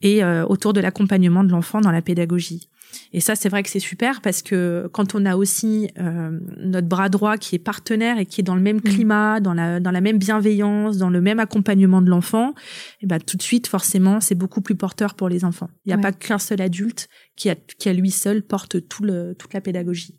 et 0.00 0.24
autour 0.24 0.72
de 0.72 0.80
l'accompagnement 0.80 1.44
de 1.44 1.50
l'enfant 1.50 1.82
dans 1.82 1.90
la 1.90 2.00
pédagogie. 2.00 2.69
Et 3.12 3.20
ça, 3.20 3.34
c'est 3.34 3.48
vrai 3.48 3.62
que 3.62 3.68
c'est 3.68 3.80
super 3.80 4.20
parce 4.20 4.42
que 4.42 4.88
quand 4.92 5.14
on 5.14 5.26
a 5.26 5.36
aussi 5.36 5.90
euh, 5.98 6.38
notre 6.56 6.86
bras 6.86 7.08
droit 7.08 7.36
qui 7.36 7.56
est 7.56 7.60
partenaire 7.60 8.18
et 8.18 8.26
qui 8.26 8.40
est 8.40 8.44
dans 8.44 8.54
le 8.54 8.60
même 8.60 8.78
mm. 8.78 8.82
climat, 8.82 9.40
dans 9.40 9.54
la 9.54 9.80
dans 9.80 9.90
la 9.90 10.00
même 10.00 10.18
bienveillance, 10.18 10.96
dans 10.98 11.10
le 11.10 11.20
même 11.20 11.40
accompagnement 11.40 12.02
de 12.02 12.10
l'enfant, 12.10 12.54
et 13.00 13.06
ben 13.06 13.18
tout 13.18 13.36
de 13.36 13.42
suite, 13.42 13.66
forcément, 13.66 14.20
c'est 14.20 14.34
beaucoup 14.34 14.60
plus 14.60 14.76
porteur 14.76 15.14
pour 15.14 15.28
les 15.28 15.44
enfants. 15.44 15.70
Il 15.84 15.88
n'y 15.88 15.94
a 15.94 15.98
pas 15.98 16.12
qu'un 16.12 16.38
seul 16.38 16.60
adulte 16.60 17.08
qui 17.36 17.50
a 17.50 17.54
qui 17.54 17.88
à 17.88 17.92
lui 17.92 18.10
seul 18.10 18.42
porte 18.42 18.86
tout 18.88 19.02
le 19.02 19.34
toute 19.38 19.54
la 19.54 19.60
pédagogie. 19.60 20.16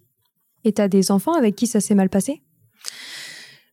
Et 0.63 0.73
tu 0.73 0.81
as 0.81 0.87
des 0.87 1.11
enfants 1.11 1.33
avec 1.33 1.55
qui 1.55 1.67
ça 1.67 1.79
s'est 1.79 1.95
mal 1.95 2.09
passé? 2.09 2.41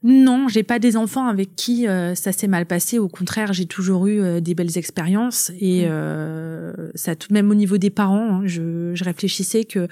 Non, 0.05 0.47
j'ai 0.47 0.63
pas 0.63 0.79
des 0.79 0.97
enfants 0.97 1.27
avec 1.27 1.57
qui 1.57 1.89
euh, 1.89 2.15
ça 2.15 2.31
s'est 2.31 2.47
mal 2.47 2.67
passé. 2.67 3.01
Au 3.01 3.09
contraire, 3.09 3.53
j'ai 3.53 3.67
toujours 3.67 4.07
eu 4.07 4.21
euh, 4.21 4.41
des 4.41 4.55
belles 4.55 4.79
expériences 4.79 5.51
et 5.59 5.87
euh, 5.87 6.73
ça, 6.95 7.17
tout 7.17 7.33
même 7.33 7.51
au 7.51 7.55
niveau 7.55 7.79
des 7.79 7.91
parents, 7.91 8.37
hein, 8.37 8.43
je, 8.45 8.93
je, 8.95 9.05
réfléchissais 9.05 9.65
que 9.65 9.89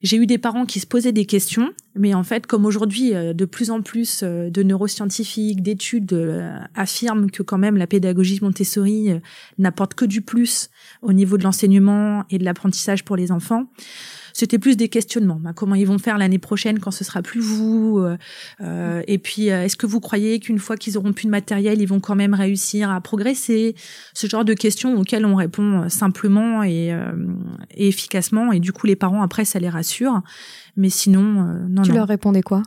j'ai 0.00 0.16
eu 0.16 0.26
des 0.26 0.38
parents 0.38 0.64
qui 0.64 0.80
se 0.80 0.86
posaient 0.86 1.12
des 1.12 1.26
questions, 1.26 1.72
mais 1.94 2.14
en 2.14 2.22
fait, 2.22 2.46
comme 2.46 2.64
aujourd'hui, 2.64 3.10
de 3.10 3.44
plus 3.44 3.72
en 3.72 3.82
plus 3.82 4.22
de 4.22 4.62
neuroscientifiques, 4.62 5.60
d'études 5.60 6.14
affirment 6.76 7.28
que 7.32 7.42
quand 7.42 7.58
même 7.58 7.76
la 7.76 7.88
pédagogie 7.88 8.38
Montessori 8.40 9.08
n'apporte 9.58 9.94
que 9.94 10.04
du 10.04 10.22
plus 10.22 10.70
au 11.02 11.12
niveau 11.12 11.36
de 11.36 11.42
l'enseignement 11.42 12.24
et 12.30 12.38
de 12.38 12.44
l'apprentissage 12.44 13.04
pour 13.04 13.16
les 13.16 13.32
enfants. 13.32 13.64
C'était 14.38 14.60
plus 14.60 14.76
des 14.76 14.88
questionnements. 14.88 15.40
Bah, 15.42 15.52
comment 15.52 15.74
ils 15.74 15.84
vont 15.84 15.98
faire 15.98 16.16
l'année 16.16 16.38
prochaine 16.38 16.78
quand 16.78 16.92
ce 16.92 17.02
sera 17.02 17.22
plus 17.22 17.40
vous 17.40 17.98
euh, 17.98 18.16
euh 18.60 19.02
Et 19.08 19.18
puis, 19.18 19.50
euh, 19.50 19.64
est-ce 19.64 19.76
que 19.76 19.84
vous 19.84 19.98
croyez 19.98 20.38
qu'une 20.38 20.60
fois 20.60 20.76
qu'ils 20.76 20.96
auront 20.96 21.12
plus 21.12 21.24
de 21.24 21.30
matériel, 21.32 21.82
ils 21.82 21.88
vont 21.88 21.98
quand 21.98 22.14
même 22.14 22.34
réussir 22.34 22.88
à 22.88 23.00
progresser? 23.00 23.74
Ce 24.14 24.28
genre 24.28 24.44
de 24.44 24.54
questions 24.54 24.96
auxquelles 24.96 25.26
on 25.26 25.34
répond 25.34 25.88
simplement 25.88 26.62
et, 26.62 26.96
et 27.74 27.88
efficacement. 27.88 28.52
Et 28.52 28.60
du 28.60 28.70
coup, 28.72 28.86
les 28.86 28.94
parents 28.94 29.22
après, 29.22 29.44
ça 29.44 29.58
les 29.58 29.68
rassure. 29.68 30.22
Mais 30.76 30.88
sinon, 30.88 31.66
non. 31.68 31.82
Tu 31.82 31.90
non. 31.90 31.96
leur 31.96 32.06
répondais 32.06 32.42
quoi? 32.42 32.62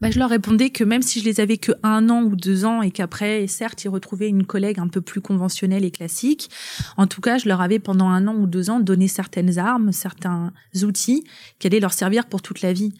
Bah, 0.00 0.10
je 0.10 0.18
leur 0.18 0.30
répondais 0.30 0.70
que 0.70 0.84
même 0.84 1.02
si 1.02 1.20
je 1.20 1.24
les 1.24 1.40
avais 1.40 1.56
que 1.56 1.72
un 1.82 2.08
an 2.08 2.22
ou 2.22 2.36
deux 2.36 2.64
ans 2.64 2.82
et 2.82 2.90
qu'après, 2.90 3.46
certes, 3.46 3.84
ils 3.84 3.88
retrouvaient 3.88 4.28
une 4.28 4.46
collègue 4.46 4.78
un 4.78 4.88
peu 4.88 5.00
plus 5.00 5.20
conventionnelle 5.20 5.84
et 5.84 5.90
classique, 5.90 6.50
en 6.96 7.06
tout 7.06 7.20
cas, 7.20 7.38
je 7.38 7.48
leur 7.48 7.60
avais 7.60 7.78
pendant 7.78 8.08
un 8.08 8.26
an 8.28 8.34
ou 8.34 8.46
deux 8.46 8.70
ans 8.70 8.80
donné 8.80 9.08
certaines 9.08 9.58
armes, 9.58 9.92
certains 9.92 10.52
outils 10.82 11.24
qui 11.58 11.66
allaient 11.66 11.80
leur 11.80 11.92
servir 11.92 12.26
pour 12.26 12.42
toute 12.42 12.62
la 12.62 12.72
vie. 12.72 12.92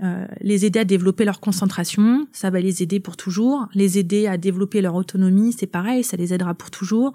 Euh, 0.00 0.26
les 0.40 0.64
aider 0.64 0.78
à 0.78 0.84
développer 0.84 1.24
leur 1.24 1.40
concentration, 1.40 2.28
ça 2.32 2.50
va 2.50 2.60
les 2.60 2.84
aider 2.84 3.00
pour 3.00 3.16
toujours. 3.16 3.66
Les 3.74 3.98
aider 3.98 4.28
à 4.28 4.36
développer 4.36 4.80
leur 4.80 4.94
autonomie, 4.94 5.52
c'est 5.52 5.66
pareil, 5.66 6.04
ça 6.04 6.16
les 6.16 6.32
aidera 6.32 6.54
pour 6.54 6.70
toujours. 6.70 7.12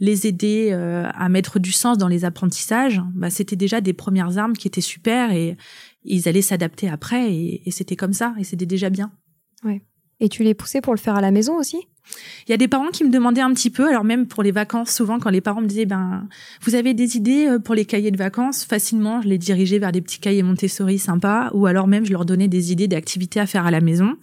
Les 0.00 0.26
aider 0.26 0.70
euh, 0.72 1.06
à 1.12 1.28
mettre 1.28 1.58
du 1.58 1.72
sens 1.72 1.98
dans 1.98 2.08
les 2.08 2.24
apprentissages, 2.24 3.02
bah, 3.14 3.28
c'était 3.28 3.56
déjà 3.56 3.82
des 3.82 3.92
premières 3.92 4.38
armes 4.38 4.54
qui 4.54 4.66
étaient 4.66 4.80
super 4.80 5.30
et, 5.32 5.56
ils 6.04 6.28
allaient 6.28 6.42
s'adapter 6.42 6.88
après 6.88 7.32
et, 7.32 7.70
c'était 7.70 7.96
comme 7.96 8.12
ça 8.12 8.34
et 8.38 8.44
c'était 8.44 8.66
déjà 8.66 8.90
bien. 8.90 9.12
Ouais. 9.64 9.82
Et 10.20 10.28
tu 10.28 10.42
les 10.44 10.54
poussais 10.54 10.80
pour 10.80 10.94
le 10.94 11.00
faire 11.00 11.16
à 11.16 11.20
la 11.20 11.30
maison 11.30 11.56
aussi? 11.56 11.78
Il 12.46 12.50
y 12.50 12.54
a 12.54 12.56
des 12.56 12.68
parents 12.68 12.88
qui 12.88 13.04
me 13.04 13.10
demandaient 13.10 13.40
un 13.40 13.52
petit 13.54 13.70
peu, 13.70 13.88
alors 13.88 14.02
même 14.02 14.26
pour 14.26 14.42
les 14.42 14.50
vacances, 14.50 14.90
souvent 14.90 15.20
quand 15.20 15.30
les 15.30 15.40
parents 15.40 15.60
me 15.60 15.66
disaient 15.66 15.86
ben 15.86 16.28
vous 16.62 16.74
avez 16.74 16.94
des 16.94 17.16
idées 17.16 17.46
euh, 17.46 17.58
pour 17.60 17.76
les 17.76 17.84
cahiers 17.84 18.10
de 18.10 18.16
vacances, 18.16 18.64
facilement 18.64 19.22
je 19.22 19.28
les 19.28 19.38
dirigeais 19.38 19.78
vers 19.78 19.92
des 19.92 20.00
petits 20.00 20.18
cahiers 20.18 20.42
Montessori 20.42 20.98
sympas 20.98 21.50
ou 21.54 21.66
alors 21.66 21.86
même 21.86 22.04
je 22.04 22.10
leur 22.10 22.24
donnais 22.24 22.48
des 22.48 22.72
idées 22.72 22.88
d'activités 22.88 23.38
à 23.38 23.46
faire 23.46 23.66
à 23.66 23.70
la 23.70 23.80
maison. 23.80 24.16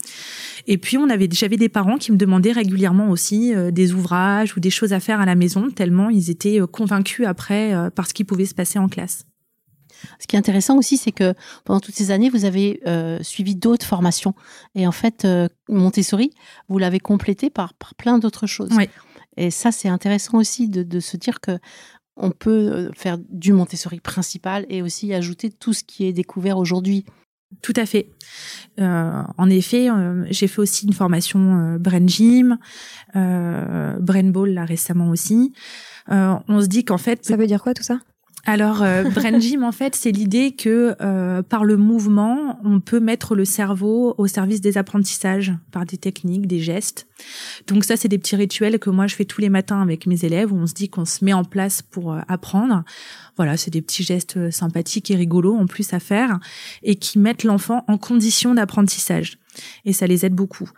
Et 0.68 0.78
puis 0.78 0.98
on 0.98 1.10
avait 1.10 1.30
j'avais 1.32 1.58
des 1.58 1.70
parents 1.70 1.98
qui 1.98 2.12
me 2.12 2.18
demandaient 2.18 2.52
régulièrement 2.52 3.10
aussi 3.10 3.56
euh, 3.56 3.72
des 3.72 3.94
ouvrages 3.94 4.56
ou 4.58 4.60
des 4.60 4.70
choses 4.70 4.92
à 4.92 5.00
faire 5.00 5.22
à 5.22 5.26
la 5.26 5.36
maison 5.36 5.70
tellement 5.70 6.10
ils 6.10 6.30
étaient 6.30 6.62
euh, 6.62 6.68
convaincus 6.68 7.26
après 7.26 7.74
par 7.96 8.08
ce 8.08 8.14
qui 8.14 8.26
pouvait 8.26 8.46
se 8.46 8.56
passer 8.56 8.78
en 8.78 8.90
classe. 8.90 9.29
Ce 10.20 10.28
qui 10.28 10.36
est 10.36 10.40
intéressant 10.40 10.78
aussi, 10.78 10.98
c'est 10.98 11.12
que 11.12 11.34
pendant 11.66 11.80
toutes 11.80 11.96
ces 11.96 12.12
années, 12.12 12.30
vous 12.30 12.46
avez 12.46 12.82
euh, 12.88 13.20
suivi 13.22 13.56
d'autres 13.56 13.86
formations. 13.86 14.34
Et 14.76 14.88
en 14.88 14.92
fait, 14.92 15.26
euh, 15.26 15.48
Montessori, 15.68 16.32
vous 16.68 16.78
l'avez 16.78 17.00
complété 17.00 17.50
par, 17.50 17.74
par 17.74 17.96
plein 17.96 18.20
d'autres 18.20 18.48
choses. 18.48 18.72
Oui. 18.76 18.90
Et 19.38 19.52
ça, 19.52 19.72
c'est 19.72 19.90
intéressant 19.90 20.38
aussi 20.38 20.68
de, 20.68 20.84
de, 20.84 21.00
se 21.00 21.18
dire 21.18 21.40
que 21.40 21.60
on 22.18 22.32
peut 22.32 22.50
euh, 22.72 22.92
faire 22.94 23.18
du 23.30 23.54
Montessori 23.54 24.00
principal 24.00 24.66
et 24.70 24.82
aussi 24.82 25.14
ajouter 25.14 25.50
tout 25.50 25.74
ce 25.74 25.84
qui 25.84 26.06
est 26.06 26.14
découvert 26.14 26.58
aujourd'hui. 26.58 27.06
Tout 27.62 27.74
à 27.76 27.86
fait. 27.86 28.10
Euh, 28.80 29.24
en 29.38 29.50
effet, 29.50 29.90
euh, 29.90 30.26
j'ai 30.30 30.48
fait 30.48 30.60
aussi 30.60 30.86
une 30.86 30.94
formation 30.94 31.74
euh, 31.74 31.78
Brain 31.78 32.08
Gym, 32.08 32.58
Brain 33.14 34.30
Ball 34.30 34.54
là 34.54 34.66
récemment 34.66 35.10
aussi. 35.10 35.54
on 36.08 36.62
se 36.62 36.68
dit 36.68 36.86
qu'en 36.86 36.98
fait, 36.98 37.26
ça 37.26 37.36
veut 37.36 37.48
dire 37.48 37.62
quoi 37.62 37.74
tout 37.74 37.84
ça? 37.84 38.00
Alors, 38.46 38.84
euh, 38.84 39.04
Brain 39.16 39.40
Gym, 39.40 39.64
en 39.64 39.72
fait, 39.72 39.96
c'est 39.96 40.12
l'idée 40.12 40.52
que 40.52 40.96
euh, 41.02 41.42
par 41.42 41.66
le 41.66 41.78
mouvement, 41.78 42.60
on 42.64 42.80
peut 42.80 43.00
mettre 43.00 43.36
le 43.36 43.46
cerveau 43.46 44.16
au 44.18 44.28
service 44.28 44.62
des 44.62 44.78
apprentissages 44.78 45.54
par 45.72 45.86
des 45.86 45.98
techniques, 45.98 46.48
des 46.48 46.60
gestes. 46.60 47.10
Donc 47.68 47.84
ça, 47.84 47.98
c'est 47.98 48.08
des 48.08 48.18
petits 48.18 48.36
rituels 48.36 48.80
que 48.80 48.90
moi 48.90 49.08
je 49.08 49.16
fais 49.16 49.26
tous 49.26 49.42
les 49.42 49.50
matins 49.50 49.82
avec 49.82 50.06
mes 50.06 50.24
élèves 50.26 50.52
où 50.52 50.58
on 50.58 50.68
se 50.68 50.74
dit 50.74 50.90
qu'on 50.90 51.06
se 51.06 51.24
met 51.24 51.34
en 51.34 51.44
place 51.44 51.82
pour 51.82 52.14
euh, 52.14 52.20
apprendre. 52.28 52.84
Voilà, 53.38 53.58
c'est 53.58 53.72
des 53.72 53.82
petits 53.82 54.04
gestes 54.04 54.38
euh, 54.38 54.52
sympathiques 54.52 55.12
et 55.12 55.16
rigolos 55.16 55.56
en 55.56 55.66
plus 55.66 55.94
à 55.94 56.00
faire 56.00 56.40
et 56.84 56.96
qui 56.96 57.20
mettent 57.20 57.44
l'enfant 57.44 57.84
en 57.88 57.98
condition 57.98 58.54
d'apprentissage. 58.54 59.38
Et 59.86 59.94
ça 59.94 60.08
les 60.08 60.26
aide 60.26 60.34
beaucoup. 60.34 60.70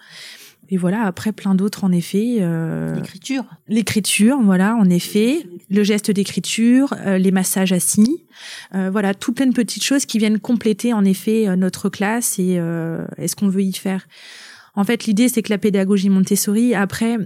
Et 0.73 0.77
voilà, 0.77 1.03
après 1.03 1.33
plein 1.33 1.53
d'autres 1.53 1.83
en 1.83 1.91
effet. 1.91 2.37
Euh, 2.39 2.95
l'écriture. 2.95 3.43
L'écriture, 3.67 4.39
voilà, 4.41 4.75
en 4.77 4.89
effet. 4.89 5.45
Le 5.69 5.83
geste 5.83 6.11
d'écriture, 6.11 6.93
euh, 7.05 7.17
les 7.17 7.31
massages 7.31 7.73
assis. 7.73 8.23
Euh, 8.73 8.89
voilà, 8.89 9.13
tout 9.13 9.33
plein 9.33 9.47
de 9.47 9.53
petites 9.53 9.83
choses 9.83 10.05
qui 10.05 10.17
viennent 10.17 10.39
compléter 10.39 10.93
en 10.93 11.03
effet 11.03 11.53
notre 11.57 11.89
classe 11.89 12.39
et, 12.39 12.53
est 13.17 13.27
ce 13.27 13.35
qu'on 13.35 13.49
veut 13.49 13.63
y 13.63 13.73
faire. 13.73 14.07
En 14.73 14.85
fait, 14.85 15.05
l'idée 15.05 15.27
c'est 15.27 15.41
que 15.41 15.49
la 15.49 15.57
pédagogie 15.57 16.09
Montessori, 16.09 16.73
après, 16.73 17.17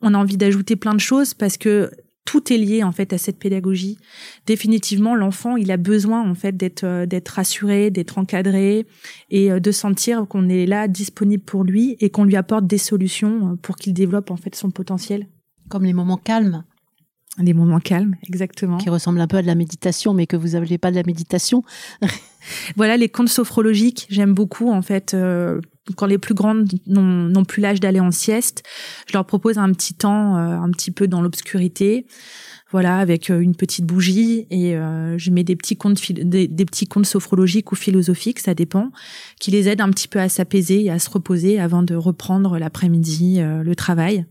on 0.00 0.14
a 0.14 0.18
envie 0.18 0.38
d'ajouter 0.38 0.74
plein 0.74 0.94
de 0.94 1.00
choses 1.00 1.34
parce 1.34 1.58
que 1.58 1.90
tout 2.24 2.52
est 2.52 2.58
lié 2.58 2.84
en 2.84 2.92
fait 2.92 3.12
à 3.12 3.18
cette 3.18 3.38
pédagogie. 3.38 3.98
Définitivement, 4.46 5.14
l'enfant, 5.14 5.56
il 5.56 5.70
a 5.70 5.76
besoin 5.76 6.28
en 6.28 6.34
fait 6.34 6.56
d'être 6.56 6.84
euh, 6.84 7.06
d'être 7.06 7.30
rassuré, 7.30 7.90
d'être 7.90 8.18
encadré 8.18 8.86
et 9.30 9.50
euh, 9.50 9.60
de 9.60 9.72
sentir 9.72 10.26
qu'on 10.28 10.48
est 10.48 10.66
là 10.66 10.88
disponible 10.88 11.42
pour 11.42 11.64
lui 11.64 11.96
et 12.00 12.10
qu'on 12.10 12.24
lui 12.24 12.36
apporte 12.36 12.66
des 12.66 12.78
solutions 12.78 13.52
euh, 13.52 13.56
pour 13.56 13.76
qu'il 13.76 13.94
développe 13.94 14.30
en 14.30 14.36
fait 14.36 14.54
son 14.54 14.70
potentiel. 14.70 15.26
Comme 15.68 15.84
les 15.84 15.92
moments 15.92 16.18
calmes. 16.18 16.64
Les 17.38 17.54
moments 17.54 17.78
calmes, 17.78 18.16
exactement. 18.28 18.78
Qui 18.78 18.90
ressemblent 18.90 19.20
un 19.20 19.28
peu 19.28 19.36
à 19.36 19.42
de 19.42 19.46
la 19.46 19.54
méditation, 19.54 20.14
mais 20.14 20.26
que 20.26 20.36
vous 20.36 20.48
n'avez 20.48 20.78
pas 20.78 20.90
de 20.90 20.96
la 20.96 21.04
méditation. 21.04 21.62
voilà, 22.76 22.96
les 22.96 23.08
contes 23.08 23.28
sophrologiques, 23.28 24.06
j'aime 24.10 24.34
beaucoup 24.34 24.70
en 24.70 24.82
fait 24.82 25.16
quand 25.96 26.06
les 26.06 26.18
plus 26.18 26.34
grandes 26.34 26.68
n'ont 26.86 27.44
plus 27.44 27.60
l'âge 27.60 27.80
d'aller 27.80 28.00
en 28.00 28.10
sieste, 28.10 28.62
je 29.06 29.12
leur 29.12 29.24
propose 29.24 29.58
un 29.58 29.72
petit 29.72 29.94
temps, 29.94 30.36
euh, 30.36 30.56
un 30.56 30.70
petit 30.70 30.90
peu 30.90 31.08
dans 31.08 31.22
l'obscurité, 31.22 32.06
voilà, 32.70 32.98
avec 32.98 33.30
euh, 33.30 33.40
une 33.40 33.54
petite 33.54 33.84
bougie 33.84 34.46
et 34.50 34.76
euh, 34.76 35.18
je 35.18 35.30
mets 35.30 35.44
des 35.44 35.56
petits 35.56 35.76
contes 35.76 36.00
des, 36.12 36.48
petits 36.48 36.86
contes 36.86 37.06
sophrologiques 37.06 37.72
ou 37.72 37.74
philosophiques, 37.74 38.40
ça 38.40 38.54
dépend, 38.54 38.90
qui 39.40 39.50
les 39.50 39.68
aident 39.68 39.80
un 39.80 39.90
petit 39.90 40.08
peu 40.08 40.20
à 40.20 40.28
s'apaiser 40.28 40.84
et 40.84 40.90
à 40.90 40.98
se 40.98 41.10
reposer 41.10 41.58
avant 41.58 41.82
de 41.82 41.94
reprendre 41.94 42.58
l'après-midi 42.58 43.40
le 43.40 43.74
travail. 43.74 44.26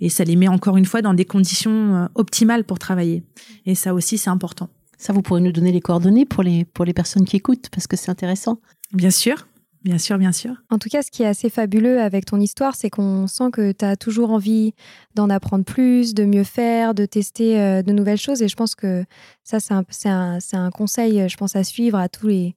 Et 0.00 0.10
ça 0.10 0.24
les 0.24 0.36
met 0.36 0.48
encore 0.48 0.76
une 0.76 0.84
fois 0.84 1.00
dans 1.00 1.14
des 1.14 1.24
conditions 1.24 2.08
optimales 2.14 2.64
pour 2.64 2.78
travailler. 2.78 3.22
Et 3.64 3.74
ça 3.74 3.94
aussi, 3.94 4.18
c'est 4.18 4.28
important. 4.28 4.68
Ça, 4.98 5.12
vous 5.12 5.22
pourrez 5.22 5.40
nous 5.40 5.52
donner 5.52 5.72
les 5.72 5.80
coordonnées 5.80 6.26
pour 6.26 6.42
les, 6.42 6.64
pour 6.64 6.84
les 6.84 6.92
personnes 6.92 7.24
qui 7.24 7.36
écoutent, 7.36 7.68
parce 7.70 7.86
que 7.86 7.96
c'est 7.96 8.10
intéressant. 8.10 8.60
Bien 8.92 9.10
sûr. 9.10 9.46
Bien 9.86 9.98
sûr, 9.98 10.18
bien 10.18 10.32
sûr. 10.32 10.52
En 10.68 10.78
tout 10.78 10.88
cas, 10.88 11.02
ce 11.02 11.12
qui 11.12 11.22
est 11.22 11.26
assez 11.26 11.48
fabuleux 11.48 12.00
avec 12.00 12.24
ton 12.24 12.40
histoire, 12.40 12.74
c'est 12.74 12.90
qu'on 12.90 13.28
sent 13.28 13.52
que 13.52 13.70
tu 13.70 13.84
as 13.84 13.94
toujours 13.94 14.32
envie 14.32 14.74
d'en 15.14 15.30
apprendre 15.30 15.64
plus, 15.64 16.12
de 16.12 16.24
mieux 16.24 16.42
faire, 16.42 16.92
de 16.92 17.06
tester 17.06 17.60
euh, 17.60 17.82
de 17.82 17.92
nouvelles 17.92 18.18
choses. 18.18 18.42
Et 18.42 18.48
je 18.48 18.56
pense 18.56 18.74
que 18.74 19.04
ça, 19.44 19.58
c'est 19.60 20.08
un, 20.08 20.70
conseil, 20.70 21.28
je 21.28 21.36
pense, 21.36 21.54
à 21.54 21.62
suivre 21.62 21.98
à 21.98 22.08
tous 22.08 22.26
les, 22.26 22.56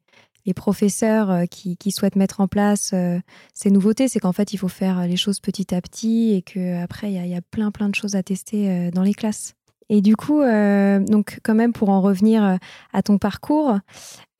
professeurs 0.55 1.29
euh, 1.29 1.45
qui, 1.45 1.91
souhaitent 1.91 2.15
mettre 2.15 2.39
en 2.41 2.47
place 2.47 2.93
euh, 2.95 3.19
ces 3.53 3.69
nouveautés. 3.69 4.07
C'est 4.07 4.19
qu'en 4.19 4.33
fait, 4.33 4.51
il 4.53 4.57
faut 4.57 4.67
faire 4.67 5.05
les 5.05 5.15
choses 5.15 5.39
petit 5.39 5.75
à 5.75 5.81
petit 5.81 6.33
et 6.33 6.41
qu'après, 6.41 7.13
il 7.13 7.27
y, 7.27 7.35
a 7.35 7.41
plein, 7.41 7.69
plein 7.69 7.89
de 7.89 7.95
choses 7.95 8.15
à 8.15 8.23
tester 8.23 8.89
dans 8.89 9.03
les 9.03 9.13
classes. 9.13 9.53
Et 9.89 10.01
du 10.01 10.15
coup, 10.15 10.41
euh, 10.41 10.99
donc 10.99 11.39
quand 11.43 11.55
même 11.55 11.73
pour 11.73 11.89
en 11.89 11.99
revenir 11.99 12.43
euh, 12.43 12.55
à 12.93 13.01
ton 13.01 13.17
parcours, 13.17 13.79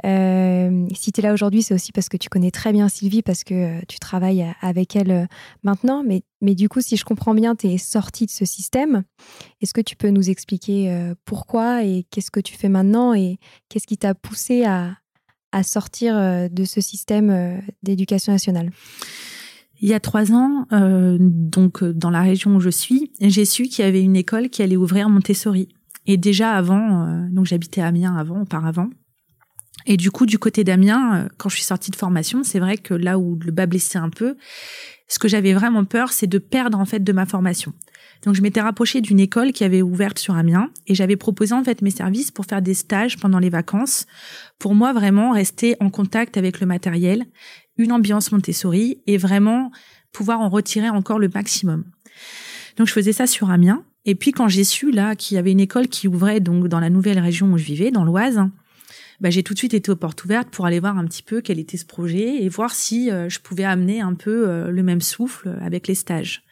euh, 0.05 0.87
si 0.93 1.11
tu 1.11 1.19
es 1.19 1.23
là 1.23 1.33
aujourd'hui, 1.33 1.63
c'est 1.63 1.73
aussi 1.73 1.91
parce 1.91 2.07
que 2.07 2.17
tu 2.17 2.29
connais 2.29 2.51
très 2.51 2.71
bien 2.71 2.87
Sylvie, 2.87 3.23
parce 3.23 3.43
que 3.43 3.83
tu 3.87 3.97
travailles 3.99 4.45
avec 4.61 4.95
elle 4.95 5.27
maintenant. 5.63 6.03
Mais, 6.05 6.21
mais 6.39 6.53
du 6.53 6.69
coup, 6.69 6.81
si 6.81 6.97
je 6.97 7.03
comprends 7.03 7.33
bien, 7.33 7.55
tu 7.55 7.67
es 7.67 7.77
sortie 7.77 8.27
de 8.27 8.31
ce 8.31 8.45
système. 8.45 9.03
Est-ce 9.61 9.73
que 9.73 9.81
tu 9.81 9.95
peux 9.95 10.09
nous 10.09 10.29
expliquer 10.29 11.13
pourquoi 11.25 11.83
et 11.83 12.05
qu'est-ce 12.11 12.31
que 12.31 12.39
tu 12.39 12.55
fais 12.55 12.69
maintenant 12.69 13.13
et 13.13 13.39
qu'est-ce 13.67 13.87
qui 13.87 13.97
t'a 13.97 14.15
poussé 14.15 14.63
à, 14.63 14.95
à 15.51 15.63
sortir 15.63 16.15
de 16.49 16.63
ce 16.63 16.79
système 16.79 17.61
d'éducation 17.83 18.31
nationale? 18.31 18.71
Il 19.81 19.89
y 19.89 19.93
a 19.93 19.99
trois 19.99 20.31
ans, 20.33 20.67
euh, 20.73 21.17
donc 21.19 21.83
euh, 21.83 21.93
dans 21.93 22.09
la 22.09 22.21
région 22.21 22.55
où 22.55 22.59
je 22.59 22.69
suis, 22.69 23.11
j'ai 23.21 23.45
su 23.45 23.63
qu'il 23.63 23.85
y 23.85 23.87
avait 23.87 24.01
une 24.01 24.15
école 24.15 24.49
qui 24.49 24.61
allait 24.61 24.77
ouvrir 24.77 25.09
Montessori. 25.09 25.69
Et 26.05 26.17
déjà 26.17 26.53
avant, 26.53 27.07
euh, 27.07 27.27
donc 27.29 27.45
j'habitais 27.45 27.81
à 27.81 27.87
Amiens 27.87 28.15
avant, 28.15 28.41
auparavant. 28.41 28.89
Et 29.85 29.95
du 29.95 30.11
coup, 30.11 30.25
du 30.25 30.37
côté 30.37 30.63
d'Amiens, 30.63 31.29
quand 31.37 31.47
je 31.47 31.55
suis 31.55 31.63
sortie 31.63 31.91
de 31.91 31.95
formation, 31.95 32.43
c'est 32.43 32.59
vrai 32.59 32.77
que 32.77 32.93
là 32.93 33.17
où 33.17 33.39
le 33.41 33.51
bas 33.51 33.65
blessait 33.65 33.97
un 33.97 34.09
peu, 34.09 34.35
ce 35.07 35.17
que 35.17 35.29
j'avais 35.29 35.53
vraiment 35.53 35.85
peur, 35.85 36.11
c'est 36.11 36.27
de 36.27 36.37
perdre 36.37 36.77
en 36.77 36.85
fait 36.85 36.99
de 36.99 37.13
ma 37.13 37.25
formation. 37.25 37.73
Donc 38.25 38.35
je 38.35 38.41
m'étais 38.41 38.59
rapprochée 38.59 38.99
d'une 38.99 39.19
école 39.19 39.53
qui 39.53 39.63
avait 39.63 39.81
ouverte 39.81 40.19
sur 40.19 40.35
Amiens 40.35 40.69
et 40.87 40.95
j'avais 40.95 41.15
proposé 41.15 41.53
en 41.55 41.63
fait 41.63 41.81
mes 41.81 41.89
services 41.89 42.31
pour 42.31 42.45
faire 42.45 42.61
des 42.61 42.73
stages 42.73 43.17
pendant 43.17 43.39
les 43.39 43.49
vacances, 43.49 44.05
pour 44.59 44.75
moi 44.75 44.91
vraiment 44.91 45.31
rester 45.31 45.77
en 45.79 45.89
contact 45.89 46.35
avec 46.35 46.59
le 46.59 46.67
matériel 46.67 47.25
une 47.79 47.91
ambiance 47.91 48.31
Montessori 48.31 49.01
et 49.07 49.17
vraiment 49.17 49.71
pouvoir 50.11 50.41
en 50.41 50.49
retirer 50.49 50.89
encore 50.89 51.17
le 51.17 51.29
maximum. 51.33 51.85
Donc 52.77 52.87
je 52.87 52.93
faisais 52.93 53.13
ça 53.13 53.25
sur 53.25 53.49
Amiens. 53.49 53.83
Et 54.05 54.15
puis 54.15 54.31
quand 54.31 54.47
j'ai 54.47 54.63
su 54.63 54.91
là 54.91 55.15
qu'il 55.15 55.35
y 55.35 55.37
avait 55.37 55.51
une 55.51 55.59
école 55.59 55.87
qui 55.87 56.07
ouvrait 56.07 56.39
donc 56.39 56.67
dans 56.67 56.79
la 56.79 56.89
nouvelle 56.89 57.19
région 57.19 57.51
où 57.51 57.57
je 57.57 57.63
vivais, 57.63 57.91
dans 57.91 58.03
l'Oise, 58.03 58.41
bah, 59.19 59.29
j'ai 59.29 59.43
tout 59.43 59.53
de 59.53 59.59
suite 59.59 59.73
été 59.73 59.91
aux 59.91 59.95
portes 59.95 60.23
ouvertes 60.23 60.49
pour 60.49 60.65
aller 60.65 60.79
voir 60.79 60.97
un 60.97 61.05
petit 61.05 61.23
peu 61.23 61.41
quel 61.41 61.59
était 61.59 61.77
ce 61.77 61.85
projet 61.85 62.43
et 62.43 62.49
voir 62.49 62.73
si 62.73 63.11
euh, 63.11 63.27
je 63.29 63.39
pouvais 63.39 63.65
amener 63.65 64.01
un 64.01 64.13
peu 64.13 64.47
euh, 64.47 64.71
le 64.71 64.83
même 64.83 65.01
souffle 65.01 65.57
avec 65.61 65.87
les 65.87 65.95
stages. 65.95 66.43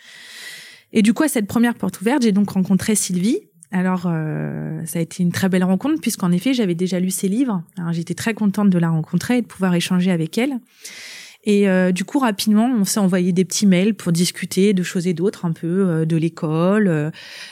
Et 0.93 1.01
du 1.01 1.13
coup, 1.13 1.23
à 1.23 1.27
cette 1.27 1.47
première 1.47 1.75
porte 1.75 1.99
ouverte, 2.01 2.23
j'ai 2.23 2.31
donc 2.31 2.49
rencontré 2.49 2.95
Sylvie. 2.95 3.39
Alors, 3.71 4.03
euh, 4.05 4.85
ça 4.85 4.99
a 4.99 5.01
été 5.01 5.23
une 5.23 5.31
très 5.31 5.49
belle 5.49 5.63
rencontre 5.63 5.99
puisqu'en 6.01 6.31
effet, 6.31 6.53
j'avais 6.53 6.75
déjà 6.75 6.99
lu 6.99 7.09
ses 7.09 7.27
livres. 7.27 7.63
Alors, 7.77 7.93
j'étais 7.93 8.13
très 8.13 8.33
contente 8.33 8.69
de 8.69 8.77
la 8.77 8.89
rencontrer 8.89 9.37
et 9.37 9.41
de 9.41 9.47
pouvoir 9.47 9.73
échanger 9.75 10.11
avec 10.11 10.37
elle. 10.37 10.59
Et 11.47 11.69
euh, 11.69 11.93
du 11.93 12.03
coup, 12.03 12.19
rapidement, 12.19 12.65
on 12.65 12.83
s'est 12.83 12.99
envoyé 12.99 13.31
des 13.31 13.45
petits 13.45 13.65
mails 13.65 13.95
pour 13.95 14.11
discuter 14.11 14.73
de 14.73 14.83
choses 14.83 15.07
et 15.07 15.13
d'autres, 15.13 15.45
un 15.45 15.53
peu 15.53 15.87
euh, 15.87 16.05
de 16.05 16.17
l'école, 16.17 16.89
euh, 16.89 17.09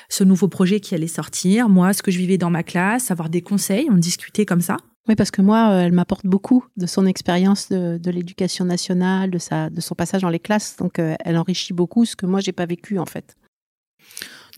ce 0.09 0.25
nouveau 0.25 0.49
projet 0.49 0.81
qui 0.81 0.93
allait 0.95 1.07
sortir, 1.07 1.69
moi, 1.69 1.93
ce 1.93 2.03
que 2.03 2.11
je 2.11 2.17
vivais 2.17 2.37
dans 2.37 2.49
ma 2.49 2.61
classe, 2.61 3.09
avoir 3.09 3.29
des 3.29 3.41
conseils, 3.41 3.87
on 3.89 3.95
discutait 3.95 4.45
comme 4.45 4.59
ça. 4.59 4.75
Oui, 5.07 5.15
parce 5.15 5.31
que 5.31 5.41
moi, 5.41 5.75
elle 5.75 5.93
m'apporte 5.93 6.25
beaucoup 6.25 6.65
de 6.75 6.87
son 6.87 7.05
expérience 7.05 7.69
de, 7.69 8.11
l'éducation 8.11 8.65
nationale, 8.65 9.31
de, 9.31 9.69
de 9.69 9.81
son 9.81 9.95
passage 9.95 10.23
dans 10.23 10.29
les 10.29 10.39
classes. 10.39 10.75
Donc, 10.75 10.99
elle 10.99 11.37
enrichit 11.37 11.73
beaucoup 11.73 12.03
ce 12.03 12.17
que 12.17 12.25
moi, 12.25 12.41
j'ai 12.41 12.51
pas 12.51 12.65
vécu, 12.65 12.99
en 12.99 13.05
fait. 13.05 13.37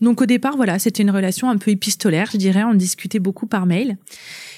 Donc 0.00 0.20
au 0.20 0.26
départ, 0.26 0.56
voilà, 0.56 0.78
c'était 0.78 1.02
une 1.02 1.10
relation 1.10 1.50
un 1.50 1.56
peu 1.56 1.70
épistolaire, 1.70 2.28
je 2.32 2.36
dirais. 2.36 2.64
On 2.64 2.74
discutait 2.74 3.18
beaucoup 3.18 3.46
par 3.46 3.66
mail. 3.66 3.96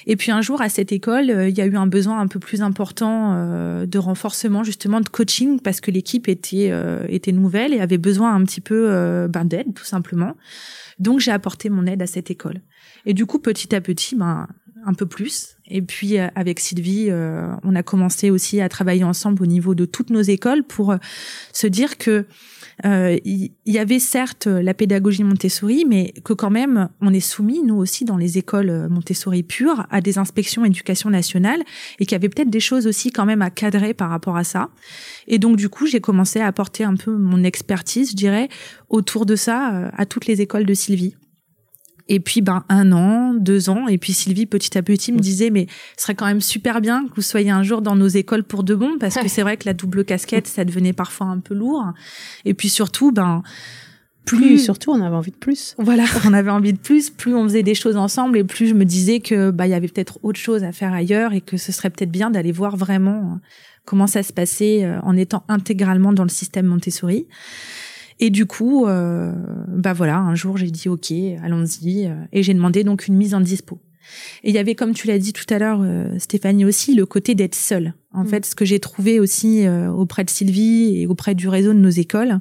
Et 0.06 0.16
puis 0.16 0.30
un 0.30 0.40
jour, 0.40 0.60
à 0.60 0.68
cette 0.68 0.92
école, 0.92 1.30
euh, 1.30 1.48
il 1.48 1.56
y 1.56 1.60
a 1.60 1.66
eu 1.66 1.76
un 1.76 1.86
besoin 1.86 2.20
un 2.20 2.26
peu 2.26 2.38
plus 2.38 2.62
important 2.62 3.34
euh, 3.34 3.86
de 3.86 3.98
renforcement, 3.98 4.64
justement, 4.64 5.00
de 5.00 5.08
coaching, 5.08 5.60
parce 5.60 5.80
que 5.80 5.90
l'équipe 5.90 6.28
était 6.28 6.68
euh, 6.70 7.04
était 7.08 7.32
nouvelle 7.32 7.74
et 7.74 7.80
avait 7.80 7.98
besoin 7.98 8.34
un 8.34 8.44
petit 8.44 8.60
peu 8.60 9.26
ben, 9.28 9.44
d'aide, 9.44 9.74
tout 9.74 9.84
simplement. 9.84 10.36
Donc 10.98 11.20
j'ai 11.20 11.30
apporté 11.30 11.70
mon 11.70 11.86
aide 11.86 12.02
à 12.02 12.06
cette 12.06 12.30
école. 12.30 12.60
Et 13.06 13.14
du 13.14 13.24
coup, 13.24 13.38
petit 13.38 13.74
à 13.74 13.80
petit, 13.80 14.16
ben 14.16 14.46
un 14.86 14.94
peu 14.94 15.06
plus. 15.06 15.56
Et 15.66 15.82
puis 15.82 16.18
avec 16.18 16.58
Sylvie, 16.60 17.10
on 17.62 17.74
a 17.76 17.82
commencé 17.82 18.30
aussi 18.30 18.60
à 18.60 18.68
travailler 18.68 19.04
ensemble 19.04 19.42
au 19.42 19.46
niveau 19.46 19.74
de 19.74 19.84
toutes 19.84 20.10
nos 20.10 20.22
écoles 20.22 20.64
pour 20.64 20.94
se 21.52 21.66
dire 21.66 21.96
que 21.96 22.26
euh, 22.84 23.18
il 23.24 23.52
y, 23.66 23.78
avait 23.78 23.98
certes 23.98 24.46
la 24.46 24.72
pédagogie 24.72 25.22
Montessori, 25.22 25.84
mais 25.86 26.14
que 26.24 26.32
quand 26.32 26.50
même 26.50 26.88
on 27.00 27.12
est 27.12 27.20
soumis 27.20 27.62
nous 27.62 27.76
aussi 27.76 28.04
dans 28.04 28.16
les 28.16 28.38
écoles 28.38 28.88
Montessori 28.88 29.42
pures 29.42 29.86
à 29.90 30.00
des 30.00 30.18
inspections 30.18 30.64
éducation 30.64 31.10
nationale 31.10 31.62
et 31.98 32.06
qu'il 32.06 32.12
y 32.12 32.14
avait 32.14 32.28
peut-être 32.28 32.50
des 32.50 32.60
choses 32.60 32.86
aussi 32.86 33.12
quand 33.12 33.26
même 33.26 33.42
à 33.42 33.50
cadrer 33.50 33.92
par 33.92 34.10
rapport 34.10 34.36
à 34.36 34.44
ça. 34.44 34.70
Et 35.26 35.38
donc 35.38 35.56
du 35.56 35.68
coup 35.68 35.86
j'ai 35.86 36.00
commencé 36.00 36.40
à 36.40 36.46
apporter 36.46 36.84
un 36.84 36.96
peu 36.96 37.12
mon 37.12 37.42
expertise, 37.44 38.12
je 38.12 38.16
dirais, 38.16 38.48
autour 38.88 39.26
de 39.26 39.36
ça 39.36 39.74
euh, 39.74 39.90
à 39.96 40.06
toutes 40.06 40.26
les 40.26 40.40
écoles 40.40 40.64
de 40.64 40.74
Sylvie. 40.74 41.16
Et 42.10 42.18
puis, 42.18 42.40
ben, 42.42 42.64
un 42.68 42.90
an, 42.90 43.34
deux 43.34 43.70
ans. 43.70 43.86
Et 43.86 43.96
puis, 43.96 44.12
Sylvie, 44.12 44.44
petit 44.44 44.76
à 44.76 44.82
petit, 44.82 45.12
me 45.12 45.20
disait, 45.20 45.48
mais 45.50 45.68
ce 45.96 46.02
serait 46.02 46.16
quand 46.16 46.26
même 46.26 46.40
super 46.40 46.80
bien 46.80 47.06
que 47.06 47.14
vous 47.14 47.22
soyez 47.22 47.50
un 47.50 47.62
jour 47.62 47.82
dans 47.82 47.94
nos 47.94 48.08
écoles 48.08 48.42
pour 48.42 48.64
de 48.64 48.74
bon, 48.74 48.98
parce 48.98 49.14
que 49.14 49.28
c'est 49.28 49.42
vrai 49.42 49.56
que 49.56 49.64
la 49.64 49.74
double 49.74 50.04
casquette, 50.04 50.48
ça 50.48 50.64
devenait 50.64 50.92
parfois 50.92 51.28
un 51.28 51.38
peu 51.38 51.54
lourd. 51.54 51.84
Et 52.44 52.52
puis, 52.52 52.68
surtout, 52.68 53.12
ben, 53.12 53.44
plus, 54.24 54.58
surtout 54.58 54.90
on 54.90 55.00
avait 55.00 55.14
envie 55.14 55.30
de 55.30 55.36
plus. 55.36 55.74
Voilà, 55.78 56.04
on 56.26 56.32
avait 56.32 56.50
envie 56.50 56.72
de 56.72 56.78
plus, 56.78 57.10
plus 57.10 57.34
on 57.34 57.44
faisait 57.44 57.62
des 57.62 57.74
choses 57.74 57.96
ensemble 57.96 58.38
et 58.38 58.44
plus 58.44 58.66
je 58.66 58.74
me 58.74 58.84
disais 58.84 59.20
que 59.20 59.50
bah 59.50 59.66
il 59.66 59.70
y 59.70 59.74
avait 59.74 59.88
peut-être 59.88 60.18
autre 60.22 60.38
chose 60.38 60.62
à 60.62 60.72
faire 60.72 60.92
ailleurs 60.92 61.32
et 61.32 61.40
que 61.40 61.56
ce 61.56 61.72
serait 61.72 61.90
peut-être 61.90 62.10
bien 62.12 62.30
d'aller 62.30 62.52
voir 62.52 62.76
vraiment 62.76 63.18
euh, 63.18 63.36
comment 63.84 64.06
ça 64.06 64.22
se 64.22 64.32
passait 64.32 64.84
euh, 64.84 65.00
en 65.02 65.16
étant 65.16 65.42
intégralement 65.48 66.12
dans 66.12 66.22
le 66.22 66.28
système 66.28 66.66
Montessori. 66.66 67.26
Et 68.20 68.30
du 68.30 68.46
coup, 68.46 68.86
euh, 68.86 69.32
bah 69.68 69.92
voilà, 69.92 70.18
un 70.18 70.34
jour 70.34 70.56
j'ai 70.56 70.70
dit 70.70 70.88
ok, 70.88 71.10
allons-y, 71.42 72.06
euh, 72.06 72.14
et 72.32 72.42
j'ai 72.42 72.54
demandé 72.54 72.84
donc 72.84 73.08
une 73.08 73.16
mise 73.16 73.34
en 73.34 73.40
dispo. 73.40 73.80
Et 74.42 74.50
il 74.50 74.54
y 74.54 74.58
avait, 74.58 74.74
comme 74.74 74.94
tu 74.94 75.06
l'as 75.06 75.18
dit 75.18 75.32
tout 75.32 75.44
à 75.52 75.58
l'heure, 75.58 75.80
euh, 75.82 76.18
Stéphanie 76.18 76.64
aussi, 76.64 76.94
le 76.94 77.06
côté 77.06 77.34
d'être 77.34 77.54
seule. 77.54 77.94
En 78.12 78.24
mm. 78.24 78.28
fait, 78.28 78.46
ce 78.46 78.54
que 78.54 78.64
j'ai 78.64 78.80
trouvé 78.80 79.20
aussi 79.20 79.66
euh, 79.66 79.90
auprès 79.90 80.24
de 80.24 80.30
Sylvie 80.30 81.00
et 81.00 81.06
auprès 81.06 81.34
du 81.34 81.48
réseau 81.48 81.72
de 81.72 81.78
nos 81.78 81.90
écoles, 81.90 82.40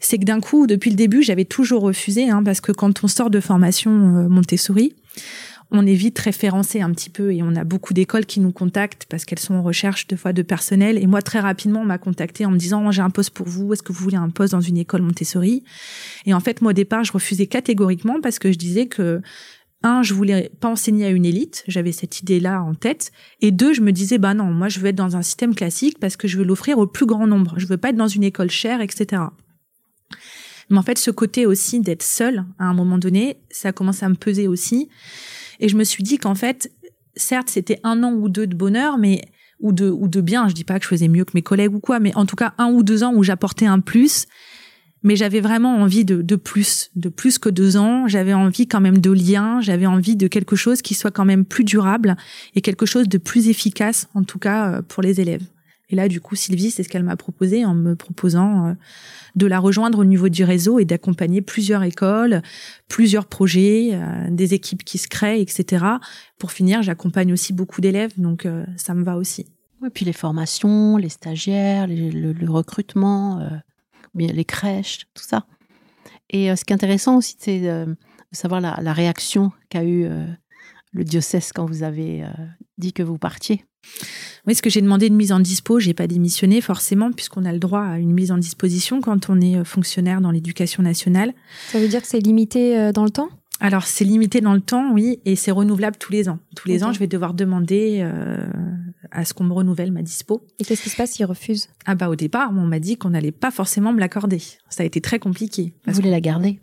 c'est 0.00 0.18
que 0.18 0.24
d'un 0.24 0.40
coup, 0.40 0.66
depuis 0.66 0.90
le 0.90 0.96
début, 0.96 1.22
j'avais 1.22 1.44
toujours 1.44 1.82
refusé, 1.82 2.28
hein, 2.28 2.42
parce 2.42 2.60
que 2.60 2.72
quand 2.72 3.04
on 3.04 3.08
sort 3.08 3.30
de 3.30 3.40
formation 3.40 3.90
euh, 3.90 4.28
Montessori, 4.28 4.94
on 5.72 5.86
est 5.86 5.94
vite 5.94 6.18
référencé 6.18 6.82
un 6.82 6.90
petit 6.90 7.10
peu 7.10 7.32
et 7.32 7.42
on 7.42 7.56
a 7.56 7.64
beaucoup 7.64 7.94
d'écoles 7.94 8.26
qui 8.26 8.40
nous 8.40 8.52
contactent 8.52 9.06
parce 9.08 9.24
qu'elles 9.24 9.38
sont 9.38 9.54
en 9.54 9.62
recherche 9.62 10.06
de 10.06 10.16
fois 10.16 10.32
de 10.32 10.42
personnel. 10.42 10.98
Et 10.98 11.06
moi, 11.06 11.22
très 11.22 11.40
rapidement, 11.40 11.80
on 11.80 11.86
m'a 11.86 11.98
contacté 11.98 12.44
en 12.44 12.50
me 12.50 12.58
disant, 12.58 12.90
j'ai 12.90 13.02
un 13.02 13.10
poste 13.10 13.30
pour 13.30 13.48
vous. 13.48 13.72
Est-ce 13.72 13.82
que 13.82 13.92
vous 13.92 14.02
voulez 14.02 14.16
un 14.16 14.28
poste 14.28 14.52
dans 14.52 14.60
une 14.60 14.76
école 14.76 15.02
Montessori? 15.02 15.64
Et 16.26 16.34
en 16.34 16.40
fait, 16.40 16.60
moi, 16.60 16.70
au 16.70 16.74
départ, 16.74 17.04
je 17.04 17.12
refusais 17.12 17.46
catégoriquement 17.46 18.20
parce 18.20 18.38
que 18.38 18.52
je 18.52 18.58
disais 18.58 18.86
que 18.86 19.22
un, 19.82 20.02
je 20.02 20.14
voulais 20.14 20.50
pas 20.60 20.68
enseigner 20.68 21.06
à 21.06 21.10
une 21.10 21.24
élite, 21.24 21.64
j'avais 21.66 21.92
cette 21.92 22.20
idée-là 22.20 22.62
en 22.62 22.74
tête, 22.74 23.10
et 23.40 23.50
deux, 23.50 23.72
je 23.72 23.80
me 23.80 23.90
disais 23.90 24.18
bah 24.18 24.32
non, 24.32 24.44
moi 24.44 24.68
je 24.68 24.78
veux 24.78 24.86
être 24.86 24.94
dans 24.96 25.16
un 25.16 25.22
système 25.22 25.56
classique 25.56 25.98
parce 25.98 26.16
que 26.16 26.28
je 26.28 26.38
veux 26.38 26.44
l'offrir 26.44 26.78
au 26.78 26.86
plus 26.86 27.06
grand 27.06 27.26
nombre, 27.26 27.54
je 27.56 27.66
veux 27.66 27.76
pas 27.76 27.88
être 27.88 27.96
dans 27.96 28.06
une 28.06 28.22
école 28.22 28.48
chère, 28.48 28.80
etc. 28.80 29.22
Mais 30.70 30.78
en 30.78 30.82
fait, 30.82 30.98
ce 30.98 31.10
côté 31.10 31.46
aussi 31.46 31.80
d'être 31.80 32.02
seul 32.02 32.44
à 32.58 32.64
un 32.66 32.74
moment 32.74 32.98
donné, 32.98 33.38
ça 33.50 33.70
a 33.70 33.72
commencé 33.72 34.04
à 34.04 34.08
me 34.08 34.14
peser 34.14 34.48
aussi, 34.48 34.88
et 35.62 35.70
je 35.70 35.76
me 35.76 35.84
suis 35.84 36.02
dit 36.02 36.18
qu'en 36.18 36.34
fait, 36.34 36.70
certes, 37.16 37.48
c'était 37.48 37.80
un 37.84 38.02
an 38.02 38.12
ou 38.12 38.28
deux 38.28 38.46
de 38.46 38.54
bonheur, 38.54 38.98
mais 38.98 39.22
ou 39.60 39.72
de 39.72 39.88
ou 39.88 40.08
de 40.08 40.20
bien, 40.20 40.48
je 40.48 40.54
dis 40.54 40.64
pas 40.64 40.78
que 40.78 40.84
je 40.84 40.88
faisais 40.88 41.08
mieux 41.08 41.24
que 41.24 41.32
mes 41.34 41.42
collègues 41.42 41.74
ou 41.74 41.80
quoi, 41.80 42.00
mais 42.00 42.14
en 42.16 42.26
tout 42.26 42.36
cas 42.36 42.52
un 42.58 42.70
ou 42.70 42.82
deux 42.82 43.04
ans 43.04 43.14
où 43.14 43.22
j'apportais 43.22 43.66
un 43.66 43.80
plus 43.80 44.26
mais 45.02 45.16
j'avais 45.16 45.40
vraiment 45.40 45.76
envie 45.76 46.04
de, 46.04 46.22
de, 46.22 46.36
plus, 46.36 46.90
de 46.94 47.08
plus 47.08 47.38
que 47.38 47.48
deux 47.48 47.76
ans. 47.76 48.06
J'avais 48.06 48.34
envie 48.34 48.66
quand 48.66 48.80
même 48.80 48.98
de 48.98 49.10
liens, 49.10 49.60
j'avais 49.60 49.86
envie 49.86 50.16
de 50.16 50.28
quelque 50.28 50.56
chose 50.56 50.82
qui 50.82 50.94
soit 50.94 51.10
quand 51.10 51.24
même 51.24 51.44
plus 51.44 51.64
durable 51.64 52.16
et 52.54 52.60
quelque 52.60 52.86
chose 52.86 53.08
de 53.08 53.18
plus 53.18 53.48
efficace, 53.48 54.08
en 54.14 54.22
tout 54.22 54.38
cas 54.38 54.74
euh, 54.74 54.82
pour 54.82 55.02
les 55.02 55.20
élèves. 55.20 55.42
Et 55.92 55.94
là, 55.94 56.08
du 56.08 56.20
coup, 56.20 56.34
Sylvie, 56.34 56.72
c'est 56.72 56.82
ce 56.82 56.88
qu'elle 56.88 57.04
m'a 57.04 57.16
proposé 57.16 57.64
en 57.64 57.74
me 57.74 57.94
proposant 57.94 58.66
euh, 58.66 58.72
de 59.36 59.46
la 59.46 59.60
rejoindre 59.60 60.00
au 60.00 60.04
niveau 60.04 60.28
du 60.28 60.42
réseau 60.42 60.80
et 60.80 60.84
d'accompagner 60.84 61.40
plusieurs 61.40 61.84
écoles, 61.84 62.42
plusieurs 62.88 63.26
projets, 63.26 63.90
euh, 63.92 64.28
des 64.30 64.54
équipes 64.54 64.84
qui 64.84 64.98
se 64.98 65.06
créent, 65.06 65.40
etc. 65.40 65.84
Pour 66.38 66.50
finir, 66.50 66.82
j'accompagne 66.82 67.32
aussi 67.32 67.52
beaucoup 67.52 67.80
d'élèves, 67.80 68.18
donc 68.18 68.48
ça 68.76 68.94
me 68.94 69.04
va 69.04 69.16
aussi. 69.16 69.46
Et 69.86 69.90
puis 69.90 70.04
les 70.04 70.12
formations, 70.12 70.96
les 70.96 71.08
stagiaires, 71.08 71.86
le, 71.86 72.50
recrutement 72.50 73.40
les 74.14 74.44
crèches, 74.44 75.06
tout 75.14 75.22
ça. 75.22 75.46
Et 76.30 76.50
euh, 76.50 76.56
ce 76.56 76.64
qui 76.64 76.72
est 76.72 76.74
intéressant 76.74 77.16
aussi, 77.16 77.36
c'est 77.38 77.68
euh, 77.68 77.86
de, 77.86 77.96
savoir 78.32 78.60
la, 78.60 78.92
réaction 78.92 79.52
qu'a 79.68 79.84
eu 79.84 80.04
euh, 80.04 80.26
le 80.92 81.04
diocèse 81.04 81.52
quand 81.52 81.66
vous 81.66 81.82
avez 81.82 82.24
dit 82.78 82.92
que 82.92 83.02
vous 83.02 83.18
partiez. 83.18 83.64
Oui, 84.46 84.54
ce 84.54 84.62
que 84.62 84.70
j'ai 84.70 84.80
demandé 84.80 85.06
une 85.06 85.16
mise 85.16 85.32
en 85.32 85.40
dispo, 85.40 85.78
j'ai 85.78 85.94
pas 85.94 86.06
démissionné 86.06 86.60
forcément 86.60 87.12
puisqu'on 87.12 87.44
a 87.44 87.52
le 87.52 87.58
droit 87.58 87.82
à 87.82 87.98
une 87.98 88.12
mise 88.12 88.32
en 88.32 88.38
disposition 88.38 89.00
quand 89.00 89.30
on 89.30 89.40
est 89.40 89.62
fonctionnaire 89.64 90.20
dans 90.20 90.30
l'éducation 90.30 90.82
nationale. 90.82 91.32
Ça 91.70 91.78
veut 91.78 91.88
dire 91.88 92.02
que 92.02 92.08
c'est 92.08 92.20
limité 92.20 92.90
dans 92.92 93.04
le 93.04 93.10
temps? 93.10 93.28
Alors 93.60 93.84
c'est 93.84 94.04
limité 94.04 94.40
dans 94.40 94.54
le 94.54 94.60
temps, 94.60 94.92
oui, 94.92 95.20
et 95.24 95.36
c'est 95.36 95.52
renouvelable 95.52 95.96
tous 95.96 96.12
les 96.12 96.28
ans. 96.28 96.40
Tous 96.56 96.66
les 96.66 96.82
ans, 96.82 96.92
je 96.92 96.98
vais 96.98 97.06
devoir 97.06 97.32
demander 97.32 98.00
euh, 98.00 98.44
à 99.10 99.24
ce 99.24 99.34
qu'on 99.34 99.44
me 99.44 99.52
renouvelle 99.52 99.92
ma 99.92 100.02
dispo. 100.02 100.46
Et 100.58 100.64
qu'est-ce 100.64 100.82
qui 100.82 100.90
se 100.90 100.96
passe 100.96 101.12
s'ils 101.12 101.26
refusent? 101.26 101.68
Ah 101.86 101.94
bah 101.94 102.08
au 102.08 102.16
départ, 102.16 102.50
on 102.50 102.66
m'a 102.66 102.78
dit 102.78 102.96
qu'on 102.96 103.10
n'allait 103.10 103.32
pas 103.32 103.50
forcément 103.50 103.92
me 103.92 104.00
l'accorder. 104.00 104.40
Ça 104.68 104.82
a 104.82 104.86
été 104.86 105.00
très 105.00 105.18
compliqué. 105.18 105.74
Vous 105.86 105.92
voulez 105.92 106.10
la 106.10 106.20
garder? 106.20 106.60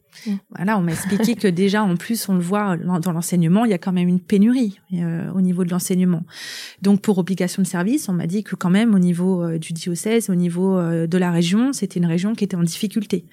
Voilà, 0.56 0.78
on 0.78 0.82
m'a 0.82 0.92
expliqué 0.92 1.36
que 1.36 1.48
déjà, 1.48 1.84
en 1.84 1.96
plus, 1.96 2.28
on 2.28 2.34
le 2.34 2.42
voit 2.42 2.76
dans 2.78 3.12
l'enseignement, 3.12 3.64
il 3.64 3.72
y 3.72 3.74
a 3.74 3.78
quand 3.78 3.92
même 3.92 4.10
une 4.10 4.20
pénurie 4.20 4.80
euh, 4.94 5.32
au 5.32 5.42
niveau 5.42 5.64
de 5.64 5.70
l'enseignement. 5.70 6.24
Donc 6.82 7.02
pour 7.02 7.18
obligation 7.20 7.62
de 7.62 7.68
service, 7.68 8.10
on 8.10 8.14
m'a 8.14 8.28
dit 8.28 8.44
que 8.44 8.56
quand 8.56 8.70
même 8.70 8.96
au 8.96 9.00
niveau 9.00 9.44
euh, 9.44 9.60
du 9.60 9.74
diocèse, 9.74 10.30
au 10.30 10.36
niveau 10.36 10.80
de 10.80 11.18
la 11.18 11.32
région, 11.32 11.74
c'était 11.74 12.00
une 12.00 12.06
région 12.06 12.34
qui 12.36 12.44
était 12.44 12.56
en 12.56 12.64
difficulté. 12.64 13.26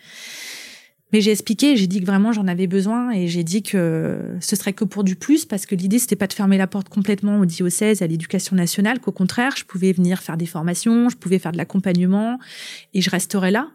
Mais 1.12 1.20
j'ai 1.20 1.30
expliqué, 1.30 1.76
j'ai 1.76 1.86
dit 1.86 2.00
que 2.00 2.07
vraiment 2.07 2.32
j'en 2.32 2.48
avais 2.48 2.66
besoin 2.66 3.12
et 3.12 3.28
j'ai 3.28 3.44
dit 3.44 3.62
que 3.62 4.36
ce 4.40 4.57
serait 4.57 4.72
que 4.72 4.84
pour 4.84 5.04
du 5.04 5.14
plus 5.14 5.44
parce 5.44 5.64
que 5.64 5.76
l'idée 5.76 6.00
c'était 6.00 6.16
pas 6.16 6.26
de 6.26 6.32
fermer 6.32 6.59
la 6.59 6.66
porte 6.66 6.88
complètement 6.88 7.38
au 7.38 7.44
diocèse, 7.46 8.02
à 8.02 8.09
l'éducation 8.09 8.57
nationale, 8.57 8.98
qu'au 8.98 9.12
contraire 9.12 9.54
je 9.57 9.64
pouvais 9.64 9.92
venir 9.92 10.20
faire 10.20 10.36
des 10.36 10.46
formations, 10.46 11.09
je 11.09 11.16
pouvais 11.16 11.38
faire 11.38 11.52
de 11.52 11.59
l'accompagnement 11.59 12.38
et 12.92 13.00
je 13.00 13.11
resterais 13.11 13.52
là. 13.52 13.70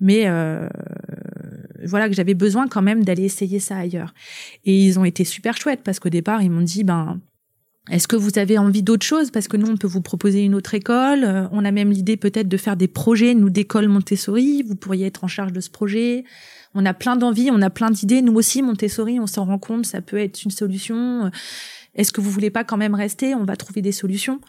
Mais 0.00 0.26
euh, 0.26 0.66
voilà 1.84 2.08
que 2.08 2.14
j'avais 2.14 2.34
besoin 2.34 2.66
quand 2.68 2.82
même 2.82 3.04
d'aller 3.04 3.24
essayer 3.24 3.60
ça 3.60 3.76
ailleurs. 3.76 4.14
Et 4.64 4.84
ils 4.84 4.98
ont 4.98 5.04
été 5.04 5.24
super 5.24 5.56
chouettes 5.58 5.82
parce 5.84 6.00
qu'au 6.00 6.08
départ 6.08 6.42
ils 6.42 6.50
m'ont 6.50 6.62
dit 6.62 6.84
ben 6.84 7.20
est-ce 7.90 8.06
que 8.06 8.16
vous 8.16 8.38
avez 8.38 8.58
envie 8.58 8.82
d'autre 8.82 9.04
chose? 9.04 9.30
Parce 9.30 9.48
que 9.48 9.56
nous, 9.56 9.68
on 9.68 9.76
peut 9.76 9.88
vous 9.88 10.02
proposer 10.02 10.42
une 10.44 10.54
autre 10.54 10.74
école. 10.74 11.24
Euh, 11.24 11.48
on 11.50 11.64
a 11.64 11.72
même 11.72 11.90
l'idée 11.90 12.16
peut-être 12.16 12.48
de 12.48 12.56
faire 12.56 12.76
des 12.76 12.88
projets, 12.88 13.34
nous, 13.34 13.50
d'école 13.50 13.88
Montessori. 13.88 14.62
Vous 14.62 14.76
pourriez 14.76 15.06
être 15.06 15.24
en 15.24 15.28
charge 15.28 15.52
de 15.52 15.60
ce 15.60 15.70
projet 15.70 16.24
on 16.74 16.86
a 16.86 16.94
plein 16.94 17.16
d'envies, 17.16 17.50
on 17.50 17.62
a 17.62 17.70
plein 17.70 17.90
d'idées. 17.90 18.22
Nous 18.22 18.34
aussi, 18.34 18.62
Montessori, 18.62 19.20
on 19.20 19.26
s'en 19.26 19.44
rend 19.44 19.58
compte, 19.58 19.86
ça 19.86 20.00
peut 20.00 20.18
être 20.18 20.42
une 20.42 20.50
solution. 20.50 21.30
Est-ce 21.94 22.12
que 22.12 22.20
vous 22.20 22.30
voulez 22.30 22.50
pas 22.50 22.64
quand 22.64 22.76
même 22.76 22.94
rester? 22.94 23.34
On 23.34 23.44
va 23.44 23.56
trouver 23.56 23.82
des 23.82 23.92
solutions. 23.92 24.40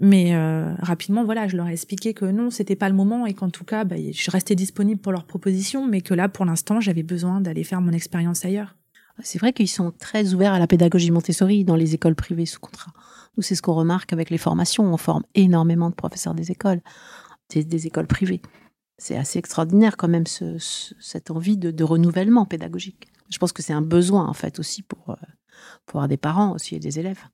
Mais 0.00 0.34
euh, 0.34 0.74
rapidement, 0.78 1.24
voilà, 1.24 1.46
je 1.48 1.56
leur 1.56 1.68
ai 1.68 1.72
expliqué 1.72 2.14
que 2.14 2.24
non, 2.24 2.50
c'était 2.50 2.76
pas 2.76 2.88
le 2.88 2.94
moment 2.94 3.26
et 3.26 3.34
qu'en 3.34 3.50
tout 3.50 3.64
cas, 3.64 3.84
bah, 3.84 3.96
je 3.96 4.30
restais 4.30 4.54
disponible 4.54 5.00
pour 5.00 5.12
leurs 5.12 5.26
propositions, 5.26 5.86
mais 5.86 6.00
que 6.00 6.14
là, 6.14 6.28
pour 6.28 6.44
l'instant, 6.44 6.80
j'avais 6.80 7.02
besoin 7.02 7.40
d'aller 7.40 7.62
faire 7.62 7.80
mon 7.80 7.92
expérience 7.92 8.44
ailleurs. 8.44 8.74
C'est 9.22 9.38
vrai 9.38 9.52
qu'ils 9.52 9.68
sont 9.68 9.92
très 9.98 10.34
ouverts 10.34 10.52
à 10.52 10.58
la 10.58 10.66
pédagogie 10.66 11.10
Montessori 11.10 11.64
dans 11.64 11.76
les 11.76 11.94
écoles 11.94 12.14
privées 12.14 12.46
sous 12.46 12.60
contrat. 12.60 12.92
Nous, 13.36 13.42
c'est 13.42 13.54
ce 13.54 13.62
qu'on 13.62 13.74
remarque 13.74 14.12
avec 14.12 14.30
les 14.30 14.38
formations. 14.38 14.84
On 14.84 14.96
forme 14.96 15.22
énormément 15.34 15.90
de 15.90 15.94
professeurs 15.94 16.34
des 16.34 16.50
écoles, 16.50 16.80
des 17.54 17.86
écoles 17.86 18.06
privées 18.06 18.42
c'est 19.02 19.16
assez 19.16 19.40
extraordinaire 19.40 19.96
quand 19.96 20.06
même 20.06 20.26
cette 20.26 21.32
envie 21.32 21.56
de, 21.56 21.84
renouvellement 21.84 22.46
pédagogique. 22.46 23.08
Je 23.30 23.38
pense 23.38 23.52
que 23.52 23.60
c'est 23.60 23.72
un 23.72 23.82
besoin 23.82 24.28
en 24.28 24.32
fait 24.32 24.60
aussi 24.60 24.82
pour, 24.82 25.10
euh, 25.10 25.14
pour 25.86 26.06
des 26.06 26.16
parents 26.16 26.52
aussi 26.52 26.76
et 26.76 26.78
des 26.78 27.00
élèves. 27.00 27.24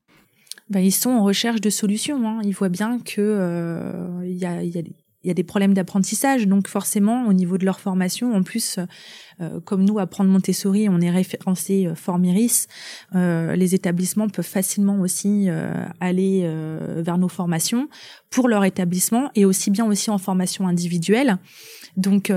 Ben, 0.70 0.80
ils 0.80 0.93
sont 0.93 1.11
en 1.11 1.24
recherche 1.24 1.61
de 1.61 1.68
solutions. 1.68 2.26
Hein. 2.26 2.41
Ils 2.43 2.55
voient 2.55 2.70
bien 2.70 2.99
que 3.01 3.20
euh, 3.20 4.20
il 4.24 4.36
y, 4.36 4.47
a, 4.47 4.62
y, 4.62 4.78
a, 4.78 4.82
il 5.24 5.28
y 5.28 5.30
a 5.30 5.34
des 5.34 5.44
problèmes 5.44 5.74
d'apprentissage, 5.74 6.46
donc 6.46 6.68
forcément 6.68 7.26
au 7.26 7.32
niveau 7.32 7.58
de 7.58 7.64
leur 7.64 7.80
formation, 7.80 8.34
en 8.34 8.42
plus, 8.44 8.78
euh, 9.40 9.60
comme 9.60 9.84
nous 9.84 9.98
apprendre 9.98 10.30
Montessori, 10.30 10.88
on 10.88 11.00
est 11.00 11.10
référencé 11.10 11.86
euh, 11.86 11.94
Formiris, 11.94 12.66
euh, 13.14 13.56
les 13.56 13.74
établissements 13.74 14.28
peuvent 14.28 14.44
facilement 14.44 15.00
aussi 15.00 15.48
aller 16.00 16.48
vers 16.98 17.18
nos 17.18 17.28
formations 17.28 17.88
pour 18.30 18.48
leur 18.48 18.64
établissement 18.64 19.30
et 19.34 19.44
aussi 19.44 19.70
bien 19.70 19.86
aussi 19.86 20.10
en 20.10 20.18
formation 20.18 20.66
individuelle. 20.66 21.38
Donc 21.96 22.32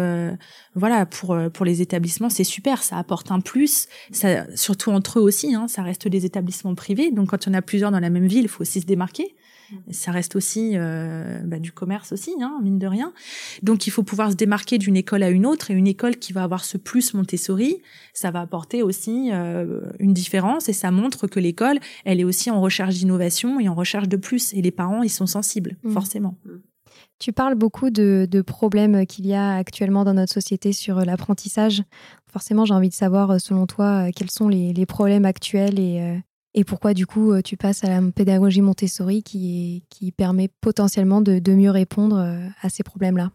voilà, 0.76 1.06
pour 1.06 1.38
pour 1.54 1.66
les 1.66 1.82
établissements, 1.82 2.30
c'est 2.30 2.44
super, 2.44 2.84
ça 2.84 2.98
apporte 2.98 3.32
un 3.32 3.40
plus, 3.40 3.88
ça, 4.12 4.46
surtout 4.56 4.92
entre 4.92 5.20
eux 5.20 5.22
aussi, 5.22 5.54
hein, 5.54 5.68
ça 5.68 5.84
reste 5.84 6.08
des 6.08 6.26
établissements 6.26 6.76
privés, 6.76 7.12
donc 7.12 7.30
quand 7.30 7.48
en 7.48 7.54
a 7.54 7.62
plusieurs 7.62 7.92
dans 7.92 8.00
la 8.00 8.10
même 8.10 8.28
ville, 8.28 8.44
il 8.44 8.50
faut 8.50 8.62
aussi 8.62 8.82
se 8.82 8.86
démarquer. 8.86 9.36
Ça 9.92 10.12
reste 10.12 10.36
aussi 10.36 10.72
euh, 10.76 11.42
bah, 11.46 11.60
du 11.60 11.72
commerce 11.72 12.12
aussi, 12.12 12.34
hein, 12.42 12.60
mine 12.62 12.80
de 12.80 12.88
rien. 12.88 13.14
Donc 13.64 13.88
il 13.88 13.92
faut 13.92 14.04
pouvoir 14.04 14.32
se 14.32 14.36
démarquer 14.36 14.78
d'une 14.78 14.96
école 14.96 15.24
à 15.24 15.30
une 15.30 15.46
autre 15.46 15.72
et 15.72 15.74
une 15.74 15.88
école 15.88 16.18
qui 16.18 16.34
va 16.34 16.44
avoir 16.44 16.64
ce 16.64 16.78
plus 16.78 17.14
Montessori, 17.14 17.82
ça 18.14 18.32
va 18.32 18.42
apporter 18.42 18.84
aussi 18.84 19.30
euh, 19.32 19.82
une 20.00 20.14
différence 20.14 20.70
et 20.70 20.74
ça 20.74 20.92
montre 20.92 21.28
que 21.28 21.40
l'école, 21.40 21.80
elle 22.06 22.20
est 22.20 22.24
aussi 22.24 22.50
en 22.52 22.62
recherche 22.62 22.96
d'innovation 22.96 23.60
et 23.60 23.70
en 23.70 23.76
recherche 23.76 24.08
de 24.08 24.18
plus. 24.18 24.54
Et 24.54 24.62
les 24.62 24.72
parents, 24.72 25.04
ils 25.04 25.10
sont 25.10 25.28
sensibles, 25.28 25.78
mmh. 25.84 25.92
forcément. 25.92 26.38
Mmh. 26.46 26.50
Tu 27.20 27.32
parles 27.32 27.56
beaucoup 27.56 27.90
de, 27.90 28.28
de 28.30 28.42
problèmes 28.42 29.06
qu'il 29.06 29.28
y 29.28 29.34
a 29.34 29.56
actuellement 29.56 30.04
dans 30.04 30.14
notre 30.14 30.34
société 30.34 30.74
sur 30.74 31.06
l'apprentissage. 31.06 31.84
Forcément, 32.32 32.66
j'ai 32.66 32.74
envie 32.74 32.90
de 32.90 32.94
savoir, 32.94 33.40
selon 33.40 33.68
toi, 33.68 34.12
quels 34.12 34.32
sont 34.32 34.48
les, 34.48 34.74
les 34.74 34.86
problèmes 34.86 35.26
actuels 35.26 35.80
et, 35.80 36.22
et 36.54 36.64
pourquoi 36.64 36.94
du 36.94 37.06
coup 37.06 37.32
euh, 37.32 37.42
tu 37.42 37.56
passes 37.56 37.84
à 37.84 37.90
la 37.90 38.02
pédagogie 38.12 38.62
Montessori 38.62 39.24
qui, 39.24 39.86
qui 39.90 40.12
permet 40.12 40.50
potentiellement 40.50 41.22
de, 41.22 41.54
mieux 41.54 41.72
répondre 41.72 42.18
euh, 42.18 42.48
à 42.62 42.70
ces 42.70 42.84
problèmes-là? 42.84 43.32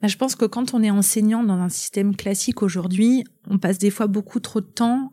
Bah, 0.00 0.08
Je 0.08 0.16
pense 0.16 0.36
que 0.36 0.44
quand 0.44 0.74
on 0.74 0.82
est 0.82 0.90
enseignant 0.90 1.42
dans 1.42 1.58
un 1.58 1.68
système 1.68 2.14
classique 2.14 2.62
aujourd'hui, 2.62 3.24
on 3.48 3.58
passe 3.58 3.78
des 3.78 3.90
fois 3.90 4.06
beaucoup 4.06 4.38
trop 4.38 4.60
de 4.60 4.66
temps 4.66 5.12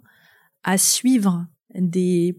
à 0.63 0.77
suivre 0.77 1.47
des 1.73 2.37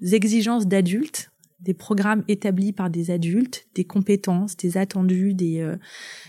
exigences 0.00 0.68
d'adultes, 0.68 1.32
des 1.58 1.74
programmes 1.74 2.22
établis 2.28 2.72
par 2.72 2.90
des 2.90 3.10
adultes, 3.10 3.66
des 3.74 3.84
compétences, 3.84 4.56
des 4.56 4.76
attendus, 4.76 5.34
des 5.34 5.60
euh, 5.60 5.76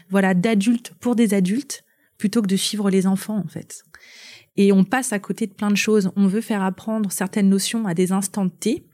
voilà 0.09 0.33
d'adultes 0.33 0.93
pour 0.99 1.15
des 1.15 1.35
adultes, 1.35 1.83
plutôt 2.17 2.41
que 2.41 2.47
de 2.47 2.55
suivre 2.55 2.89
les 2.89 3.05
enfants 3.05 3.37
en 3.37 3.47
fait 3.47 3.83
et 4.59 4.73
on 4.73 4.83
passe 4.83 5.13
à 5.13 5.19
côté 5.19 5.47
de 5.47 5.53
plein 5.53 5.71
de 5.71 5.77
choses. 5.77 6.11
On 6.17 6.27
veut 6.27 6.41
faire 6.41 6.61
apprendre 6.61 7.13
certaines 7.13 7.47
notions 7.47 7.87
à 7.87 7.93
des 7.93 8.11
instants 8.11 8.49
T, 8.49 8.85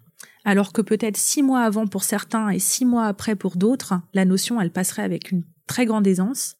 alors 0.45 0.71
que 0.71 0.81
peut-être 0.83 1.17
six 1.17 1.41
mois 1.41 1.61
avant 1.61 1.87
pour 1.87 2.03
certains 2.03 2.51
et 2.51 2.59
six 2.59 2.85
mois 2.85 3.07
après 3.07 3.35
pour 3.35 3.57
d'autres, 3.57 3.95
la 4.13 4.25
notion, 4.25 4.61
elle 4.61 4.69
passerait 4.71 5.01
avec 5.01 5.31
une 5.31 5.43
très 5.67 5.87
grande 5.87 6.05
aisance, 6.05 6.57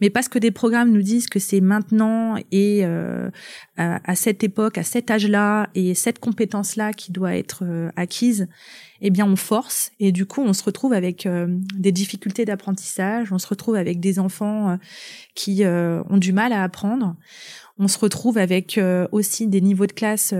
mais 0.00 0.10
parce 0.10 0.28
que 0.28 0.38
des 0.38 0.52
programmes 0.52 0.92
nous 0.92 1.02
disent 1.02 1.26
que 1.26 1.40
c'est 1.40 1.60
maintenant 1.60 2.36
et 2.52 2.84
euh, 2.84 3.28
à, 3.76 4.14
cette 4.14 4.44
époque, 4.44 4.78
à 4.78 4.84
cet 4.84 5.10
âge-là 5.10 5.68
et 5.74 5.94
cette 5.94 6.20
compétence-là 6.20 6.92
qui 6.92 7.10
doit 7.10 7.34
être 7.34 7.64
euh, 7.64 7.90
acquise, 7.96 8.46
eh 9.00 9.10
bien 9.10 9.26
on 9.26 9.34
force. 9.34 9.90
Et 9.98 10.12
du 10.12 10.24
coup 10.26 10.40
on 10.40 10.52
se 10.52 10.62
retrouve 10.62 10.92
avec 10.92 11.26
euh, 11.26 11.48
des 11.74 11.90
difficultés 11.90 12.44
d'apprentissage, 12.44 13.32
on 13.32 13.38
se 13.38 13.48
retrouve 13.48 13.74
avec 13.74 13.98
des 13.98 14.20
enfants 14.20 14.78
qui 15.34 15.64
ont 15.66 16.16
du 16.16 16.32
mal 16.32 16.52
à 16.52 16.62
apprendre, 16.62 17.16
on 17.78 17.88
se 17.88 17.98
retrouve 17.98 18.38
avec 18.38 18.78
aussi 19.10 19.46
des 19.46 19.60
niveaux 19.60 19.86
de 19.86 19.92
classe 19.92 20.32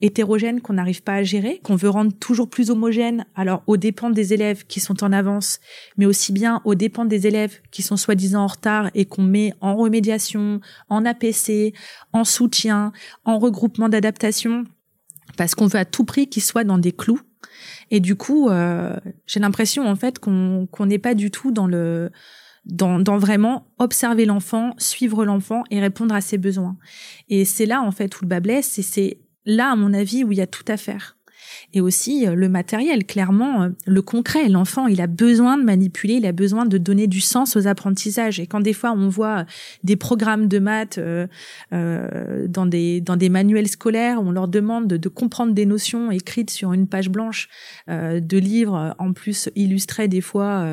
hétérogène 0.00 0.60
qu'on 0.60 0.74
n'arrive 0.74 1.02
pas 1.02 1.14
à 1.14 1.22
gérer, 1.22 1.60
qu'on 1.62 1.76
veut 1.76 1.88
rendre 1.88 2.12
toujours 2.12 2.48
plus 2.48 2.70
homogène, 2.70 3.26
alors 3.34 3.62
aux 3.66 3.76
dépens 3.76 4.10
des 4.10 4.32
élèves 4.32 4.64
qui 4.66 4.80
sont 4.80 5.02
en 5.02 5.12
avance, 5.12 5.60
mais 5.96 6.06
aussi 6.06 6.32
bien 6.32 6.60
aux 6.64 6.74
dépens 6.74 7.04
des 7.04 7.26
élèves 7.26 7.60
qui 7.70 7.82
sont 7.82 7.96
soi-disant 7.96 8.42
en 8.42 8.46
retard 8.46 8.90
et 8.94 9.06
qu'on 9.06 9.22
met 9.22 9.54
en 9.60 9.76
remédiation, 9.76 10.60
en 10.88 11.04
APC, 11.04 11.74
en 12.12 12.24
soutien, 12.24 12.92
en 13.24 13.38
regroupement 13.38 13.88
d'adaptation, 13.88 14.64
parce 15.36 15.54
qu'on 15.54 15.66
veut 15.66 15.80
à 15.80 15.84
tout 15.84 16.04
prix 16.04 16.28
qu'ils 16.28 16.42
soient 16.42 16.64
dans 16.64 16.78
des 16.78 16.92
clous. 16.92 17.20
Et 17.90 18.00
du 18.00 18.14
coup, 18.16 18.50
euh, 18.50 18.96
j'ai 19.26 19.40
l'impression 19.40 19.86
en 19.86 19.96
fait 19.96 20.18
qu'on 20.18 20.68
n'est 20.80 20.98
pas 20.98 21.14
du 21.14 21.30
tout 21.30 21.50
dans 21.50 21.66
le 21.66 22.10
dans, 22.68 22.98
dans, 22.98 23.18
vraiment 23.18 23.66
observer 23.78 24.24
l'enfant, 24.24 24.74
suivre 24.78 25.24
l'enfant 25.24 25.64
et 25.70 25.80
répondre 25.80 26.14
à 26.14 26.20
ses 26.20 26.38
besoins. 26.38 26.76
Et 27.28 27.44
c'est 27.44 27.66
là 27.66 27.82
en 27.82 27.90
fait 27.90 28.16
où 28.16 28.24
le 28.24 28.28
bas 28.28 28.40
blesse, 28.40 28.80
c'est 28.80 29.18
là, 29.48 29.72
à 29.72 29.76
mon 29.76 29.92
avis, 29.94 30.24
où 30.24 30.32
il 30.32 30.38
y 30.38 30.42
a 30.42 30.46
tout 30.46 30.64
à 30.68 30.76
faire. 30.76 31.17
Et 31.72 31.80
aussi 31.80 32.26
euh, 32.26 32.34
le 32.34 32.48
matériel, 32.48 33.04
clairement, 33.04 33.62
euh, 33.62 33.68
le 33.86 34.02
concret. 34.02 34.48
L'enfant, 34.48 34.86
il 34.86 35.00
a 35.00 35.06
besoin 35.06 35.58
de 35.58 35.62
manipuler, 35.62 36.14
il 36.14 36.26
a 36.26 36.32
besoin 36.32 36.66
de 36.66 36.78
donner 36.78 37.06
du 37.06 37.20
sens 37.20 37.56
aux 37.56 37.66
apprentissages. 37.66 38.40
Et 38.40 38.46
quand 38.46 38.60
des 38.60 38.72
fois 38.72 38.92
on 38.92 39.08
voit 39.08 39.44
des 39.84 39.96
programmes 39.96 40.48
de 40.48 40.58
maths 40.58 40.98
euh, 40.98 41.26
dans 42.48 42.66
des 42.66 43.00
dans 43.00 43.16
des 43.16 43.28
manuels 43.28 43.68
scolaires, 43.68 44.20
on 44.22 44.30
leur 44.30 44.48
demande 44.48 44.86
de, 44.88 45.08
comprendre 45.08 45.52
des 45.52 45.66
notions 45.66 46.10
écrites 46.10 46.50
sur 46.50 46.72
une 46.72 46.86
page 46.86 47.08
blanche 47.08 47.48
de 47.88 48.38
livres, 48.38 48.94
en 48.98 49.12
plus 49.12 49.48
illustrés 49.54 50.08
des 50.08 50.20
fois 50.20 50.66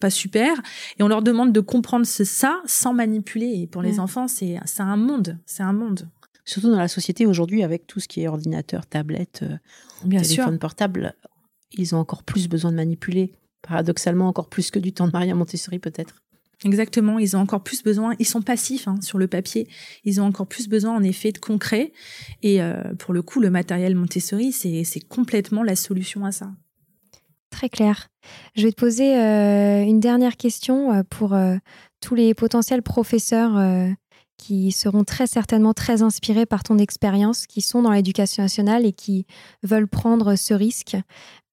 pas 0.00 0.10
super, 0.10 0.60
et 0.98 1.02
on 1.02 1.08
leur 1.08 1.22
demande 1.22 1.52
de 1.52 1.60
comprendre 1.60 2.06
ça 2.06 2.60
sans 2.66 2.92
manipuler. 2.92 3.52
Et 3.62 3.66
pour 3.66 3.82
les 3.82 3.98
enfants, 4.00 4.28
c'est 4.28 4.58
c'est 4.64 4.82
un 4.82 4.96
monde, 4.96 5.38
c'est 5.46 5.62
un 5.62 5.72
monde 5.72 6.08
surtout 6.44 6.70
dans 6.70 6.78
la 6.78 6.88
société 6.88 7.26
aujourd'hui 7.26 7.62
avec 7.62 7.86
tout 7.86 8.00
ce 8.00 8.08
qui 8.08 8.22
est 8.22 8.28
ordinateur, 8.28 8.86
tablette, 8.86 9.40
euh, 9.42 9.56
Bien 10.04 10.22
téléphone 10.22 10.58
portable, 10.58 11.14
ils 11.72 11.94
ont 11.94 11.98
encore 11.98 12.22
plus 12.22 12.48
besoin 12.48 12.70
de 12.70 12.76
manipuler, 12.76 13.32
paradoxalement 13.62 14.28
encore 14.28 14.48
plus 14.48 14.70
que 14.70 14.78
du 14.78 14.92
temps 14.92 15.06
de 15.06 15.12
Maria 15.12 15.34
Montessori 15.34 15.78
peut-être. 15.78 16.22
Exactement, 16.64 17.18
ils 17.18 17.36
ont 17.36 17.40
encore 17.40 17.62
plus 17.62 17.82
besoin, 17.82 18.14
ils 18.18 18.26
sont 18.26 18.40
passifs 18.40 18.88
hein, 18.88 18.98
sur 19.02 19.18
le 19.18 19.26
papier, 19.26 19.68
ils 20.04 20.20
ont 20.20 20.24
encore 20.24 20.46
plus 20.46 20.68
besoin 20.68 20.94
en 20.94 21.02
effet 21.02 21.32
de 21.32 21.38
concret. 21.38 21.92
Et 22.42 22.62
euh, 22.62 22.94
pour 22.98 23.12
le 23.12 23.22
coup, 23.22 23.40
le 23.40 23.50
matériel 23.50 23.96
Montessori, 23.96 24.52
c'est 24.52 25.00
complètement 25.08 25.62
la 25.62 25.76
solution 25.76 26.24
à 26.24 26.32
ça. 26.32 26.52
Très 27.50 27.68
clair. 27.68 28.08
Je 28.56 28.62
vais 28.62 28.72
te 28.72 28.80
poser 28.80 29.16
euh, 29.16 29.82
une 29.82 30.00
dernière 30.00 30.36
question 30.36 31.04
pour 31.10 31.36
tous 32.00 32.14
les 32.14 32.34
potentiels 32.34 32.82
professeurs 32.82 33.58
qui 34.44 34.72
seront 34.72 35.04
très 35.04 35.26
certainement 35.26 35.72
très 35.72 36.02
inspirés 36.02 36.44
par 36.44 36.62
ton 36.62 36.76
expérience, 36.76 37.46
qui 37.46 37.62
sont 37.62 37.80
dans 37.80 37.92
l'éducation 37.92 38.42
nationale 38.42 38.84
et 38.84 38.92
qui 38.92 39.24
veulent 39.62 39.88
prendre 39.88 40.36
ce 40.36 40.52
risque 40.52 40.98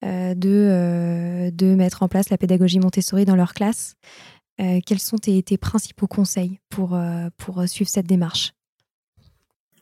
euh, 0.04 0.36
de, 0.36 0.50
euh, 0.50 1.52
de 1.52 1.74
mettre 1.74 2.04
en 2.04 2.10
place 2.10 2.30
la 2.30 2.38
pédagogie 2.38 2.80
Montessori 2.80 3.24
dans 3.24 3.38
leur 3.38 3.54
classe. 3.54 3.96
Euh, 4.60 4.82
quels 4.86 5.00
sont 5.00 5.16
tes, 5.18 5.42
principaux 5.58 6.08
conseils 6.08 6.60
pour, 6.68 7.00
pour 7.38 7.66
suivre 7.66 7.90
cette 7.90 8.08
démarche? 8.08 8.52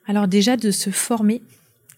Alors 0.06 0.28
déjà 0.28 0.56
de 0.56 0.70
se 0.70 0.92
former, 0.92 1.42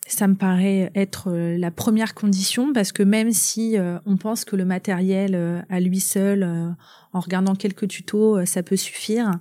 ça 0.08 0.30
me 0.30 0.36
paraît 0.36 0.94
être 0.96 1.30
la 1.32 1.72
première 1.72 2.14
condition 2.14 2.72
parce 2.72 2.94
que 2.94 3.04
même 3.04 3.34
si 3.34 3.76
on 4.06 4.16
pense 4.16 4.46
que 4.46 4.56
le 4.56 4.64
matériel 4.64 5.66
à 5.70 5.80
lui 5.82 6.00
seul, 6.00 6.44
en 7.12 7.20
regardant 7.20 7.56
quelques 7.56 7.90
tutos, 7.90 8.46
ça 8.46 8.64
peut 8.64 8.78
suffire, 8.78 9.32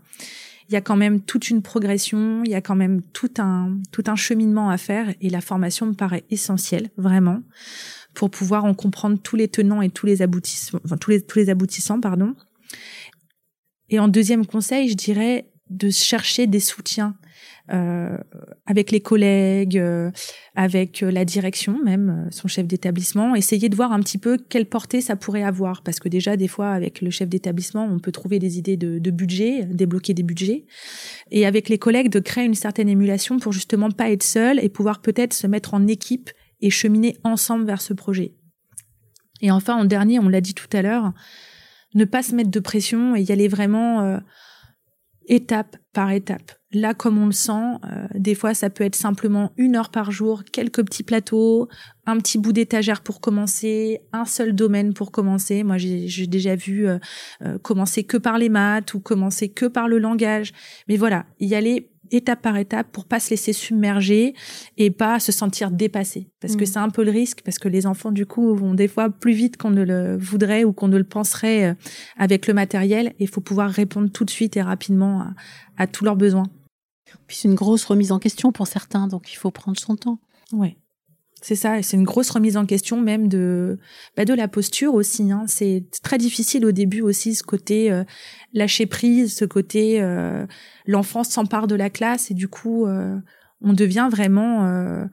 il 0.71 0.75
y 0.75 0.77
a 0.77 0.81
quand 0.81 0.97
même 0.97 1.21
toute 1.21 1.51
une 1.51 1.63
progression, 1.63 2.45
il 2.45 2.51
y 2.51 2.55
a 2.55 2.61
quand 2.61 2.77
même 2.77 3.03
tout 3.03 3.33
un 3.39 3.77
tout 3.91 4.05
un 4.07 4.15
cheminement 4.15 4.71
à 4.71 4.79
faire 4.79 5.13
et 5.21 5.29
la 5.29 5.41
formation 5.41 5.87
me 5.87 5.95
paraît 5.95 6.23
essentielle 6.31 6.91
vraiment 6.97 7.43
pour 8.15 8.31
pouvoir 8.31 8.65
en 8.65 8.73
comprendre 8.73 9.19
tous 9.21 9.35
les 9.35 9.49
tenants 9.49 9.83
et 9.83 9.91
tous 9.91 10.07
les 10.07 10.23
aboutissants, 10.23 10.79
enfin, 10.85 10.97
tous 10.97 11.11
les 11.11 11.23
tous 11.23 11.41
les 11.41 11.51
aboutissants 11.51 12.01
pardon. 12.01 12.37
Et 13.89 13.99
en 13.99 14.07
deuxième 14.07 14.47
conseil, 14.47 14.89
je 14.89 14.95
dirais 14.95 15.51
de 15.71 15.91
chercher 15.91 16.47
des 16.47 16.61
soutiens 16.61 17.17
euh, 17.73 18.17
avec 18.67 18.91
les 18.91 19.01
collègues, 19.01 19.79
euh, 19.79 20.11
avec 20.57 21.05
euh, 21.05 21.11
la 21.11 21.25
direction 21.25 21.79
même, 21.85 22.29
son 22.33 22.49
chef 22.49 22.67
d'établissement, 22.67 23.37
essayer 23.37 23.69
de 23.69 23.77
voir 23.77 23.93
un 23.93 24.01
petit 24.01 24.19
peu 24.19 24.39
quelle 24.49 24.67
portée 24.67 25.01
ça 25.01 25.15
pourrait 25.15 25.45
avoir. 25.45 25.83
Parce 25.83 26.01
que 26.01 26.09
déjà, 26.09 26.37
des 26.37 26.49
fois, 26.49 26.71
avec 26.71 27.01
le 27.01 27.11
chef 27.11 27.29
d'établissement, 27.29 27.85
on 27.85 28.01
peut 28.01 28.11
trouver 28.11 28.41
des 28.41 28.59
idées 28.59 28.77
de, 28.77 28.99
de, 28.99 29.11
budget, 29.13 29.67
débloquer 29.67 30.15
des 30.15 30.25
budgets. 30.25 30.67
Et 31.31 31.47
avec 31.47 31.69
les 31.69 31.79
collègues, 31.79 32.11
de 32.11 32.19
créer 32.19 32.45
une 32.45 32.55
certaine 32.55 32.89
émulation 32.89 33.39
pour 33.39 33.53
justement 33.53 33.91
pas 33.91 34.11
être 34.11 34.25
seul 34.25 34.59
et 34.63 34.69
pouvoir 34.69 35.01
peut-être 35.01 35.33
se 35.33 35.47
mettre 35.47 35.75
en 35.75 35.87
équipe 35.87 36.31
et 36.61 36.71
cheminer 36.71 37.19
ensemble 37.23 37.67
vers 37.67 37.81
ce 37.81 37.93
projet. 37.93 38.35
Et 39.43 39.53
enfin, 39.53 39.77
en 39.77 39.85
dernier, 39.85 40.19
on 40.19 40.29
l'a 40.29 40.41
dit 40.41 40.55
tout 40.55 40.69
à 40.73 40.83
l'heure, 40.83 41.13
ne 41.95 42.05
pas 42.05 42.25
se 42.25 42.35
mettre 42.35 42.51
de 42.51 42.61
pression 42.61 43.15
et 43.15 43.23
y 43.23 43.31
aller 43.31 43.49
vraiment 43.49 44.21
étape 45.31 45.77
par 45.93 46.11
étape. 46.11 46.53
Là, 46.73 46.93
comme 46.93 47.19
on 47.19 47.27
le 47.27 47.33
sent, 47.33 47.53
euh, 47.85 48.07
des 48.15 48.35
fois, 48.35 48.53
ça 48.53 48.69
peut 48.69 48.85
être 48.85 48.97
simplement 48.97 49.53
une 49.57 49.77
heure 49.77 49.91
par 49.91 50.11
jour, 50.11 50.45
quelques 50.45 50.85
petits 50.85 51.03
plateaux, 51.03 51.69
un 52.07 52.19
petit 52.19 52.37
bout 52.37 52.53
d'étagère 52.53 53.01
pour 53.01 53.21
commencer, 53.21 54.01
un 54.13 54.25
seul 54.25 54.55
domaine 54.55 54.93
pour 54.93 55.11
commencer. 55.11 55.63
Moi, 55.63 55.79
j'ai 55.79 56.27
déjà 56.27 56.55
vu 56.55 56.87
euh, 56.87 56.99
euh, 57.43 57.59
commencer 57.59 58.05
que 58.05 58.17
par 58.17 58.39
les 58.39 58.49
maths 58.49 58.95
ou 58.95 59.01
commencer 59.01 59.49
que 59.49 59.67
par 59.67 59.89
le 59.89 59.99
langage. 59.99 60.53
Mais 60.89 60.97
voilà, 60.97 61.27
y 61.39 61.55
aller 61.55 61.91
étape 62.11 62.43
par 62.43 62.57
étape 62.57 62.89
pour 62.93 63.05
pas 63.05 63.21
se 63.21 63.31
laisser 63.31 63.53
submerger 63.53 64.35
et 64.77 64.91
pas 64.91 65.21
se 65.21 65.33
sentir 65.33 65.71
dépassé 65.71 66.29
parce 66.41 66.57
que 66.57 66.63
mm. 66.63 66.67
c'est 66.67 66.79
un 66.79 66.91
peu 66.91 67.05
le 67.05 67.11
risque 67.11 67.43
parce 67.45 67.59
que 67.59 67.69
les 67.69 67.87
enfants 67.87 68.13
du 68.13 68.27
coup 68.27 68.55
vont 68.55 68.75
des 68.75 68.89
fois 68.89 69.11
plus 69.11 69.33
vite 69.33 69.57
qu'on 69.57 69.71
ne 69.71 69.83
le 69.83 70.17
voudrait 70.17 70.65
ou 70.65 70.73
qu'on 70.73 70.89
ne 70.89 70.99
le 70.99 71.05
penserait 71.05 71.77
avec 72.17 72.47
le 72.47 72.55
matériel 72.55 73.09
et 73.19 73.25
il 73.25 73.29
faut 73.29 73.41
pouvoir 73.41 73.71
répondre 73.71 74.11
tout 74.11 74.25
de 74.25 74.31
suite 74.31 74.57
et 74.57 74.63
rapidement 74.63 75.21
à, 75.21 75.35
à 75.77 75.87
tous 75.87 76.05
leurs 76.05 76.17
besoins. 76.17 76.47
Puis 77.27 77.37
c'est 77.37 77.49
une 77.49 77.55
grosse 77.55 77.85
remise 77.85 78.13
en 78.13 78.19
question 78.19 78.53
pour 78.53 78.67
certains, 78.67 79.07
donc 79.07 79.33
il 79.33 79.37
faut 79.37 79.51
prendre 79.51 79.79
son 79.79 79.97
temps. 79.97 80.19
Oui. 80.53 80.77
C'est 81.43 81.55
ça, 81.55 81.83
c'est 81.83 81.97
une 81.97 82.05
grosse 82.05 82.31
remise 82.31 82.57
en 82.59 82.67
question 82.67 83.01
même 83.01 83.29
de 83.29 83.79
bah 84.17 84.27
de 84.27 84.35
la 84.35 84.47
posture 84.47 84.95
aussi. 84.95 85.33
Hein. 85.33 85.45
C'est 85.47 85.85
très 86.03 86.19
difficile 86.19 86.67
au 86.67 86.73
début 86.73 87.01
aussi 87.01 87.35
ce 87.35 87.43
côté 87.43 87.91
euh, 87.91 88.05
lâcher 88.53 88.87
prise, 88.87 89.35
ce 89.35 89.47
côté 89.47 90.03
euh, 90.03 90.47
l'enfant 90.87 91.25
s'empare 91.25 91.67
de 91.67 91.75
la 91.75 91.89
classe 91.89 92.31
et 92.31 92.35
du 92.35 92.49
coup 92.49 92.87
euh, 92.87 93.17
on 93.63 93.73
devient 93.73 94.09
vraiment 94.11 94.67
euh, 94.67 95.05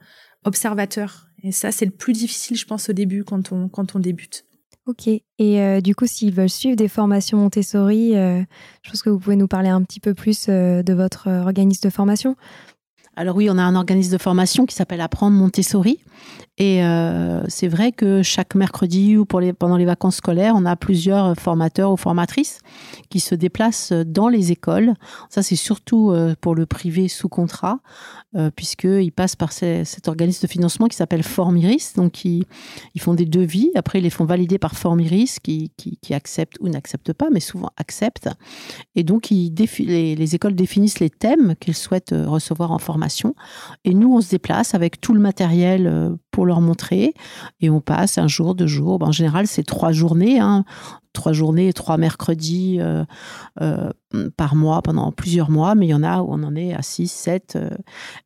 observateur. 0.44 1.28
Et 1.42 1.52
ça 1.52 1.72
c'est 1.72 1.86
le 1.86 1.92
plus 1.92 2.12
difficile 2.12 2.58
je 2.58 2.66
pense 2.66 2.90
au 2.90 2.92
début 2.92 3.24
quand 3.24 3.50
on 3.52 3.68
quand 3.68 3.96
on 3.96 3.98
débute. 3.98 4.44
Ok. 4.86 5.06
Et 5.38 5.82
du 5.82 5.94
coup, 5.94 6.06
s'ils 6.06 6.32
veulent 6.32 6.48
suivre 6.48 6.74
des 6.74 6.88
formations 6.88 7.36
Montessori, 7.36 8.12
je 8.14 8.90
pense 8.90 9.02
que 9.02 9.10
vous 9.10 9.18
pouvez 9.18 9.36
nous 9.36 9.46
parler 9.46 9.68
un 9.68 9.82
petit 9.82 10.00
peu 10.00 10.14
plus 10.14 10.46
de 10.46 10.92
votre 10.94 11.28
organisme 11.28 11.86
de 11.86 11.92
formation. 11.92 12.36
Alors 13.18 13.34
oui, 13.34 13.50
on 13.50 13.58
a 13.58 13.62
un 13.64 13.74
organisme 13.74 14.12
de 14.12 14.18
formation 14.22 14.64
qui 14.64 14.76
s'appelle 14.76 15.00
Apprendre 15.00 15.36
Montessori. 15.36 15.98
Et 16.58 16.80
c'est 17.48 17.68
vrai 17.68 17.92
que 17.92 18.22
chaque 18.22 18.54
mercredi 18.54 19.16
ou 19.16 19.24
pendant 19.24 19.76
les 19.76 19.84
vacances 19.84 20.16
scolaires, 20.16 20.54
on 20.56 20.64
a 20.64 20.74
plusieurs 20.76 21.36
formateurs 21.36 21.92
ou 21.92 21.96
formatrices 21.96 22.60
qui 23.10 23.20
se 23.20 23.34
déplacent 23.34 23.92
dans 23.92 24.28
les 24.28 24.50
écoles. 24.50 24.94
Ça, 25.30 25.42
c'est 25.42 25.56
surtout 25.56 26.12
pour 26.40 26.54
le 26.54 26.66
privé 26.66 27.08
sous 27.08 27.28
contrat. 27.28 27.78
Euh, 28.36 28.50
puisqu'ils 28.54 29.10
passent 29.10 29.36
par 29.36 29.52
cet 29.52 30.06
organisme 30.06 30.42
de 30.42 30.50
financement 30.50 30.86
qui 30.86 30.96
s'appelle 30.96 31.22
Formiris. 31.22 31.94
Donc, 31.96 32.26
ils, 32.26 32.44
font 32.98 33.14
des 33.14 33.24
devis. 33.24 33.70
Après, 33.74 34.00
ils 34.00 34.02
les 34.02 34.10
font 34.10 34.26
valider 34.26 34.58
par 34.58 34.76
Formiris, 34.76 35.38
qui, 35.42 35.72
qui, 35.78 36.12
accepte 36.12 36.58
ou 36.60 36.68
n'accepte 36.68 37.14
pas, 37.14 37.30
mais 37.30 37.40
souvent 37.40 37.70
accepte. 37.78 38.28
Et 38.94 39.02
donc, 39.02 39.30
les, 39.30 40.14
les, 40.14 40.34
écoles 40.34 40.54
définissent 40.54 41.00
les 41.00 41.08
thèmes 41.08 41.54
qu'ils 41.58 41.74
souhaitent 41.74 42.12
euh, 42.12 42.28
recevoir 42.28 42.70
en 42.70 42.78
formation. 42.78 43.34
Et 43.84 43.94
nous, 43.94 44.14
on 44.14 44.20
se 44.20 44.28
déplace 44.28 44.74
avec 44.74 45.00
tout 45.00 45.14
le 45.14 45.20
matériel 45.20 45.86
euh, 45.86 46.10
pour 46.30 46.44
leur 46.48 46.60
montrer. 46.60 47.14
Et 47.60 47.70
on 47.70 47.80
passe 47.80 48.18
un 48.18 48.28
jour, 48.28 48.56
deux 48.56 48.66
jours. 48.66 48.98
En 49.02 49.12
général, 49.12 49.46
c'est 49.46 49.62
trois 49.62 49.92
journées. 49.92 50.40
Hein 50.40 50.64
trois 51.18 51.32
journées, 51.32 51.72
trois 51.72 51.96
mercredis 51.96 52.78
euh, 52.80 53.04
euh, 53.60 53.90
par 54.36 54.54
mois 54.54 54.82
pendant 54.82 55.10
plusieurs 55.10 55.50
mois, 55.50 55.74
mais 55.74 55.86
il 55.86 55.90
y 55.90 55.94
en 55.94 56.02
a 56.02 56.20
où 56.22 56.28
on 56.30 56.42
en 56.44 56.54
est 56.54 56.74
à 56.74 56.82
six, 56.82 57.10
sept, 57.10 57.56
euh, 57.56 57.70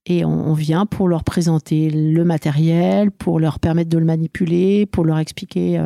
et 0.07 0.25
on, 0.25 0.53
vient 0.53 0.85
pour 0.85 1.09
leur 1.09 1.25
présenter 1.25 1.91
le 1.91 2.25
matériel, 2.25 3.11
pour 3.11 3.41
leur 3.41 3.59
permettre 3.59 3.89
de 3.89 3.99
le 3.99 4.05
manipuler, 4.05 4.85
pour 4.85 5.05
leur 5.05 5.19
expliquer 5.19 5.81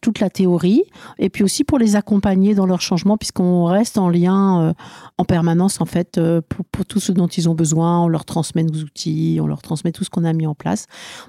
toute 0.00 0.20
la 0.20 0.30
théorie, 0.30 0.82
et 1.18 1.30
puis 1.30 1.44
aussi 1.44 1.64
pour 1.64 1.78
les 1.78 1.96
accompagner 1.96 2.54
dans 2.54 2.66
leur 2.66 2.80
changement, 2.80 3.16
puisqu'on 3.16 3.64
reste 3.64 3.98
en 3.98 4.08
lien 4.08 4.62
euh, 4.62 4.72
en 5.18 5.24
permanence 5.24 5.80
en 5.80 5.84
fait 5.84 6.18
euh, 6.18 6.40
pour, 6.48 6.84
tout 6.86 7.00
ce 7.00 7.12
dont 7.12 7.26
ils 7.26 7.48
ont 7.48 7.54
besoin. 7.54 8.02
On 8.04 8.08
leur 8.08 8.24
transmet 8.24 8.62
nos 8.62 8.80
outils, 8.80 9.38
on 9.42 9.46
leur 9.46 9.62
transmet 9.62 9.92
tout 9.92 10.04
ce 10.04 10.10
qu'on 10.10 10.24
a 10.24 10.32
mis 10.32 10.46
en 10.46 10.54
place, 10.54 10.86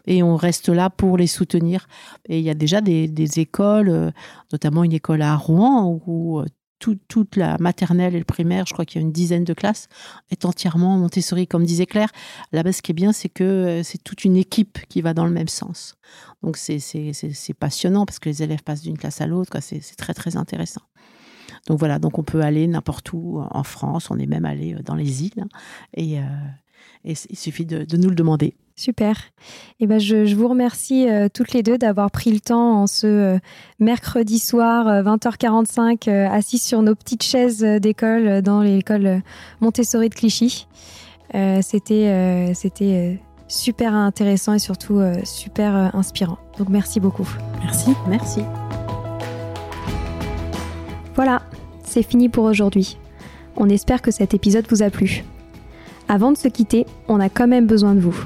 et 0.08 0.24
on 0.24 0.36
reste 0.36 0.70
là 0.70 0.90
pour 0.90 1.18
les 1.18 1.28
soutenir. 1.28 1.88
Et 2.28 2.40
il 2.40 2.46
y 2.46 2.50
a 2.50 2.56
déjà 2.56 2.82
des, 2.82 3.08
des 3.08 3.40
écoles, 3.40 4.14
notamment 4.52 4.84
une 4.84 4.94
école 4.94 5.22
à 5.22 5.36
Rouen 5.36 6.00
où 6.06 6.44
toute 6.80 7.36
la 7.36 7.58
maternelle 7.60 8.16
et 8.16 8.20
le 8.20 8.26
primaire, 8.26 8.66
je 8.66 8.74
crois 8.74 8.86
qu'il 8.86 9.02
y 9.02 9.04
a 9.04 9.06
une 9.06 9.12
dizaine 9.12 9.44
de 9.44 9.54
classes, 9.54 9.88
est 10.32 10.46
entièrement 10.46 10.98
Montessori. 10.98 11.48
Comme 11.48 11.66
disait 11.66 11.86
Claire, 11.86 12.10
là-bas, 12.52 12.74
ce 12.74 12.82
qui 12.82 12.92
est 12.92 12.94
bien, 12.94 13.12
c'est 13.12 13.30
que 13.30 13.44
euh, 13.44 13.84
c'est 13.84 14.04
toute 14.04 14.24
une 14.26 14.36
équipe 14.36 14.80
qui 14.88 15.02
va 15.02 15.14
dans 15.14 15.26
le 15.26 15.32
même 15.32 15.48
sens. 15.48 15.96
Donc, 16.42 16.58
c'est 16.58 16.80
passionnant 17.60 18.06
parce 18.06 18.20
que 18.20 18.30
les 18.30 18.44
élèves 18.44 18.64
passent 18.64 18.82
d'une 18.82 18.98
classe 18.98 19.22
à 19.22 19.28
l'autre. 19.28 19.58
C'est 19.62 19.82
très, 19.98 20.14
très 20.14 20.38
intéressant. 20.38 20.82
Donc 21.68 21.80
voilà, 21.80 22.00
donc 22.00 22.18
on 22.18 22.24
peut 22.24 22.42
aller 22.42 22.68
n'importe 22.68 23.12
où 23.14 23.42
en 23.50 23.64
France. 23.64 24.10
On 24.12 24.18
est 24.18 24.26
même 24.26 24.46
allé 24.46 24.74
euh, 24.74 24.82
dans 24.84 24.96
les 24.96 25.24
îles. 25.24 25.42
Hein. 25.42 25.48
euh, 25.98 26.22
et 27.06 27.14
il 27.30 27.38
suffit 27.38 27.66
de, 27.66 27.86
nous 27.98 28.10
le 28.10 28.16
demander. 28.16 28.56
Super. 28.80 29.18
Et 29.82 29.84
eh 29.84 29.88
ben 29.88 30.00
je, 30.00 30.34
vous 30.34 30.48
remercie 30.48 31.10
euh, 31.10 31.28
toutes 31.28 31.52
les 31.52 31.64
deux 31.64 31.78
d'avoir 31.78 32.10
pris 32.12 32.32
le 32.32 32.40
temps 32.40 32.84
en 32.84 32.88
ce 32.88 33.08
euh, 33.08 33.40
mercredi 33.80 34.40
soir 34.40 35.04
20h45 35.04 36.10
euh, 36.10 36.30
assis 36.30 36.60
sur 36.60 36.82
nos 36.82 36.96
petites 36.96 37.24
chaises 37.24 37.60
d'école 37.60 38.42
dans 38.42 38.62
l'école 38.62 39.22
Montessori 39.60 40.08
de 40.08 40.16
Clichy. 40.16 40.66
c'était 41.62 42.54
c'était 42.56 43.20
super 43.50 43.94
intéressant 43.94 44.54
et 44.54 44.60
surtout 44.60 45.02
super 45.26 45.94
inspirant. 45.94 46.38
Donc 46.58 46.70
merci 46.70 47.02
beaucoup. 47.02 47.28
Merci, 47.62 47.94
merci. 48.08 48.44
Voilà, 51.16 51.42
c'est 51.84 52.04
fini 52.04 52.30
pour 52.30 52.46
aujourd'hui. 52.46 52.98
On 53.58 53.68
espère 53.68 54.02
que 54.02 54.12
cet 54.12 54.34
épisode 54.34 54.66
vous 54.70 54.84
a 54.84 54.90
plu. 54.90 55.26
Avant 56.08 56.32
de 56.32 56.38
se 56.38 56.48
quitter, 56.48 56.86
on 57.10 57.20
a 57.20 57.28
quand 57.28 57.48
même 57.50 57.68
besoin 57.68 57.94
de 57.94 58.00
vous. 58.00 58.26